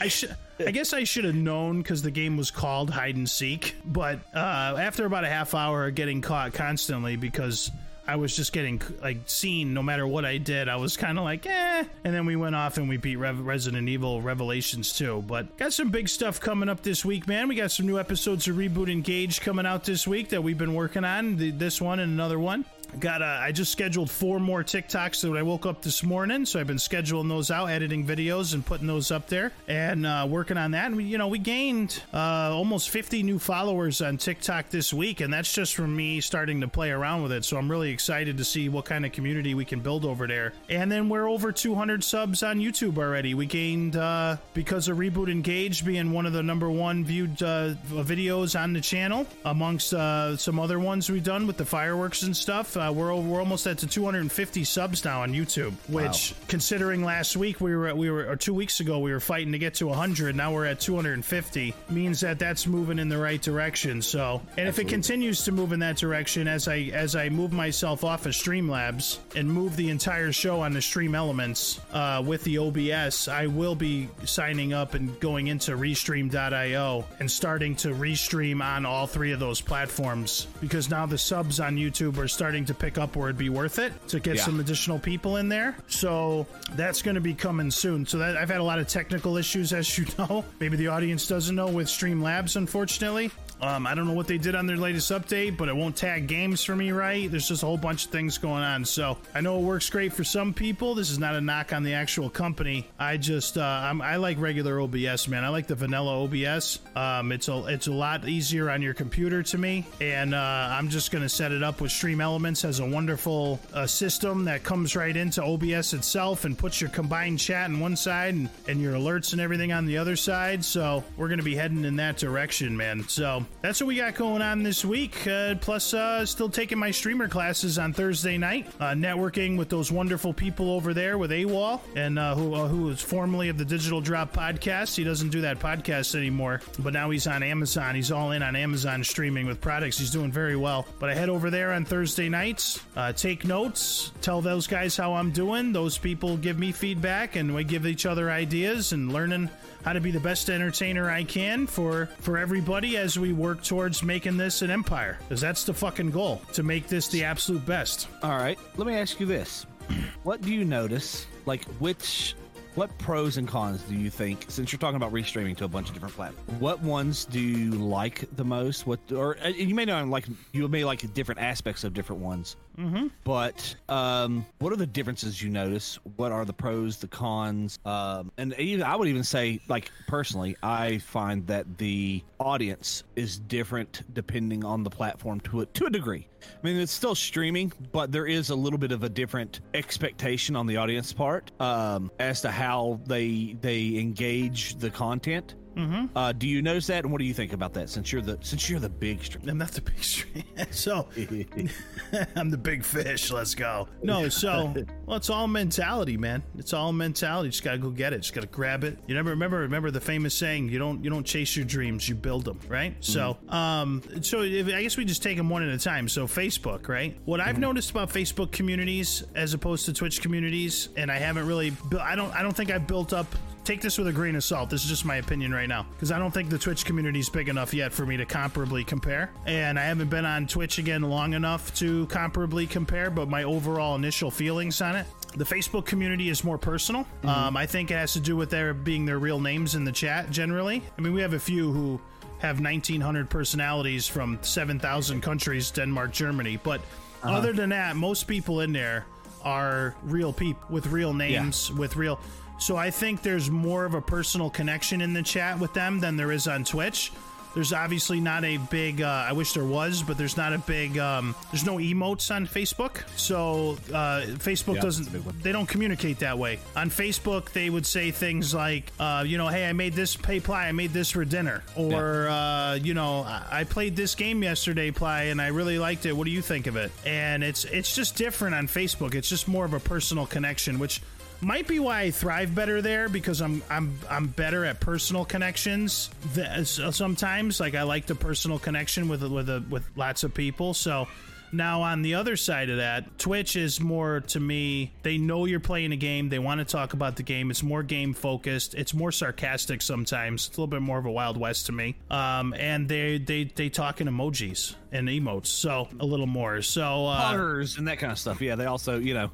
I 0.00 0.08
should 0.08 0.36
I 0.64 0.70
guess 0.70 0.92
I 0.92 1.04
should 1.04 1.24
have 1.24 1.34
known 1.34 1.82
because 1.82 2.02
the 2.02 2.10
game 2.10 2.36
was 2.36 2.50
called 2.50 2.90
hide 2.90 3.16
and 3.16 3.28
seek. 3.28 3.74
But 3.84 4.20
uh, 4.34 4.38
after 4.78 5.04
about 5.06 5.24
a 5.24 5.28
half 5.28 5.54
hour 5.54 5.86
of 5.88 5.94
getting 5.94 6.20
caught 6.20 6.52
constantly 6.54 7.16
because 7.16 7.70
I 8.06 8.16
was 8.16 8.34
just 8.34 8.52
getting 8.52 8.82
like 9.00 9.18
seen 9.26 9.74
no 9.74 9.82
matter 9.82 10.06
what 10.06 10.24
I 10.24 10.38
did. 10.38 10.68
I 10.68 10.76
was 10.76 10.96
kind 10.96 11.18
of 11.18 11.24
like, 11.24 11.46
eh. 11.46 11.84
And 12.04 12.14
then 12.14 12.26
we 12.26 12.34
went 12.34 12.56
off 12.56 12.76
and 12.76 12.88
we 12.88 12.96
beat 12.96 13.16
Rev- 13.16 13.40
Resident 13.40 13.88
Evil 13.88 14.20
Revelations 14.20 14.92
too. 14.92 15.22
But 15.26 15.56
got 15.56 15.72
some 15.72 15.90
big 15.90 16.08
stuff 16.08 16.40
coming 16.40 16.68
up 16.68 16.82
this 16.82 17.04
week, 17.04 17.28
man. 17.28 17.46
We 17.46 17.54
got 17.54 17.70
some 17.70 17.86
new 17.86 17.98
episodes 18.00 18.48
of 18.48 18.56
Reboot 18.56 18.90
Engage 18.90 19.40
coming 19.40 19.66
out 19.66 19.84
this 19.84 20.06
week 20.06 20.30
that 20.30 20.42
we've 20.42 20.58
been 20.58 20.74
working 20.74 21.04
on. 21.04 21.36
The, 21.36 21.52
this 21.52 21.80
one 21.80 22.00
and 22.00 22.12
another 22.12 22.40
one. 22.40 22.64
Got 23.00 23.22
uh, 23.22 23.38
I 23.40 23.52
just 23.52 23.72
scheduled 23.72 24.10
four 24.10 24.38
more 24.38 24.62
TikToks 24.62 25.22
that 25.22 25.36
I 25.36 25.42
woke 25.42 25.64
up 25.64 25.80
this 25.80 26.02
morning, 26.02 26.44
so 26.44 26.60
I've 26.60 26.66
been 26.66 26.76
scheduling 26.76 27.26
those 27.26 27.50
out, 27.50 27.66
editing 27.66 28.06
videos 28.06 28.52
and 28.52 28.64
putting 28.64 28.86
those 28.86 29.10
up 29.10 29.28
there, 29.28 29.50
and 29.66 30.04
uh, 30.04 30.26
working 30.28 30.58
on 30.58 30.72
that. 30.72 30.86
And 30.86 30.96
we, 30.96 31.04
you 31.04 31.16
know, 31.16 31.28
we 31.28 31.38
gained 31.38 32.02
uh, 32.12 32.54
almost 32.54 32.90
50 32.90 33.22
new 33.22 33.38
followers 33.38 34.02
on 34.02 34.18
TikTok 34.18 34.68
this 34.68 34.92
week, 34.92 35.20
and 35.22 35.32
that's 35.32 35.52
just 35.54 35.74
from 35.74 35.96
me 35.96 36.20
starting 36.20 36.60
to 36.60 36.68
play 36.68 36.90
around 36.90 37.22
with 37.22 37.32
it. 37.32 37.46
So 37.46 37.56
I'm 37.56 37.70
really 37.70 37.90
excited 37.90 38.36
to 38.36 38.44
see 38.44 38.68
what 38.68 38.84
kind 38.84 39.06
of 39.06 39.12
community 39.12 39.54
we 39.54 39.64
can 39.64 39.80
build 39.80 40.04
over 40.04 40.26
there. 40.26 40.52
And 40.68 40.92
then 40.92 41.08
we're 41.08 41.28
over 41.28 41.50
200 41.50 42.04
subs 42.04 42.42
on 42.42 42.58
YouTube 42.58 42.98
already. 42.98 43.32
We 43.32 43.46
gained 43.46 43.96
uh, 43.96 44.36
because 44.52 44.88
of 44.88 44.98
Reboot 44.98 45.30
Engage 45.30 45.82
being 45.84 46.12
one 46.12 46.26
of 46.26 46.34
the 46.34 46.42
number 46.42 46.70
one 46.70 47.04
viewed 47.06 47.42
uh, 47.42 47.72
videos 47.88 48.58
on 48.58 48.74
the 48.74 48.82
channel, 48.82 49.26
amongst 49.46 49.88
some 49.88 50.60
other 50.60 50.78
ones 50.78 51.08
we've 51.08 51.24
done 51.24 51.46
with 51.46 51.56
the 51.56 51.64
fireworks 51.64 52.22
and 52.22 52.36
stuff. 52.36 52.76
Uh, 52.82 52.90
we're 52.90 53.12
over, 53.12 53.28
we're 53.28 53.38
almost 53.38 53.64
at 53.68 53.78
the 53.78 53.86
250 53.86 54.64
subs 54.64 55.04
now 55.04 55.22
on 55.22 55.32
YouTube, 55.32 55.72
which 55.88 56.34
considering 56.48 57.04
last 57.04 57.36
week 57.36 57.60
we 57.60 57.76
were 57.76 57.94
we 57.94 58.10
were 58.10 58.28
or 58.28 58.34
two 58.34 58.52
weeks 58.52 58.80
ago 58.80 58.98
we 58.98 59.12
were 59.12 59.20
fighting 59.20 59.52
to 59.52 59.58
get 59.58 59.74
to 59.74 59.86
100. 59.86 60.34
Now 60.34 60.52
we're 60.52 60.66
at 60.66 60.80
250. 60.80 61.74
Means 61.90 62.20
that 62.22 62.40
that's 62.40 62.66
moving 62.66 62.98
in 62.98 63.08
the 63.08 63.18
right 63.18 63.40
direction. 63.40 64.02
So, 64.02 64.42
and 64.56 64.68
if 64.68 64.80
it 64.80 64.88
continues 64.88 65.44
to 65.44 65.52
move 65.52 65.72
in 65.72 65.78
that 65.80 65.96
direction 65.96 66.48
as 66.48 66.66
I 66.66 66.90
as 66.92 67.14
I 67.14 67.28
move 67.28 67.52
myself 67.52 68.02
off 68.02 68.26
of 68.26 68.32
Streamlabs 68.32 69.18
and 69.36 69.48
move 69.48 69.76
the 69.76 69.88
entire 69.88 70.32
show 70.32 70.60
on 70.60 70.72
the 70.72 70.82
Stream 70.82 71.14
Elements 71.14 71.80
uh, 71.92 72.20
with 72.26 72.42
the 72.42 72.58
OBS, 72.58 73.28
I 73.28 73.46
will 73.46 73.76
be 73.76 74.08
signing 74.24 74.72
up 74.72 74.94
and 74.94 75.20
going 75.20 75.46
into 75.46 75.72
Restream.io 75.72 77.04
and 77.20 77.30
starting 77.30 77.76
to 77.76 77.88
restream 77.94 78.60
on 78.60 78.84
all 78.84 79.06
three 79.06 79.30
of 79.30 79.38
those 79.38 79.60
platforms 79.60 80.48
because 80.60 80.90
now 80.90 81.06
the 81.06 81.18
subs 81.18 81.60
on 81.60 81.76
YouTube 81.76 82.18
are 82.18 82.28
starting 82.28 82.64
to 82.64 82.71
pick 82.74 82.98
up 82.98 83.16
where 83.16 83.28
it'd 83.28 83.38
be 83.38 83.48
worth 83.48 83.78
it 83.78 83.92
to 84.08 84.20
get 84.20 84.36
Yeah. 84.36 84.42
some 84.44 84.60
additional 84.60 84.98
people 84.98 85.36
in 85.36 85.48
there. 85.48 85.76
So 85.88 86.46
that's 86.74 87.02
going 87.02 87.14
to 87.16 87.20
be 87.20 87.34
coming 87.34 87.70
soon. 87.70 88.06
So 88.06 88.18
that 88.18 88.36
I've 88.36 88.48
had 88.50 88.60
a 88.60 88.64
lot 88.64 88.78
of 88.78 88.88
technical 88.88 89.36
issues, 89.36 89.72
as 89.72 89.96
you 89.98 90.06
know. 90.18 90.44
Maybe 90.60 90.76
the 90.76 90.88
audience 90.88 91.26
doesn't 91.26 91.54
know 91.54 91.68
with 91.68 91.86
Streamlabs, 91.88 92.56
unfortunately. 92.56 93.30
Um, 93.62 93.86
I 93.86 93.94
don't 93.94 94.08
know 94.08 94.12
what 94.12 94.26
they 94.26 94.38
did 94.38 94.56
on 94.56 94.66
their 94.66 94.76
latest 94.76 95.08
update, 95.12 95.56
but 95.56 95.68
it 95.68 95.76
won't 95.76 95.94
tag 95.94 96.26
games 96.26 96.64
for 96.64 96.74
me 96.74 96.90
right. 96.90 97.30
There's 97.30 97.46
just 97.46 97.62
a 97.62 97.66
whole 97.66 97.78
bunch 97.78 98.06
of 98.06 98.10
things 98.10 98.36
going 98.36 98.64
on. 98.64 98.84
So 98.84 99.16
I 99.36 99.40
know 99.40 99.56
it 99.60 99.62
works 99.62 99.88
great 99.88 100.12
for 100.12 100.24
some 100.24 100.52
people. 100.52 100.96
This 100.96 101.10
is 101.10 101.20
not 101.20 101.36
a 101.36 101.40
knock 101.40 101.72
on 101.72 101.84
the 101.84 101.94
actual 101.94 102.28
company. 102.28 102.88
I 102.98 103.18
just 103.18 103.56
uh, 103.56 103.94
I 104.02 104.16
like 104.16 104.40
regular 104.40 104.80
OBS, 104.80 105.28
man. 105.28 105.44
I 105.44 105.48
like 105.48 105.68
the 105.68 105.76
vanilla 105.76 106.24
OBS. 106.24 106.80
Um, 106.96 107.30
it's 107.30 107.46
a 107.46 107.64
it's 107.66 107.86
a 107.86 107.92
lot 107.92 108.28
easier 108.28 108.68
on 108.68 108.82
your 108.82 108.94
computer 108.94 109.44
to 109.44 109.58
me, 109.58 109.86
and 110.00 110.34
uh, 110.34 110.68
I'm 110.72 110.88
just 110.88 111.12
gonna 111.12 111.28
set 111.28 111.52
it 111.52 111.62
up 111.62 111.80
with 111.80 111.92
Stream 111.92 112.20
Elements. 112.20 112.62
Has 112.62 112.80
a 112.80 112.86
wonderful 112.86 113.60
uh, 113.72 113.86
system 113.86 114.44
that 114.46 114.64
comes 114.64 114.96
right 114.96 115.16
into 115.16 115.40
OBS 115.40 115.92
itself 115.92 116.44
and 116.44 116.58
puts 116.58 116.80
your 116.80 116.90
combined 116.90 117.38
chat 117.38 117.70
on 117.70 117.78
one 117.78 117.94
side 117.94 118.34
and, 118.34 118.48
and 118.66 118.80
your 118.80 118.94
alerts 118.94 119.30
and 119.30 119.40
everything 119.40 119.70
on 119.70 119.86
the 119.86 119.98
other 119.98 120.16
side. 120.16 120.64
So 120.64 121.04
we're 121.16 121.28
gonna 121.28 121.44
be 121.44 121.54
heading 121.54 121.84
in 121.84 121.94
that 121.96 122.16
direction, 122.16 122.76
man. 122.76 123.06
So 123.06 123.46
that's 123.60 123.80
what 123.80 123.86
we 123.86 123.96
got 123.96 124.14
going 124.14 124.42
on 124.42 124.62
this 124.62 124.84
week. 124.84 125.26
Uh, 125.26 125.54
plus, 125.60 125.94
uh, 125.94 126.26
still 126.26 126.48
taking 126.48 126.78
my 126.78 126.90
streamer 126.90 127.28
classes 127.28 127.78
on 127.78 127.92
Thursday 127.92 128.38
night, 128.38 128.66
uh, 128.80 128.90
networking 128.90 129.56
with 129.56 129.68
those 129.68 129.92
wonderful 129.92 130.32
people 130.32 130.70
over 130.70 130.92
there 130.94 131.18
with 131.18 131.30
AWOL, 131.30 131.80
and 131.94 132.18
uh, 132.18 132.34
who 132.34 132.54
uh, 132.54 132.66
who 132.66 132.84
was 132.84 133.00
formerly 133.00 133.48
of 133.48 133.58
the 133.58 133.64
Digital 133.64 134.00
Drop 134.00 134.34
podcast. 134.34 134.96
He 134.96 135.04
doesn't 135.04 135.28
do 135.28 135.42
that 135.42 135.58
podcast 135.60 136.14
anymore, 136.14 136.60
but 136.78 136.92
now 136.92 137.10
he's 137.10 137.26
on 137.26 137.42
Amazon. 137.42 137.94
He's 137.94 138.10
all 138.10 138.32
in 138.32 138.42
on 138.42 138.56
Amazon 138.56 139.04
streaming 139.04 139.46
with 139.46 139.60
products. 139.60 139.98
He's 139.98 140.10
doing 140.10 140.32
very 140.32 140.56
well. 140.56 140.86
But 140.98 141.10
I 141.10 141.14
head 141.14 141.28
over 141.28 141.50
there 141.50 141.72
on 141.72 141.84
Thursday 141.84 142.28
nights, 142.28 142.80
uh, 142.96 143.12
take 143.12 143.44
notes, 143.44 144.12
tell 144.22 144.40
those 144.40 144.66
guys 144.66 144.96
how 144.96 145.14
I'm 145.14 145.30
doing. 145.30 145.72
Those 145.72 145.98
people 145.98 146.36
give 146.36 146.58
me 146.58 146.72
feedback, 146.72 147.36
and 147.36 147.54
we 147.54 147.64
give 147.64 147.86
each 147.86 148.06
other 148.06 148.30
ideas 148.30 148.92
and 148.92 149.12
learning 149.12 149.50
how 149.84 149.92
to 149.92 150.00
be 150.00 150.10
the 150.10 150.20
best 150.20 150.50
entertainer 150.50 151.10
I 151.10 151.24
can 151.24 151.66
for 151.66 152.06
for 152.20 152.38
everybody 152.38 152.96
as 152.96 153.18
we 153.18 153.32
work 153.32 153.62
towards 153.62 154.02
making 154.02 154.36
this 154.36 154.62
an 154.62 154.70
empire. 154.70 155.18
Because 155.28 155.40
that's 155.40 155.64
the 155.64 155.74
fucking 155.74 156.10
goal 156.10 156.42
to 156.52 156.62
make 156.62 156.88
this 156.88 157.08
the 157.08 157.24
absolute 157.24 157.64
best. 157.66 158.08
All 158.22 158.36
right, 158.38 158.58
let 158.76 158.86
me 158.86 158.94
ask 158.94 159.20
you 159.20 159.26
this: 159.26 159.66
What 160.22 160.42
do 160.42 160.52
you 160.52 160.64
notice? 160.64 161.26
Like, 161.44 161.64
which, 161.80 162.36
what 162.74 162.96
pros 162.98 163.36
and 163.36 163.48
cons 163.48 163.82
do 163.82 163.94
you 163.96 164.10
think? 164.10 164.44
Since 164.48 164.72
you're 164.72 164.78
talking 164.78 164.96
about 164.96 165.12
restreaming 165.12 165.56
to 165.58 165.64
a 165.64 165.68
bunch 165.68 165.88
of 165.88 165.94
different 165.94 166.14
platforms, 166.14 166.60
what 166.60 166.80
ones 166.80 167.24
do 167.24 167.40
you 167.40 167.72
like 167.72 168.24
the 168.36 168.44
most? 168.44 168.86
What, 168.86 169.00
or 169.12 169.36
uh, 169.44 169.48
you 169.48 169.74
may 169.74 169.84
not 169.84 170.06
like, 170.08 170.26
you 170.52 170.68
may 170.68 170.84
like 170.84 171.12
different 171.14 171.40
aspects 171.40 171.84
of 171.84 171.94
different 171.94 172.22
ones. 172.22 172.56
Mm-hmm. 172.78 173.08
But 173.24 173.74
um, 173.88 174.46
what 174.58 174.72
are 174.72 174.76
the 174.76 174.86
differences 174.86 175.42
you 175.42 175.50
notice? 175.50 175.98
What 176.16 176.32
are 176.32 176.44
the 176.44 176.52
pros, 176.52 176.96
the 176.98 177.08
cons? 177.08 177.78
Um, 177.84 178.32
and 178.38 178.54
even 178.58 178.84
I 178.84 178.96
would 178.96 179.08
even 179.08 179.24
say, 179.24 179.60
like 179.68 179.90
personally, 180.06 180.56
I 180.62 180.98
find 180.98 181.46
that 181.46 181.78
the 181.78 182.22
audience 182.38 183.04
is 183.16 183.38
different 183.38 184.02
depending 184.14 184.64
on 184.64 184.82
the 184.82 184.90
platform 184.90 185.40
to 185.40 185.60
a 185.60 185.66
to 185.66 185.86
a 185.86 185.90
degree. 185.90 186.28
I 186.42 186.66
mean, 186.66 186.76
it's 186.76 186.92
still 186.92 187.14
streaming, 187.14 187.72
but 187.92 188.10
there 188.10 188.26
is 188.26 188.50
a 188.50 188.54
little 188.54 188.78
bit 188.78 188.92
of 188.92 189.04
a 189.04 189.08
different 189.08 189.60
expectation 189.74 190.56
on 190.56 190.66
the 190.66 190.76
audience 190.76 191.12
part 191.12 191.50
um, 191.60 192.10
as 192.18 192.40
to 192.42 192.50
how 192.50 193.00
they 193.06 193.56
they 193.60 193.96
engage 193.96 194.76
the 194.76 194.90
content. 194.90 195.54
Mm-hmm. 195.76 196.16
Uh, 196.16 196.32
do 196.32 196.46
you 196.46 196.62
notice 196.62 196.86
that, 196.88 197.04
and 197.04 197.12
what 197.12 197.18
do 197.18 197.24
you 197.24 197.34
think 197.34 197.52
about 197.52 197.72
that? 197.74 197.88
Since 197.88 198.12
you're 198.12 198.22
the 198.22 198.38
since 198.42 198.68
you're 198.68 198.80
the 198.80 198.88
big 198.88 199.24
stream, 199.24 199.48
I'm 199.48 199.58
not 199.58 199.72
the 199.72 199.80
big 199.80 200.02
stream, 200.02 200.44
so 200.70 201.08
I'm 202.36 202.50
the 202.50 202.58
big 202.58 202.84
fish. 202.84 203.30
Let's 203.30 203.54
go. 203.54 203.88
No, 204.02 204.28
so 204.28 204.74
well, 205.06 205.16
it's 205.16 205.30
all 205.30 205.48
mentality, 205.48 206.16
man. 206.16 206.42
It's 206.58 206.72
all 206.72 206.92
mentality. 206.92 207.48
You 207.48 207.52
just 207.52 207.64
gotta 207.64 207.78
go 207.78 207.90
get 207.90 208.12
it. 208.12 208.18
Just 208.18 208.34
gotta 208.34 208.46
grab 208.46 208.84
it. 208.84 208.98
You 209.06 209.14
never 209.14 209.30
remember 209.30 209.58
remember 209.58 209.90
the 209.90 210.00
famous 210.00 210.34
saying: 210.34 210.68
you 210.68 210.78
don't 210.78 211.02
you 211.02 211.10
don't 211.10 211.24
chase 211.24 211.56
your 211.56 211.64
dreams, 211.64 212.08
you 212.08 212.14
build 212.14 212.44
them. 212.44 212.58
Right. 212.68 212.94
So, 213.00 213.38
um, 213.48 214.02
so 214.20 214.42
if, 214.42 214.66
I 214.68 214.82
guess 214.82 214.96
we 214.96 215.04
just 215.04 215.22
take 215.22 215.36
them 215.36 215.48
one 215.48 215.62
at 215.62 215.68
a 215.68 215.78
time. 215.78 216.08
So 216.08 216.26
Facebook, 216.26 216.88
right? 216.88 217.18
What 217.24 217.40
I've 217.40 217.58
noticed 217.58 217.90
about 217.90 218.10
Facebook 218.10 218.52
communities 218.52 219.24
as 219.34 219.54
opposed 219.54 219.86
to 219.86 219.92
Twitch 219.92 220.20
communities, 220.20 220.88
and 220.96 221.10
I 221.10 221.16
haven't 221.16 221.46
really, 221.46 221.72
I 222.00 222.14
don't 222.14 222.34
I 222.34 222.42
don't 222.42 222.56
think 222.56 222.70
I've 222.70 222.86
built 222.86 223.12
up 223.12 223.26
take 223.64 223.80
this 223.80 223.98
with 223.98 224.08
a 224.08 224.12
grain 224.12 224.34
of 224.34 224.44
salt. 224.44 224.70
This 224.70 224.82
is 224.82 224.88
just 224.88 225.04
my 225.04 225.16
opinion 225.16 225.52
right 225.52 225.68
now 225.68 225.86
because 225.92 226.10
I 226.10 226.18
don't 226.18 226.32
think 226.32 226.50
the 226.50 226.58
Twitch 226.58 226.84
community 226.84 227.20
is 227.20 227.28
big 227.28 227.48
enough 227.48 227.72
yet 227.72 227.92
for 227.92 228.04
me 228.04 228.16
to 228.16 228.26
comparably 228.26 228.86
compare. 228.86 229.32
And 229.46 229.78
I 229.78 229.84
haven't 229.84 230.10
been 230.10 230.24
on 230.24 230.46
Twitch 230.46 230.78
again 230.78 231.02
long 231.02 231.34
enough 231.34 231.74
to 231.76 232.06
comparably 232.06 232.68
compare, 232.68 233.10
but 233.10 233.28
my 233.28 233.44
overall 233.44 233.94
initial 233.94 234.30
feelings 234.30 234.80
on 234.80 234.96
it. 234.96 235.06
The 235.36 235.44
Facebook 235.44 235.86
community 235.86 236.28
is 236.28 236.44
more 236.44 236.58
personal. 236.58 237.06
Um, 237.24 237.56
I 237.56 237.66
think 237.66 237.90
it 237.90 237.94
has 237.94 238.12
to 238.14 238.20
do 238.20 238.36
with 238.36 238.50
their 238.50 238.74
being 238.74 239.06
their 239.06 239.18
real 239.18 239.40
names 239.40 239.74
in 239.74 239.84
the 239.84 239.92
chat 239.92 240.30
generally. 240.30 240.82
I 240.98 241.00
mean, 241.00 241.14
we 241.14 241.22
have 241.22 241.32
a 241.32 241.38
few 241.38 241.72
who 241.72 242.00
have 242.40 242.60
1900 242.60 243.30
personalities 243.30 244.06
from 244.08 244.38
7,000 244.42 245.20
countries, 245.22 245.70
Denmark, 245.70 246.12
Germany. 246.12 246.58
But 246.62 246.80
other 247.22 247.52
than 247.52 247.70
that, 247.70 247.96
most 247.96 248.26
people 248.26 248.60
in 248.60 248.72
there 248.72 249.06
are 249.42 249.94
real 250.04 250.32
people 250.32 250.62
with 250.68 250.86
real 250.88 251.14
names, 251.14 251.72
with 251.72 251.96
real. 251.96 252.20
So 252.62 252.76
I 252.76 252.92
think 252.92 253.22
there's 253.22 253.50
more 253.50 253.84
of 253.84 253.94
a 253.94 254.00
personal 254.00 254.48
connection 254.48 255.00
in 255.00 255.12
the 255.12 255.22
chat 255.22 255.58
with 255.58 255.74
them 255.74 255.98
than 255.98 256.16
there 256.16 256.30
is 256.30 256.46
on 256.46 256.62
Twitch. 256.62 257.10
There's 257.54 257.72
obviously 257.72 258.20
not 258.20 258.44
a 258.44 258.56
big. 258.56 259.02
Uh, 259.02 259.26
I 259.28 259.32
wish 259.32 259.52
there 259.52 259.64
was, 259.64 260.00
but 260.00 260.16
there's 260.16 260.36
not 260.36 260.52
a 260.52 260.58
big. 260.58 260.96
Um, 260.96 261.34
there's 261.50 261.66
no 261.66 261.78
emotes 261.78 262.34
on 262.34 262.46
Facebook, 262.46 263.02
so 263.18 263.76
uh, 263.92 264.22
Facebook 264.38 264.76
Yeah, 264.76 264.82
that's 264.82 264.98
a 264.98 265.10
big 265.10 265.24
doesn't. 265.24 265.42
They 265.42 265.50
don't 265.50 265.66
communicate 265.66 266.20
that 266.20 266.38
way. 266.38 266.60
On 266.76 266.88
Facebook, 266.88 267.50
they 267.50 267.68
would 267.68 267.84
say 267.84 268.12
things 268.12 268.54
like, 268.54 268.92
uh, 269.00 269.24
you 269.26 269.38
know, 269.38 269.48
hey, 269.48 269.68
I 269.68 269.72
made 269.72 269.94
this 269.94 270.14
pay 270.14 270.38
ply, 270.38 270.68
I 270.68 270.72
made 270.72 270.92
this 270.92 271.10
for 271.10 271.24
dinner, 271.24 271.64
or 271.76 272.28
uh, 272.28 272.74
you 272.74 272.94
know, 272.94 273.22
I-, 273.22 273.46
I 273.50 273.64
played 273.64 273.96
this 273.96 274.14
game 274.14 274.40
yesterday, 274.42 274.92
ply, 274.92 275.24
and 275.24 275.42
I 275.42 275.48
really 275.48 275.80
liked 275.80 276.06
it. 276.06 276.16
What 276.16 276.24
do 276.24 276.30
you 276.30 276.42
think 276.42 276.68
of 276.68 276.76
it? 276.76 276.92
And 277.04 277.42
it's 277.42 277.64
it's 277.64 277.94
just 277.94 278.14
different 278.14 278.54
on 278.54 278.68
Facebook. 278.68 279.16
It's 279.16 279.28
just 279.28 279.48
more 279.48 279.64
of 279.64 279.74
a 279.74 279.80
personal 279.80 280.26
connection, 280.26 280.78
which 280.78 281.02
might 281.42 281.66
be 281.66 281.78
why 281.80 282.02
I 282.02 282.10
thrive 282.10 282.54
better 282.54 282.80
there 282.80 283.08
because 283.08 283.40
I'm 283.42 283.62
I'm 283.68 283.98
I'm 284.08 284.26
better 284.28 284.64
at 284.64 284.80
personal 284.80 285.24
connections. 285.24 286.10
th- 286.34 286.66
Sometimes, 286.66 287.60
like 287.60 287.74
I 287.74 287.82
like 287.82 288.06
the 288.06 288.14
personal 288.14 288.58
connection 288.58 289.08
with 289.08 289.22
with 289.22 289.48
a, 289.48 289.62
with 289.68 289.84
lots 289.96 290.24
of 290.24 290.32
people. 290.34 290.74
So 290.74 291.08
now 291.54 291.82
on 291.82 292.00
the 292.00 292.14
other 292.14 292.34
side 292.36 292.70
of 292.70 292.78
that, 292.78 293.18
Twitch 293.18 293.56
is 293.56 293.78
more 293.78 294.20
to 294.28 294.40
me. 294.40 294.90
They 295.02 295.18
know 295.18 295.44
you're 295.44 295.60
playing 295.60 295.92
a 295.92 295.96
game. 295.96 296.30
They 296.30 296.38
want 296.38 296.60
to 296.60 296.64
talk 296.64 296.94
about 296.94 297.16
the 297.16 297.22
game. 297.22 297.50
It's 297.50 297.62
more 297.62 297.82
game 297.82 298.14
focused. 298.14 298.74
It's 298.74 298.94
more 298.94 299.12
sarcastic 299.12 299.82
sometimes. 299.82 300.46
It's 300.48 300.56
a 300.56 300.60
little 300.60 300.66
bit 300.68 300.80
more 300.80 300.96
of 300.98 301.04
a 301.04 301.10
Wild 301.10 301.36
West 301.36 301.66
to 301.66 301.72
me. 301.72 301.96
Um, 302.10 302.54
and 302.54 302.88
they 302.88 303.18
they 303.18 303.44
they 303.44 303.68
talk 303.68 304.00
in 304.00 304.08
emojis 304.08 304.74
and 304.92 305.08
emotes. 305.08 305.48
So 305.48 305.88
a 306.00 306.06
little 306.06 306.26
more. 306.26 306.62
So 306.62 307.06
uh, 307.06 307.32
and 307.76 307.88
that 307.88 307.98
kind 307.98 308.12
of 308.12 308.18
stuff. 308.18 308.40
Yeah, 308.40 308.54
they 308.54 308.64
also, 308.66 308.98
you 308.98 309.12
know, 309.12 309.30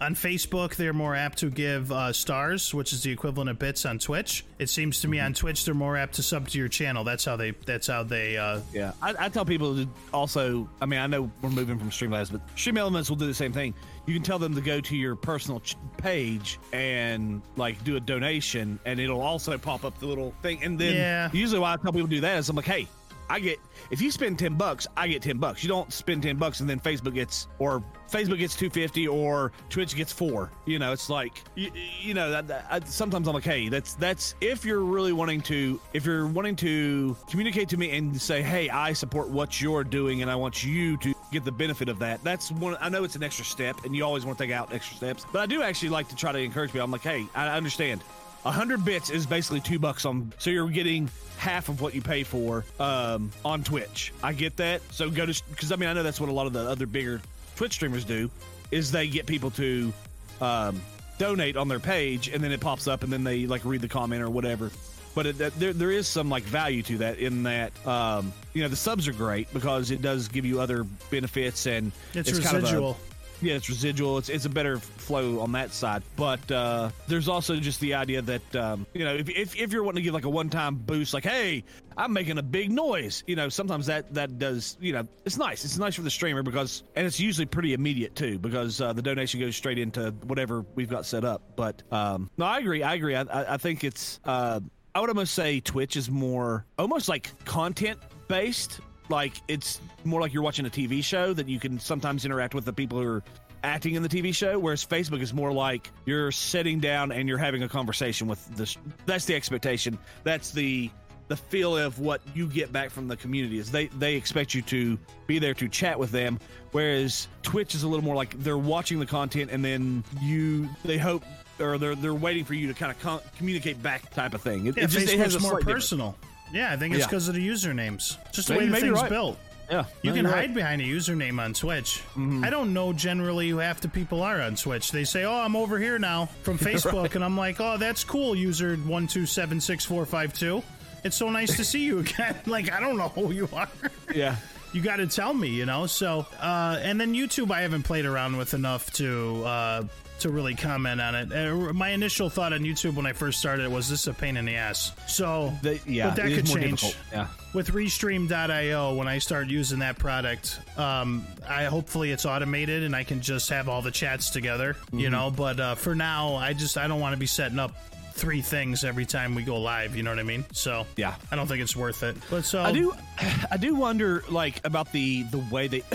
on 0.00 0.14
Facebook, 0.14 0.76
they're 0.76 0.92
more 0.92 1.14
apt 1.16 1.38
to 1.38 1.50
give 1.50 1.90
uh, 1.90 2.12
stars, 2.12 2.74
which 2.74 2.92
is 2.92 3.02
the 3.02 3.10
equivalent 3.10 3.48
of 3.50 3.58
bits 3.58 3.86
on 3.86 3.98
Twitch. 3.98 4.44
It 4.58 4.68
seems 4.68 5.00
to 5.00 5.08
me 5.08 5.20
on 5.20 5.32
Twitch 5.34 5.64
they're 5.64 5.74
more 5.74 5.96
apt 5.96 6.14
to 6.14 6.22
sub 6.22 6.48
to 6.48 6.58
your 6.58 6.68
channel. 6.68 7.02
That's 7.04 7.24
how 7.24 7.36
they. 7.36 7.52
That's 7.64 7.86
how 7.86 8.02
they. 8.02 8.36
Uh, 8.36 8.60
Yeah, 8.72 8.92
I, 9.02 9.14
I 9.18 9.28
tell 9.28 9.44
people 9.44 9.74
to 9.76 9.88
also. 10.12 10.68
I 10.80 10.86
mean, 10.86 11.00
I 11.00 11.06
know 11.06 11.30
we're 11.42 11.50
moving 11.50 11.78
from 11.78 11.90
Streamlabs, 11.90 12.30
but 12.30 12.40
Stream 12.56 12.76
Elements 12.76 13.08
will 13.08 13.16
do 13.16 13.26
the 13.26 13.34
same 13.34 13.52
thing. 13.52 13.74
You 14.06 14.14
can 14.14 14.22
tell 14.22 14.38
them 14.38 14.54
to 14.54 14.60
go 14.60 14.80
to 14.80 14.96
your 14.96 15.16
personal 15.16 15.60
ch- 15.60 15.76
page 15.96 16.58
and 16.72 17.42
like 17.56 17.82
do 17.84 17.96
a 17.96 18.00
donation, 18.00 18.78
and 18.84 19.00
it'll 19.00 19.20
also 19.22 19.56
pop 19.58 19.84
up 19.84 19.98
the 19.98 20.06
little 20.06 20.32
thing. 20.42 20.62
And 20.62 20.78
then 20.78 20.94
Yeah. 20.94 21.30
usually, 21.32 21.58
why 21.60 21.72
I 21.72 21.76
tell 21.76 21.92
people 21.92 22.08
to 22.08 22.14
do 22.14 22.20
that 22.20 22.38
is 22.38 22.48
I'm 22.48 22.56
like, 22.56 22.66
hey. 22.66 22.86
I 23.28 23.40
get 23.40 23.60
if 23.90 24.00
you 24.00 24.10
spend 24.10 24.38
ten 24.38 24.54
bucks, 24.54 24.86
I 24.96 25.08
get 25.08 25.22
ten 25.22 25.38
bucks. 25.38 25.62
You 25.62 25.68
don't 25.68 25.92
spend 25.92 26.22
ten 26.22 26.36
bucks 26.36 26.60
and 26.60 26.68
then 26.68 26.80
Facebook 26.80 27.14
gets 27.14 27.48
or 27.58 27.82
Facebook 28.10 28.38
gets 28.38 28.54
two 28.54 28.70
fifty 28.70 29.08
or 29.08 29.52
Twitch 29.68 29.94
gets 29.96 30.12
four. 30.12 30.50
You 30.64 30.78
know, 30.78 30.92
it's 30.92 31.10
like 31.10 31.42
you, 31.54 31.70
you 32.00 32.14
know 32.14 32.30
that, 32.30 32.48
that 32.48 32.66
I, 32.70 32.80
sometimes 32.80 33.28
I'm 33.28 33.34
like, 33.34 33.44
hey, 33.44 33.68
that's 33.68 33.94
that's 33.94 34.34
if 34.40 34.64
you're 34.64 34.80
really 34.80 35.12
wanting 35.12 35.40
to 35.42 35.80
if 35.92 36.04
you're 36.04 36.26
wanting 36.26 36.56
to 36.56 37.16
communicate 37.28 37.68
to 37.70 37.76
me 37.76 37.96
and 37.96 38.20
say, 38.20 38.42
hey, 38.42 38.68
I 38.70 38.92
support 38.92 39.28
what 39.28 39.60
you're 39.60 39.84
doing 39.84 40.22
and 40.22 40.30
I 40.30 40.36
want 40.36 40.64
you 40.64 40.96
to 40.98 41.14
get 41.32 41.44
the 41.44 41.52
benefit 41.52 41.88
of 41.88 41.98
that. 41.98 42.22
That's 42.22 42.52
one. 42.52 42.76
I 42.80 42.88
know 42.88 43.04
it's 43.04 43.16
an 43.16 43.22
extra 43.22 43.44
step, 43.44 43.84
and 43.84 43.94
you 43.94 44.04
always 44.04 44.24
want 44.24 44.38
to 44.38 44.44
take 44.44 44.52
out 44.52 44.72
extra 44.72 44.96
steps, 44.96 45.26
but 45.32 45.40
I 45.40 45.46
do 45.46 45.62
actually 45.62 45.88
like 45.88 46.08
to 46.08 46.16
try 46.16 46.32
to 46.32 46.38
encourage 46.38 46.70
people. 46.70 46.84
I'm 46.84 46.90
like, 46.90 47.02
hey, 47.02 47.26
I 47.34 47.56
understand. 47.56 48.02
100 48.46 48.84
bits 48.84 49.10
is 49.10 49.26
basically 49.26 49.60
two 49.60 49.78
bucks 49.78 50.04
on 50.04 50.32
so 50.38 50.50
you're 50.50 50.68
getting 50.68 51.10
half 51.36 51.68
of 51.68 51.80
what 51.80 51.94
you 51.94 52.00
pay 52.00 52.22
for 52.22 52.64
um, 52.80 53.30
on 53.44 53.62
twitch. 53.62 54.12
I 54.22 54.32
get 54.32 54.56
that. 54.56 54.80
So 54.92 55.10
go 55.10 55.26
to 55.26 55.42
because 55.50 55.72
i 55.72 55.76
mean 55.76 55.88
i 55.88 55.92
know 55.92 56.02
that's 56.02 56.20
what 56.20 56.28
a 56.28 56.32
lot 56.32 56.46
of 56.46 56.52
the 56.52 56.60
other 56.60 56.86
bigger 56.86 57.20
twitch 57.56 57.72
streamers 57.72 58.04
do 58.04 58.30
is 58.70 58.92
they 58.92 59.08
get 59.08 59.26
people 59.26 59.50
to 59.52 59.92
um, 60.40 60.80
donate 61.18 61.56
on 61.56 61.68
their 61.68 61.80
page 61.80 62.28
and 62.28 62.42
then 62.42 62.52
it 62.52 62.60
pops 62.60 62.86
up 62.86 63.02
and 63.02 63.12
then 63.12 63.24
they 63.24 63.46
like 63.46 63.64
read 63.64 63.80
the 63.80 63.88
comment 63.88 64.22
or 64.22 64.30
whatever. 64.30 64.70
But 65.14 65.26
it, 65.26 65.38
there, 65.58 65.72
there 65.72 65.90
is 65.90 66.06
some 66.06 66.28
like 66.28 66.42
value 66.42 66.82
to 66.84 66.98
that 66.98 67.18
in 67.18 67.42
that 67.44 67.72
um, 67.86 68.32
you 68.52 68.62
know 68.62 68.68
the 68.68 68.76
subs 68.76 69.08
are 69.08 69.12
great 69.12 69.52
because 69.52 69.90
it 69.90 70.02
does 70.02 70.28
give 70.28 70.44
you 70.44 70.60
other 70.60 70.84
benefits 71.10 71.66
and 71.66 71.90
it's, 72.14 72.30
kind 72.38 72.58
of 72.58 72.62
a- 72.62 72.66
residual. 72.66 72.96
Yeah, 73.40 73.54
it's 73.54 73.68
residual. 73.68 74.18
It's, 74.18 74.28
it's 74.28 74.44
a 74.44 74.48
better 74.48 74.78
flow 74.78 75.40
on 75.40 75.52
that 75.52 75.72
side. 75.72 76.02
But 76.16 76.50
uh, 76.50 76.90
there's 77.06 77.28
also 77.28 77.56
just 77.56 77.80
the 77.80 77.94
idea 77.94 78.22
that, 78.22 78.56
um, 78.56 78.86
you 78.94 79.04
know, 79.04 79.14
if, 79.14 79.28
if, 79.28 79.56
if 79.56 79.72
you're 79.72 79.82
wanting 79.82 79.96
to 79.96 80.02
give 80.02 80.14
like 80.14 80.24
a 80.24 80.30
one 80.30 80.48
time 80.50 80.76
boost, 80.76 81.14
like, 81.14 81.24
hey, 81.24 81.64
I'm 81.96 82.12
making 82.12 82.38
a 82.38 82.42
big 82.42 82.70
noise, 82.70 83.24
you 83.26 83.36
know, 83.36 83.48
sometimes 83.48 83.86
that, 83.86 84.12
that 84.14 84.38
does, 84.38 84.76
you 84.80 84.92
know, 84.92 85.06
it's 85.24 85.38
nice. 85.38 85.64
It's 85.64 85.78
nice 85.78 85.94
for 85.94 86.02
the 86.02 86.10
streamer 86.10 86.42
because, 86.42 86.82
and 86.94 87.06
it's 87.06 87.20
usually 87.20 87.46
pretty 87.46 87.72
immediate 87.72 88.14
too 88.14 88.38
because 88.38 88.80
uh, 88.80 88.92
the 88.92 89.02
donation 89.02 89.40
goes 89.40 89.56
straight 89.56 89.78
into 89.78 90.10
whatever 90.24 90.64
we've 90.74 90.90
got 90.90 91.06
set 91.06 91.24
up. 91.24 91.42
But 91.56 91.82
um, 91.92 92.30
no, 92.36 92.44
I 92.44 92.58
agree. 92.58 92.82
I 92.82 92.94
agree. 92.94 93.14
I, 93.14 93.22
I, 93.22 93.54
I 93.54 93.56
think 93.56 93.84
it's, 93.84 94.20
uh, 94.24 94.60
I 94.94 95.00
would 95.00 95.10
almost 95.10 95.34
say 95.34 95.60
Twitch 95.60 95.94
is 95.96 96.10
more 96.10 96.64
almost 96.78 97.08
like 97.08 97.30
content 97.44 97.98
based. 98.28 98.80
Like 99.08 99.40
it's 99.48 99.80
more 100.04 100.20
like 100.20 100.32
you're 100.32 100.42
watching 100.42 100.66
a 100.66 100.70
TV 100.70 101.02
show 101.02 101.32
that 101.32 101.48
you 101.48 101.60
can 101.60 101.78
sometimes 101.78 102.24
interact 102.24 102.54
with 102.54 102.64
the 102.64 102.72
people 102.72 103.00
who 103.00 103.08
are 103.08 103.22
acting 103.64 103.94
in 103.94 104.02
the 104.02 104.08
TV 104.08 104.34
show, 104.34 104.58
whereas 104.58 104.84
Facebook 104.84 105.20
is 105.20 105.34
more 105.34 105.52
like 105.52 105.90
you're 106.04 106.30
sitting 106.32 106.80
down 106.80 107.12
and 107.12 107.28
you're 107.28 107.38
having 107.38 107.62
a 107.62 107.68
conversation 107.68 108.26
with 108.26 108.46
this. 108.56 108.76
That's 109.06 109.24
the 109.24 109.34
expectation. 109.34 109.98
That's 110.24 110.50
the 110.50 110.90
the 111.28 111.36
feel 111.36 111.76
of 111.76 111.98
what 111.98 112.20
you 112.34 112.46
get 112.46 112.72
back 112.72 112.90
from 112.90 113.08
the 113.08 113.16
community 113.16 113.58
is 113.58 113.72
they 113.72 113.88
they 113.88 114.14
expect 114.14 114.54
you 114.54 114.62
to 114.62 114.96
be 115.26 115.40
there 115.40 115.54
to 115.54 115.68
chat 115.68 115.98
with 115.98 116.12
them 116.12 116.38
whereas 116.70 117.26
twitch 117.42 117.74
is 117.74 117.82
a 117.82 117.88
little 117.88 118.04
more 118.04 118.14
like 118.14 118.30
they're 118.44 118.56
watching 118.56 119.00
the 119.00 119.06
content 119.06 119.50
and 119.50 119.64
then 119.64 120.04
you 120.22 120.68
they 120.84 120.96
hope 120.96 121.24
or 121.58 121.78
they're 121.78 121.96
they're 121.96 122.14
waiting 122.14 122.44
for 122.44 122.54
you 122.54 122.68
to 122.68 122.74
kind 122.74 122.92
of 122.92 123.00
con- 123.00 123.20
communicate 123.36 123.82
back 123.82 124.08
type 124.14 124.34
of 124.34 124.40
thing 124.42 124.66
it, 124.66 124.76
Yeah, 124.76 124.84
it 124.84 124.86
just 124.86 125.12
it 125.12 125.18
has 125.18 125.34
a 125.34 125.40
more 125.40 125.58
personal 125.58 126.12
difference. 126.12 126.35
Yeah, 126.52 126.72
I 126.72 126.76
think 126.76 126.94
it's 126.94 127.00
Yeah. 127.02 127.06
because 127.08 127.28
of 127.28 127.34
the 127.34 127.46
usernames. 127.46 128.16
Just 128.32 128.48
the 128.48 128.54
Maybe- 128.54 128.64
way 128.64 128.66
the 128.66 128.72
maybe 128.72 128.86
thing's 128.88 129.00
right. 129.02 129.10
built. 129.10 129.38
yeah 129.70 129.84
You 130.02 130.12
can 130.12 130.24
hide 130.24 130.54
behind 130.54 130.80
a 130.80 130.84
username 130.84 131.40
on 131.42 131.52
Twitch. 131.52 132.02
Mm-hmm. 132.10 132.44
I 132.44 132.50
don't 132.50 132.72
know 132.72 132.92
generally 132.92 133.48
who 133.50 133.58
half 133.58 133.80
the 133.80 133.88
people 133.88 134.22
are 134.22 134.40
on 134.40 134.54
Twitch. 134.54 134.92
They 134.92 135.02
say, 135.04 135.24
"Oh, 135.24 135.34
I'm 135.34 135.56
over 135.56 135.78
here 135.78 135.98
now 135.98 136.26
from 136.42 136.56
Facebook," 136.70 137.14
and 137.16 137.24
I'm 137.24 137.36
like, 137.36 137.60
"Oh, 137.60 137.76
that's 137.76 138.04
cool, 138.04 138.36
user 138.36 138.76
one 138.76 139.06
two 139.08 139.26
seven 139.26 139.60
six 139.60 139.84
four 139.84 140.06
five 140.06 140.32
two. 140.32 140.62
It's 141.04 141.16
so 141.16 141.30
nice 141.30 141.56
to 141.56 141.64
see 141.64 141.80
you 141.84 141.98
again." 141.98 142.36
like, 142.46 142.70
I 142.72 142.78
don't 142.80 142.96
know 142.96 143.08
who 143.08 143.32
you 143.32 143.48
are. 143.52 143.68
yeah 144.14 144.36
you 144.72 144.80
got 144.82 144.96
to 144.96 145.06
tell 145.08 145.34
me, 145.34 145.48
you 145.48 145.66
know. 145.66 145.86
So, 145.86 146.26
uh, 146.40 146.78
and 146.80 147.00
then 147.00 147.12
YouTube, 147.14 147.50
I 147.50 147.62
haven't 147.62 147.82
played 147.82 148.04
around 148.04 148.36
with 148.36 148.54
enough 148.54 148.92
to 148.94 149.44
uh, 149.44 149.82
to 150.20 150.30
really 150.30 150.54
comment 150.54 151.00
on 151.00 151.14
it. 151.14 151.32
Uh, 151.32 151.72
my 151.72 151.90
initial 151.90 152.28
thought 152.30 152.52
on 152.52 152.60
YouTube 152.60 152.94
when 152.94 153.06
I 153.06 153.12
first 153.12 153.38
started 153.38 153.68
was 153.70 153.88
this 153.88 154.00
is 154.02 154.06
a 154.08 154.14
pain 154.14 154.36
in 154.36 154.44
the 154.46 154.56
ass. 154.56 154.92
So, 155.06 155.52
They- 155.62 155.80
yeah 155.86 156.08
but 156.08 156.16
that 156.16 156.32
could 156.32 156.46
change. 156.46 156.96
yeah 157.12 157.28
With 157.52 157.70
Restream.io, 157.72 158.94
when 158.94 159.08
I 159.08 159.18
start 159.18 159.48
using 159.48 159.80
that 159.80 159.98
product, 159.98 160.58
um, 160.78 161.26
I 161.48 161.64
hopefully 161.64 162.10
it's 162.12 162.24
automated 162.26 162.82
and 162.82 162.94
I 162.96 163.04
can 163.04 163.20
just 163.20 163.50
have 163.50 163.68
all 163.68 163.82
the 163.82 163.90
chats 163.90 164.30
together, 164.30 164.74
Mm-hmm. 164.74 164.98
you 165.00 165.10
know. 165.10 165.30
But 165.30 165.60
uh, 165.60 165.74
for 165.74 165.94
now, 165.94 166.34
I 166.36 166.52
just 166.52 166.78
I 166.78 166.88
don't 166.88 167.00
want 167.00 167.12
to 167.14 167.18
be 167.18 167.26
setting 167.26 167.58
up 167.58 167.72
three 168.16 168.40
things 168.40 168.82
every 168.82 169.04
time 169.04 169.34
we 169.34 169.42
go 169.42 169.60
live. 169.60 169.94
You 169.94 170.02
know 170.02 170.10
what 170.10 170.18
I 170.18 170.24
mean? 170.24 170.44
So 170.52 170.86
Yeah. 170.96 171.14
I 171.30 171.36
don't 171.36 171.46
think 171.46 171.62
it's 171.62 171.76
worth 171.76 172.02
it. 172.02 172.16
But 172.30 172.44
so 172.44 172.62
I 172.62 172.72
do, 172.72 172.94
I 173.50 173.56
do 173.56 173.74
wonder 173.74 174.24
like 174.30 174.66
about 174.66 174.90
the 174.92 175.22
the 175.24 175.38
way 175.38 175.68
they, 175.68 175.82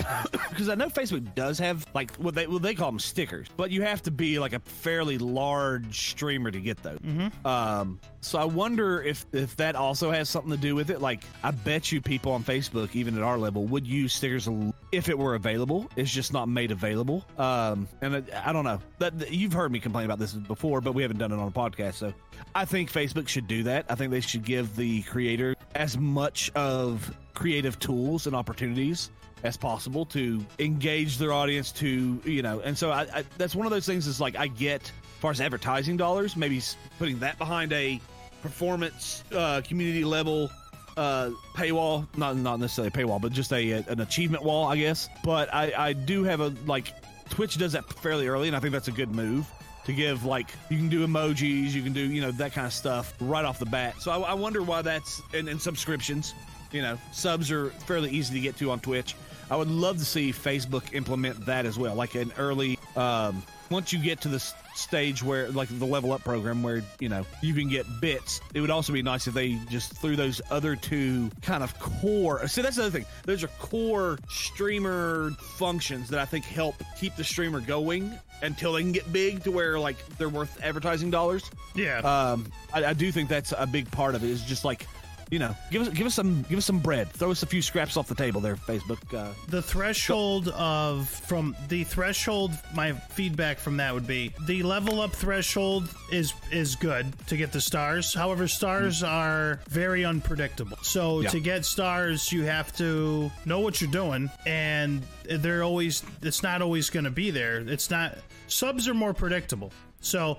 because 0.50 0.68
I 0.68 0.74
know 0.74 0.88
Facebook 0.88 1.34
does 1.34 1.58
have 1.58 1.84
like 1.94 2.14
what 2.16 2.34
they 2.34 2.46
what 2.46 2.62
they 2.62 2.74
call 2.74 2.90
them 2.90 3.00
stickers, 3.00 3.48
but 3.56 3.70
you 3.70 3.82
have 3.82 4.02
to 4.02 4.10
be 4.10 4.38
like 4.38 4.52
a 4.52 4.60
fairly 4.60 5.18
large 5.18 6.10
streamer 6.10 6.50
to 6.50 6.60
get 6.60 6.82
those. 6.82 6.98
Mm-hmm. 7.00 7.46
Um, 7.46 8.00
so 8.24 8.38
I 8.38 8.44
wonder 8.44 9.02
if 9.02 9.26
if 9.32 9.56
that 9.56 9.74
also 9.74 10.12
has 10.12 10.28
something 10.28 10.52
to 10.52 10.56
do 10.56 10.76
with 10.76 10.90
it. 10.90 11.00
Like 11.00 11.24
I 11.42 11.50
bet 11.50 11.90
you 11.90 12.00
people 12.00 12.32
on 12.32 12.44
Facebook, 12.44 12.94
even 12.94 13.16
at 13.16 13.22
our 13.22 13.36
level, 13.36 13.64
would 13.66 13.84
use 13.84 14.12
stickers 14.12 14.48
if 14.92 15.08
it 15.08 15.18
were 15.18 15.34
available. 15.34 15.90
It's 15.96 16.10
just 16.10 16.32
not 16.32 16.48
made 16.48 16.70
available. 16.70 17.26
Um, 17.36 17.88
and 18.00 18.16
I, 18.16 18.50
I 18.50 18.52
don't 18.52 18.64
know 18.64 18.80
that 19.00 19.32
you've 19.32 19.52
heard 19.52 19.72
me 19.72 19.80
complain 19.80 20.04
about 20.04 20.20
this 20.20 20.32
before, 20.34 20.80
but 20.80 20.92
we 20.92 21.02
haven't 21.02 21.18
done 21.18 21.32
it 21.32 21.38
on 21.38 21.48
a 21.48 21.50
podcast. 21.50 21.94
So 21.94 22.14
I 22.54 22.64
think 22.64 22.92
Facebook 22.92 23.26
should 23.26 23.48
do 23.48 23.64
that. 23.64 23.86
I 23.88 23.96
think 23.96 24.12
they 24.12 24.20
should 24.20 24.44
give 24.44 24.76
the 24.76 25.02
creator 25.02 25.56
as 25.74 25.98
much 25.98 26.52
of 26.54 27.14
creative 27.34 27.78
tools 27.80 28.28
and 28.28 28.36
opportunities 28.36 29.10
as 29.42 29.56
possible 29.56 30.06
to 30.06 30.44
engage 30.60 31.18
their 31.18 31.32
audience 31.32 31.72
to 31.72 32.20
you 32.24 32.42
know 32.42 32.60
and 32.60 32.78
so 32.78 32.92
I, 32.92 33.00
I 33.12 33.24
that's 33.38 33.56
one 33.56 33.66
of 33.66 33.72
those 33.72 33.86
things 33.86 34.06
is 34.06 34.20
like 34.20 34.36
i 34.36 34.46
get 34.46 34.82
as 34.82 34.90
far 35.20 35.32
as 35.32 35.40
advertising 35.40 35.96
dollars 35.96 36.36
maybe 36.36 36.60
putting 36.96 37.18
that 37.18 37.38
behind 37.38 37.72
a 37.72 38.00
performance 38.42 39.24
uh, 39.34 39.60
community 39.64 40.04
level 40.04 40.50
uh, 40.96 41.30
paywall 41.54 42.06
not 42.16 42.36
not 42.36 42.60
necessarily 42.60 42.88
a 42.88 42.90
paywall 42.90 43.20
but 43.20 43.32
just 43.32 43.52
a, 43.52 43.72
an 43.72 44.00
achievement 44.00 44.44
wall 44.44 44.66
i 44.66 44.76
guess. 44.76 45.08
But 45.24 45.52
i 45.54 45.72
i 45.76 45.92
do 45.94 46.24
have 46.24 46.40
a 46.40 46.52
like 46.66 46.92
twitch 47.30 47.56
does 47.56 47.72
that 47.72 47.84
fairly 48.00 48.28
early 48.28 48.48
and 48.48 48.56
i 48.56 48.60
think 48.60 48.72
that's 48.72 48.88
a 48.88 48.92
good 48.92 49.14
move 49.14 49.50
to 49.86 49.92
give 49.92 50.24
like 50.26 50.48
you 50.68 50.76
can 50.76 50.88
do 50.90 51.06
emojis 51.06 51.72
you 51.72 51.82
can 51.82 51.92
do 51.94 52.00
you 52.00 52.20
know 52.20 52.30
that 52.32 52.52
kind 52.52 52.66
of 52.66 52.72
stuff 52.72 53.14
right 53.20 53.44
off 53.44 53.58
the 53.58 53.66
bat. 53.66 53.94
So 54.00 54.10
i, 54.12 54.18
I 54.18 54.34
wonder 54.34 54.62
why 54.62 54.82
that's 54.82 55.22
and, 55.32 55.60
subscriptions 55.60 56.34
you 56.72 56.82
know 56.82 56.98
subs 57.12 57.50
are 57.50 57.70
fairly 57.86 58.10
easy 58.10 58.34
to 58.34 58.40
get 58.40 58.56
to 58.58 58.70
on 58.70 58.80
twitch. 58.80 59.14
I 59.50 59.56
would 59.56 59.68
love 59.68 59.96
to 59.98 60.04
see 60.04 60.30
facebook 60.32 60.92
implement 60.94 61.46
that 61.46 61.64
as 61.66 61.78
well 61.78 61.94
like 61.94 62.14
an 62.16 62.32
early 62.38 62.78
um 62.96 63.42
once 63.70 63.92
you 63.92 63.98
get 63.98 64.20
to 64.22 64.28
the 64.28 64.36
s- 64.36 64.54
stage 64.74 65.22
where 65.22 65.48
like 65.50 65.68
the 65.78 65.86
level 65.86 66.12
up 66.12 66.22
program 66.24 66.62
where 66.62 66.82
you 67.00 67.08
know 67.08 67.24
you 67.42 67.54
can 67.54 67.68
get 67.68 67.86
bits 68.00 68.40
it 68.54 68.60
would 68.60 68.70
also 68.70 68.92
be 68.92 69.02
nice 69.02 69.26
if 69.26 69.34
they 69.34 69.58
just 69.68 69.96
threw 69.98 70.16
those 70.16 70.40
other 70.50 70.76
two 70.76 71.30
kind 71.42 71.62
of 71.62 71.78
core 71.78 72.46
see 72.48 72.62
that's 72.62 72.76
the 72.76 72.82
other 72.82 72.90
thing 72.90 73.06
those 73.24 73.44
are 73.44 73.48
core 73.58 74.18
streamer 74.28 75.30
functions 75.56 76.08
that 76.08 76.18
i 76.18 76.24
think 76.24 76.44
help 76.44 76.74
keep 76.98 77.14
the 77.16 77.24
streamer 77.24 77.60
going 77.60 78.12
until 78.42 78.72
they 78.72 78.80
can 78.80 78.92
get 78.92 79.10
big 79.12 79.42
to 79.42 79.50
where 79.50 79.78
like 79.78 79.96
they're 80.18 80.28
worth 80.28 80.58
advertising 80.62 81.10
dollars 81.10 81.50
yeah. 81.74 81.98
um, 81.98 82.46
I, 82.72 82.86
I 82.86 82.92
do 82.92 83.10
think 83.12 83.28
that's 83.28 83.52
a 83.56 83.66
big 83.66 83.90
part 83.90 84.14
of 84.14 84.24
it. 84.24 84.30
Is 84.30 84.42
just 84.42 84.64
like, 84.64 84.86
you 85.32 85.38
know, 85.38 85.56
give 85.70 85.80
us 85.80 85.88
give 85.88 86.06
us 86.06 86.14
some 86.14 86.42
give 86.42 86.58
us 86.58 86.66
some 86.66 86.78
bread. 86.78 87.10
Throw 87.10 87.30
us 87.30 87.42
a 87.42 87.46
few 87.46 87.62
scraps 87.62 87.96
off 87.96 88.06
the 88.06 88.14
table 88.14 88.42
there, 88.42 88.54
Facebook. 88.56 88.98
Uh, 89.14 89.32
the 89.48 89.62
threshold 89.62 90.48
of 90.48 91.08
from 91.08 91.56
the 91.68 91.84
threshold 91.84 92.52
my 92.74 92.92
feedback 92.92 93.58
from 93.58 93.78
that 93.78 93.94
would 93.94 94.06
be 94.06 94.34
the 94.46 94.62
level 94.62 95.00
up 95.00 95.12
threshold 95.12 95.88
is 96.12 96.34
is 96.50 96.76
good 96.76 97.06
to 97.28 97.38
get 97.38 97.50
the 97.50 97.60
stars 97.60 98.12
however 98.12 98.46
stars 98.46 99.02
are 99.02 99.60
very 99.70 100.04
unpredictable 100.04 100.76
so 100.82 101.20
Yeah. 101.22 101.30
to 101.30 101.40
get 101.40 101.64
stars 101.64 102.30
you 102.30 102.42
have 102.44 102.74
to 102.76 103.30
know 103.46 103.60
what 103.60 103.80
you're 103.80 103.90
doing 103.90 104.30
and 104.46 105.02
they're 105.24 105.62
always 105.62 106.02
it's 106.20 106.42
not 106.42 106.60
always 106.60 106.90
going 106.90 107.04
to 107.04 107.10
be 107.10 107.30
there 107.30 107.56
it's 107.60 107.90
not 107.90 108.18
subs 108.48 108.86
are 108.86 108.94
more 108.94 109.14
predictable 109.14 109.72
so 110.00 110.38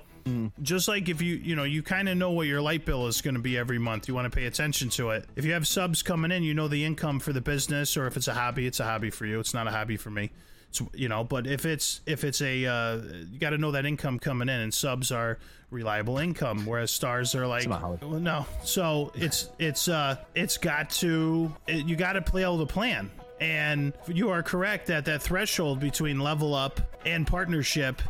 just 0.62 0.88
like 0.88 1.10
if 1.10 1.22
you 1.22 1.36
you 1.36 1.56
know 1.56 1.64
you 1.64 1.84
kind 1.84 2.08
of 2.10 2.18
know 2.18 2.32
what 2.32 2.48
your 2.48 2.62
light 2.62 2.86
bill 2.86 3.08
is 3.08 3.22
going 3.22 3.36
to 3.36 3.42
be 3.42 3.58
every 3.58 3.78
month 3.80 4.08
you 4.08 4.14
want 4.14 4.32
to 4.32 4.36
pay 4.36 4.46
attention 4.46 4.90
to 4.90 5.10
it. 5.12 5.26
If 5.36 5.46
you 5.46 5.54
have 5.54 5.68
subs 5.68 6.02
coming 6.04 6.32
in 6.32 6.44
you 6.44 6.54
know 6.54 6.68
the 6.68 6.84
income 6.86 7.20
for 7.20 7.34
the 7.34 7.42
business 7.42 7.98
or 7.98 8.08
if 8.08 8.16
it's 8.18 8.28
a 8.28 8.34
hobby 8.34 8.66
it's 8.68 8.80
a 8.80 8.84
hobby 8.86 9.10
for 9.10 9.26
you. 9.26 9.40
It's 9.40 9.54
not 9.54 9.68
a 9.68 9.72
hobby 9.72 9.98
for 9.98 10.10
me. 10.10 10.32
It's 10.70 10.82
you 10.94 11.10
know 11.10 11.24
but 11.24 11.46
if 11.48 11.66
it's 11.66 12.02
if 12.06 12.24
it's 12.24 12.42
a 12.42 12.66
uh, 12.66 12.96
you 13.32 13.40
got 13.40 13.52
to 13.52 13.58
know 13.58 13.72
that 13.72 13.86
income 13.86 14.18
coming 14.20 14.50
in 14.50 14.60
and 14.62 14.74
subs 14.74 15.12
are 15.12 15.40
reliable 15.72 16.20
income 16.20 16.66
whereas 16.68 16.92
stars 16.92 17.34
are 17.36 17.48
like 17.48 17.68
not 17.68 17.82
how 17.82 17.94
it- 17.94 18.02
well, 18.04 18.20
no. 18.20 18.46
So 18.64 19.12
it's 19.16 19.50
it's 19.60 19.88
uh 19.88 20.18
it's 20.36 20.58
got 20.58 20.90
to 21.02 21.54
it, 21.68 21.86
you 21.86 21.96
got 21.96 22.14
to 22.14 22.22
play 22.22 22.44
all 22.44 22.58
the 22.58 22.66
plan. 22.68 23.12
And 23.42 23.92
you 24.08 24.30
are 24.30 24.42
correct 24.42 24.88
that 24.88 25.06
that 25.06 25.22
threshold 25.22 25.80
between 25.82 26.20
level 26.20 26.54
up 26.56 26.80
and 27.06 27.28
partnership 27.28 28.02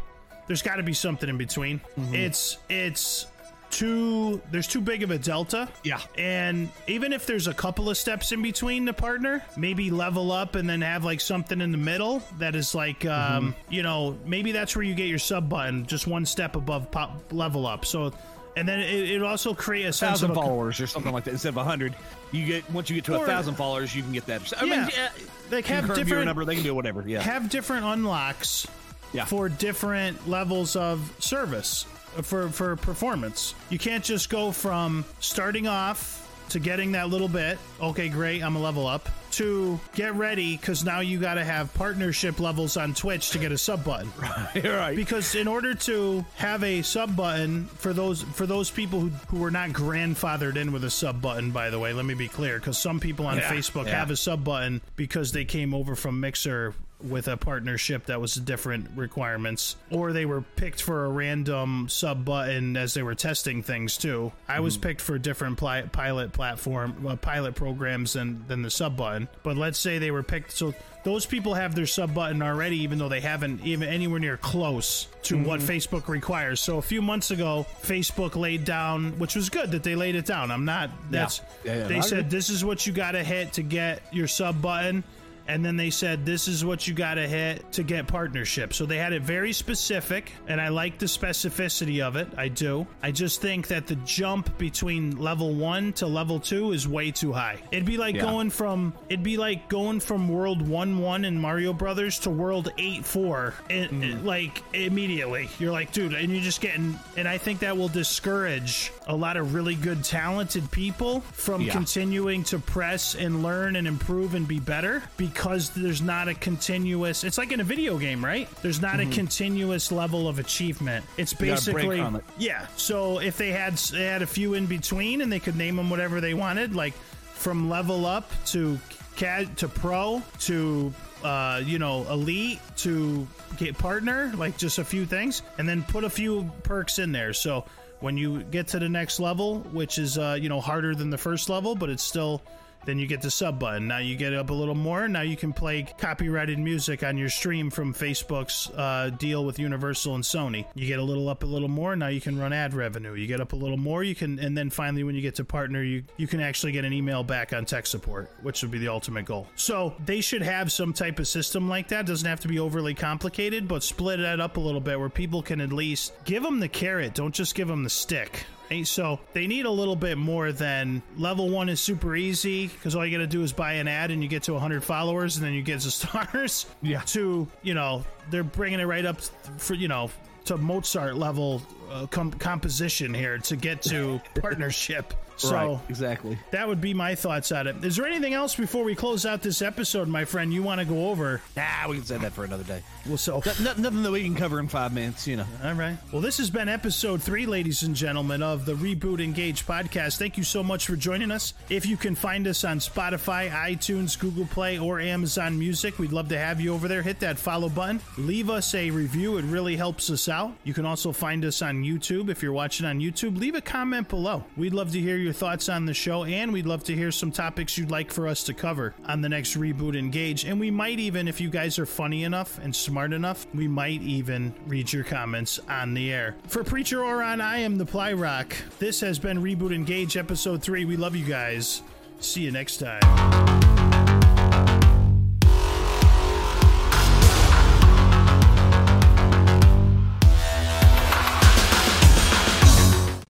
there's 0.48 0.62
got 0.62 0.76
to 0.76 0.84
be 0.84 0.94
something 0.94 1.30
in 1.30 1.38
between. 1.38 1.82
It's 2.12 2.58
it's 2.70 3.28
too 3.70 4.40
there's 4.52 4.68
too 4.68 4.82
big 4.82 5.02
of 5.04 5.10
a 5.12 5.18
delta. 5.18 5.68
Yeah. 5.84 6.00
And 6.18 6.70
even 6.88 7.12
if 7.12 7.26
there's 7.26 7.48
a 7.48 7.54
couple 7.54 7.90
of 7.90 7.98
steps 7.98 8.32
in 8.32 8.42
between 8.42 8.86
the 8.86 8.94
partner, 8.94 9.44
maybe 9.58 9.90
level 9.90 10.32
up 10.32 10.56
and 10.56 10.70
then 10.70 10.82
have 10.82 11.04
like 11.04 11.20
something 11.20 11.60
in 11.60 11.72
the 11.72 11.78
middle 11.78 12.22
that 12.38 12.56
is 12.56 12.76
like 12.76 13.06
um, 13.06 13.56
you 13.70 13.82
know, 13.82 14.18
maybe 14.26 14.52
that's 14.52 14.76
where 14.76 14.84
you 14.84 14.94
get 14.94 15.08
your 15.08 15.18
sub 15.20 15.50
button 15.50 15.86
just 15.88 16.06
one 16.08 16.26
step 16.26 16.56
above 16.56 16.92
pop 16.92 17.20
level 17.32 17.66
up. 17.66 17.86
So 17.86 18.14
and 18.56 18.68
then 18.68 18.80
it, 18.82 19.10
it 19.10 19.24
also 19.24 19.56
create 19.56 19.86
a 19.86 19.94
sense 19.94 20.20
thousand 20.22 20.32
of 20.32 20.38
a, 20.38 20.42
followers 20.42 20.80
or 20.80 20.86
something 20.86 21.12
like 21.12 21.24
that 21.24 21.32
instead 21.32 21.50
of 21.50 21.58
a 21.58 21.64
hundred. 21.64 21.96
You 22.32 22.46
get 22.46 22.70
once 22.72 22.90
you 22.92 22.96
get 22.96 23.06
to 23.06 23.20
a 23.20 23.26
thousand 23.26 23.56
followers, 23.56 23.96
you 23.96 24.04
can 24.04 24.12
get 24.12 24.28
that. 24.28 24.54
I 24.62 24.66
Yeah. 24.66 24.82
mean, 24.82 24.90
yeah, 24.96 25.10
They 25.50 25.62
have 25.64 25.96
different- 25.96 26.26
number. 26.26 26.46
They 26.46 26.54
can 26.56 26.64
do 26.64 26.76
whatever. 26.76 27.04
Yeah. 27.08 27.22
have 27.22 27.50
different 27.50 27.86
unlocks 27.86 28.68
Yeah. 29.14 29.26
for 29.26 29.48
different 29.50 30.28
levels 30.28 30.76
of 30.76 31.14
service 31.20 31.84
for 32.24 32.50
for 32.50 32.76
performance. 32.76 33.56
You 33.70 33.80
can't 33.80 34.04
just 34.04 34.30
go 34.30 34.52
from 34.52 35.06
starting 35.20 35.68
off 35.68 36.20
to 36.50 36.60
getting 36.60 36.92
that 36.92 37.10
little 37.10 37.30
bit. 37.30 37.58
Okay, 37.82 38.10
great, 38.10 38.44
I'm 38.44 38.56
a 38.56 38.60
level 38.60 38.86
up. 38.86 39.10
To 39.32 39.80
get 39.96 40.14
ready 40.14 40.56
because 40.58 40.84
now 40.86 41.00
you 41.00 41.18
got 41.20 41.36
to 41.36 41.44
have 41.44 41.74
partnership 41.74 42.40
levels 42.40 42.78
on 42.78 42.94
Twitch 42.94 43.32
to 43.32 43.40
get 43.40 43.52
a 43.52 43.58
sub 43.58 43.84
button. 43.84 44.12
You're 44.64 44.78
right. 44.78 44.96
Because 44.96 45.34
in 45.34 45.48
order 45.48 45.74
to 45.74 46.24
have 46.36 46.64
a 46.64 46.84
sub 46.84 47.16
button 47.16 47.66
for 47.66 47.94
those 47.94 48.22
for 48.22 48.46
those 48.46 48.70
people 48.70 49.00
who, 49.00 49.10
who 49.30 49.38
were 49.40 49.50
not 49.50 49.70
grandfathered 49.72 50.56
in 50.56 50.72
with 50.72 50.84
a 50.84 50.92
sub 50.92 51.20
button, 51.20 51.50
by 51.50 51.72
the 51.72 51.80
way, 51.80 51.94
let 51.94 52.06
me 52.06 52.14
be 52.14 52.28
clear, 52.28 52.60
because 52.60 52.78
some 52.78 53.00
people 53.00 53.26
on 53.26 53.38
Yeah, 53.38 53.52
Facebook 53.52 53.88
yeah. 53.88 53.98
have 53.98 54.12
a 54.12 54.16
sub 54.16 54.44
button 54.44 54.82
because 54.96 55.32
they 55.32 55.46
came 55.46 55.74
over 55.74 55.96
from 55.96 56.20
Mixer 56.20 56.76
with 57.04 57.28
a 57.28 57.38
partnership 57.38 58.06
that 58.08 58.20
was 58.22 58.36
different 58.36 58.88
requirements, 58.96 59.76
or 59.92 60.14
they 60.14 60.26
were 60.26 60.42
picked 60.56 60.82
for 60.82 61.06
a 61.06 61.10
random 61.10 61.88
sub 61.90 62.24
button 62.26 62.76
as 62.78 62.94
they 62.94 63.04
were 63.04 63.16
testing 63.16 63.62
things 63.64 63.98
too. 63.98 64.32
I 64.48 64.60
was 64.60 64.74
Mm-hmm. 64.78 64.82
picked 64.88 65.02
for 65.02 65.18
different 65.18 65.58
pli- 65.58 65.84
pilot 65.92 66.32
platform 66.34 67.06
uh, 67.08 67.16
pilot 67.16 67.56
programs 67.56 68.14
than 68.14 68.46
than 68.48 68.62
the 68.62 68.70
sub 68.72 68.98
button, 68.98 69.28
but 69.44 69.58
let's 69.58 69.78
say 69.80 70.00
they 70.00 70.12
were 70.12 70.24
picked 70.24 70.52
so 70.52 70.74
those 71.04 71.26
people 71.26 71.54
have 71.54 71.76
their 71.76 71.86
sub 71.86 72.14
button 72.14 72.42
already, 72.42 72.78
even 72.78 72.98
though 72.98 73.10
they 73.10 73.20
haven't 73.20 73.60
even 73.66 73.90
anywhere 73.90 74.20
near 74.20 74.38
close 74.38 75.08
to 75.24 75.38
what 75.38 75.60
Mm-hmm. 75.60 75.70
Facebook 75.70 76.08
requires. 76.08 76.62
So 76.62 76.78
a 76.78 76.82
few 76.82 77.02
months 77.02 77.30
ago, 77.32 77.66
Facebook 77.82 78.36
laid 78.38 78.64
down, 78.64 79.20
which 79.20 79.36
was 79.36 79.50
good 79.50 79.72
that 79.72 79.84
they 79.84 79.96
laid 79.96 80.16
it 80.16 80.26
down. 80.26 80.50
I'm 80.50 80.64
not. 80.64 80.90
That's 81.12 81.42
Yeah, 81.66 81.76
yeah, 81.80 81.88
they 81.88 81.98
I 81.98 82.02
said 82.02 82.30
this 82.30 82.50
is 82.50 82.64
what 82.64 82.88
you 82.88 82.94
got 82.94 83.12
to 83.12 83.24
hit 83.24 83.54
to 83.54 83.64
get 83.64 84.02
your 84.14 84.28
sub 84.28 84.62
button. 84.62 85.04
And 85.48 85.64
then 85.64 85.76
they 85.78 85.90
said 85.90 86.26
this 86.26 86.48
is 86.48 86.64
what 86.64 86.88
you 86.88 86.94
got 86.94 87.16
to 87.16 87.28
hit 87.28 87.72
to 87.74 87.84
get 87.84 88.08
partnership. 88.08 88.74
So 88.74 88.86
they 88.86 88.98
had 88.98 89.14
it 89.14 89.22
very 89.22 89.52
specific, 89.54 90.32
and 90.48 90.60
I 90.62 90.70
like 90.70 91.00
the 91.00 91.06
specificity 91.08 92.02
of 92.02 92.16
it. 92.16 92.28
I 92.38 92.48
do. 92.48 92.88
I 93.02 93.12
just 93.12 93.42
think 93.42 93.68
that 93.68 93.88
the 93.88 93.96
jump 93.98 94.58
between 94.58 95.18
level 95.18 95.54
one 95.54 95.94
to 95.94 96.08
level 96.08 96.40
two 96.40 96.72
is 96.72 96.88
way 96.88 97.12
too 97.12 97.34
high. 97.34 97.58
It'd 97.72 97.86
be 97.86 97.98
like 97.98 98.16
Yeah. 98.16 98.22
going 98.22 98.50
from 98.50 98.94
it'd 99.10 99.24
be 99.24 99.38
like 99.38 99.68
going 99.70 100.00
from 100.00 100.30
World 100.30 100.68
One 100.68 101.00
One 101.00 101.26
in 101.26 101.38
Mario 101.38 101.74
Brothers 101.74 102.20
to 102.20 102.30
World 102.30 102.72
Eight 102.78 103.04
Four, 103.06 103.54
it, 103.70 103.92
it- 103.92 104.14
hmm. 104.18 104.26
like 104.26 104.64
immediately. 104.74 105.50
You're 105.60 105.72
like, 105.72 105.92
dude, 105.92 106.14
and 106.14 106.32
you're 106.32 106.42
just 106.42 106.62
getting. 106.62 106.98
And 107.18 107.28
I 107.28 107.38
think 107.38 107.60
that 107.60 107.76
will 107.78 107.90
discourage 107.90 108.92
a 109.08 109.16
lot 109.16 109.36
of 109.38 109.54
really 109.54 109.76
good, 109.76 110.04
talented 110.04 110.70
people 110.72 111.20
from 111.34 111.62
Yeah. 111.62 111.74
continuing 111.74 112.44
to 112.46 112.60
press 112.60 113.16
and 113.16 113.44
learn 113.44 113.76
and 113.76 113.88
improve 113.88 114.34
and 114.36 114.48
be 114.48 114.60
better 114.60 115.04
because 115.18 115.33
there's 115.72 116.02
not 116.02 116.28
a 116.28 116.34
continuous. 116.34 117.24
It's 117.24 117.38
like 117.38 117.52
in 117.52 117.60
a 117.60 117.64
video 117.64 117.98
game, 117.98 118.24
right? 118.24 118.48
There's 118.62 118.82
not 118.82 119.00
a 119.00 119.06
continuous 119.06 119.92
level 119.92 120.28
of 120.28 120.40
achievement. 120.40 121.06
It's 121.18 121.34
Mm-hmm. 121.34 121.44
basically 121.46 122.00
it. 122.00 122.24
yeah. 122.38 122.68
So 122.78 123.20
if 123.20 123.38
they 123.38 123.52
had 123.52 123.76
they 123.78 124.06
had 124.06 124.22
a 124.22 124.28
few 124.28 124.54
in 124.54 124.66
between 124.66 125.22
and 125.22 125.32
they 125.32 125.40
could 125.40 125.56
name 125.56 125.76
them 125.76 125.90
whatever 125.90 126.22
they 126.22 126.34
wanted, 126.34 126.76
like 126.76 126.94
from 127.34 127.70
level 127.70 128.06
up 128.06 128.30
to 128.48 128.80
cad 129.16 129.56
to 129.58 129.68
pro 129.68 130.22
to 130.42 130.94
uh, 131.24 131.62
you 131.64 131.80
know 131.80 132.06
elite 132.10 132.60
to 132.78 133.28
get 133.58 133.78
partner, 133.78 134.32
like 134.36 134.58
just 134.58 134.78
a 134.80 134.84
few 134.86 135.06
things, 135.06 135.42
and 135.58 135.68
then 135.68 135.84
put 135.84 136.04
a 136.04 136.10
few 136.10 136.50
perks 136.64 137.00
in 137.00 137.12
there. 137.12 137.34
So 137.34 137.66
when 138.00 138.18
you 138.18 138.44
get 138.44 138.68
to 138.70 138.80
the 138.80 138.90
next 138.90 139.20
level, 139.20 139.60
which 139.72 139.98
is 139.98 140.18
uh, 140.18 140.38
you 140.40 140.50
know 140.50 140.60
harder 140.62 140.94
than 140.96 141.10
the 141.10 141.18
first 141.18 141.50
level, 141.50 141.76
but 141.76 141.90
it's 141.90 142.04
still 142.04 142.42
then 142.86 143.00
you 143.00 143.08
get 143.08 143.22
the 143.22 143.32
sub 143.32 143.60
button. 143.60 143.88
Now 143.88 144.00
you 144.00 144.16
get 144.16 144.34
up 144.34 144.50
a 144.50 144.54
little 144.54 144.76
more. 144.76 145.08
Now 145.08 145.22
you 145.22 145.36
can 145.36 145.54
play 145.54 145.86
copyrighted 145.98 146.60
music 146.60 147.04
on 147.04 147.18
your 147.18 147.30
stream 147.30 147.70
from 147.70 147.94
Facebook's 147.94 148.70
uh, 148.72 149.12
deal 149.18 149.46
with 149.46 149.60
Universal 149.60 150.16
and 150.16 150.24
Sony. 150.24 150.66
You 150.76 150.88
get 150.88 151.00
a 151.00 151.04
little 151.04 151.30
up 151.30 151.44
a 151.44 151.46
little 151.46 151.68
more. 151.68 151.96
Now 151.96 152.08
you 152.08 152.22
can 152.22 152.40
run 152.40 152.54
ad 152.54 152.74
revenue. 152.74 153.14
You 153.14 153.28
get 153.28 153.42
up 153.42 153.54
a 153.54 153.56
little 153.56 153.78
more. 153.78 154.04
You 154.04 154.16
can, 154.16 154.40
and 154.40 154.58
then 154.58 154.70
finally, 154.70 155.04
when 155.04 155.16
you 155.16 155.22
get 155.22 155.36
to 155.36 155.46
partner, 155.46 155.84
you 155.84 156.04
you 156.18 156.28
can 156.28 156.40
actually 156.40 156.72
get 156.72 156.86
an 156.86 156.94
email 156.94 157.24
back 157.24 157.54
on 157.54 157.66
tech 157.66 157.86
support, 157.86 158.30
which 158.42 158.62
would 158.62 158.72
be 158.72 158.80
the 158.80 158.88
ultimate 158.88 159.26
goal. 159.26 159.48
So 159.56 159.94
they 160.06 160.22
should 160.22 160.42
have 160.42 160.72
some 160.72 160.94
type 160.94 161.20
of 161.20 161.28
system 161.28 161.70
like 161.70 161.88
that. 161.90 162.06
Doesn't 162.06 162.28
have 162.28 162.40
to 162.42 162.48
be 162.48 162.60
overly 162.60 162.94
complicated, 162.94 163.68
but 163.68 163.84
split 163.84 164.20
that 164.20 164.40
up 164.40 164.58
a 164.58 164.60
little 164.60 164.82
bit 164.82 165.00
where 165.00 165.10
people 165.10 165.42
can 165.42 165.62
at 165.62 165.72
least 165.72 166.14
give 166.26 166.44
them 166.44 166.60
the 166.60 166.70
carrot. 166.70 167.14
Don't 167.14 167.34
just 167.34 167.56
give 167.56 167.68
them 167.68 167.84
the 167.84 167.90
stick. 167.90 168.46
So 168.82 169.20
they 169.34 169.46
need 169.46 169.66
a 169.68 169.72
little 169.72 169.96
bit 169.96 170.18
more 170.18 170.52
than 170.52 171.04
level 171.18 171.50
one 171.50 171.70
is 171.70 171.80
super 171.80 172.16
easy 172.16 172.68
because 172.68 172.96
all 172.96 173.06
you 173.06 173.16
got 173.16 173.22
to 173.22 173.28
do 173.28 173.44
is 173.44 173.54
buy 173.54 173.74
an 173.74 173.88
ad 173.88 174.10
and 174.10 174.24
you 174.24 174.28
get 174.30 174.42
to 174.44 174.54
100 174.54 174.84
followers 174.84 175.38
and 175.38 175.46
then 175.46 175.54
you 175.54 175.62
get 175.62 175.82
the 175.82 175.92
stars. 175.92 176.66
Yeah. 176.82 177.02
To 177.02 177.48
you 177.62 177.74
know 177.76 178.04
they're 178.32 178.44
bringing 178.44 178.80
it 178.80 178.86
right 178.86 179.06
up 179.06 179.22
for 179.60 179.76
you 179.76 179.88
know 179.88 180.10
to 180.46 180.58
Mozart 180.58 181.16
level 181.16 181.62
uh, 181.92 182.08
com- 182.08 182.32
composition 182.32 183.14
here 183.14 183.38
to 183.38 183.56
get 183.56 183.82
to 183.84 184.20
partnership. 184.42 185.14
So 185.36 185.52
right, 185.54 185.80
exactly. 185.90 186.38
that 186.52 186.68
would 186.68 186.80
be 186.82 186.94
my 186.94 187.16
thoughts 187.16 187.52
on 187.52 187.68
it. 187.68 187.84
Is 187.84 187.96
there 187.96 188.06
anything 188.06 188.34
else 188.34 188.56
before 188.56 188.84
we 188.84 188.96
close 188.96 189.26
out 189.26 189.42
this 189.42 189.62
episode, 189.62 190.08
my 190.08 190.26
friend? 190.26 190.54
You 190.54 190.62
want 190.64 190.80
to 190.80 190.86
go 190.86 191.10
over? 191.10 191.42
Nah, 191.58 191.90
we 191.90 191.98
can 191.98 192.06
save 192.06 192.22
that 192.22 192.34
for 192.34 192.44
another 192.46 192.64
day. 192.64 192.82
Well, 193.08 193.18
so 193.18 193.42
No- 193.60 193.74
nothing 193.78 194.04
that 194.04 194.12
we 194.12 194.24
can 194.24 194.36
cover 194.36 194.60
in 194.60 194.68
five 194.68 194.94
minutes, 194.94 195.28
you 195.28 195.36
know. 195.38 195.46
All 195.64 195.74
right. 195.74 195.98
Well, 196.12 196.22
this 196.22 196.38
has 196.38 196.50
been 196.50 196.70
episode 196.70 197.22
three, 197.22 197.46
ladies 197.46 197.84
and 197.84 197.96
gentlemen, 197.96 198.44
of 198.44 198.66
the 198.66 198.74
Reboot 198.74 199.22
Engage 199.24 199.66
podcast. 199.66 200.18
Thank 200.18 200.38
you 200.38 200.44
so 200.44 200.64
much 200.64 200.86
for 200.88 200.96
joining 200.96 201.32
us. 201.32 201.54
If 201.70 201.86
you 201.86 201.98
can 201.98 202.16
find 202.16 202.48
us 202.48 202.64
on 202.64 202.80
Spotify, 202.80 203.50
iTunes, 203.50 204.18
Google 204.18 204.46
Play, 204.46 204.78
or 204.78 205.00
Amazon 205.00 205.58
Music, 205.58 205.98
we'd 206.00 206.12
love 206.12 206.30
to 206.30 206.38
have 206.38 206.62
you 206.62 206.74
over 206.74 206.88
there. 206.88 207.02
Hit 207.02 207.20
that 207.22 207.40
follow 207.40 207.70
button. 207.70 208.00
Leave 208.18 208.50
us 208.50 208.74
a 208.76 208.90
review. 208.92 209.38
It 209.38 209.46
really 209.46 209.76
helps 209.76 210.10
us 210.10 210.30
out. 210.30 210.54
You 210.64 210.74
can 210.74 210.86
also 210.86 211.12
find 211.12 211.44
us 211.46 211.62
on 211.62 211.84
YouTube. 211.84 212.30
If 212.30 212.42
you're 212.44 212.54
watching 212.54 212.86
on 212.86 213.00
YouTube, 213.00 213.38
leave 213.40 213.56
a 213.56 213.62
comment 213.62 214.10
below. 214.10 214.44
We'd 214.56 214.74
love 214.74 214.92
to 214.94 215.00
hear 215.00 215.18
your 215.24 215.34
thoughts 215.34 215.70
on 215.70 215.86
the 215.86 215.94
show, 215.94 216.24
and 216.24 216.54
we'd 216.54 216.66
love 216.66 216.84
to 216.84 216.96
hear 216.96 217.12
some 217.12 217.32
topics 217.32 217.78
you'd 217.78 217.90
like 217.90 218.12
for 218.12 218.28
us 218.28 218.44
to 218.44 218.54
cover 218.54 218.94
on 219.06 219.22
the 219.22 219.30
next 219.30 219.58
Reboot 219.58 219.98
Engage. 219.98 220.46
And 220.46 220.60
we 220.60 220.70
might 220.70 221.00
even, 221.00 221.28
if 221.28 221.42
you 221.42 221.50
guys 221.50 221.80
are 221.80 221.86
funny 221.86 222.24
enough 222.24 222.60
and 222.60 222.76
smart 222.76 223.14
enough, 223.14 223.48
we 223.54 223.68
might 223.68 224.02
even 224.02 224.54
read 224.68 224.94
your 224.94 225.04
comments 225.04 225.60
on 225.68 225.94
the 225.94 226.12
air. 226.12 226.36
For 226.48 226.64
Preacher 226.64 227.00
Oron, 227.00 227.42
I 227.42 227.60
am 227.60 227.78
the 227.78 227.86
Ply 227.86 228.14
Rock. 228.14 228.56
This 228.80 229.00
has 229.02 229.18
been 229.18 229.42
Reboot 229.42 229.74
Engage 229.74 230.18
episode 230.18 230.62
3. 230.62 230.86
We 230.86 230.98
love 230.98 231.16
you 231.16 231.26
guys. 231.26 231.82
See 232.20 232.42
you 232.42 232.52
next 232.52 232.78
time. 232.78 233.83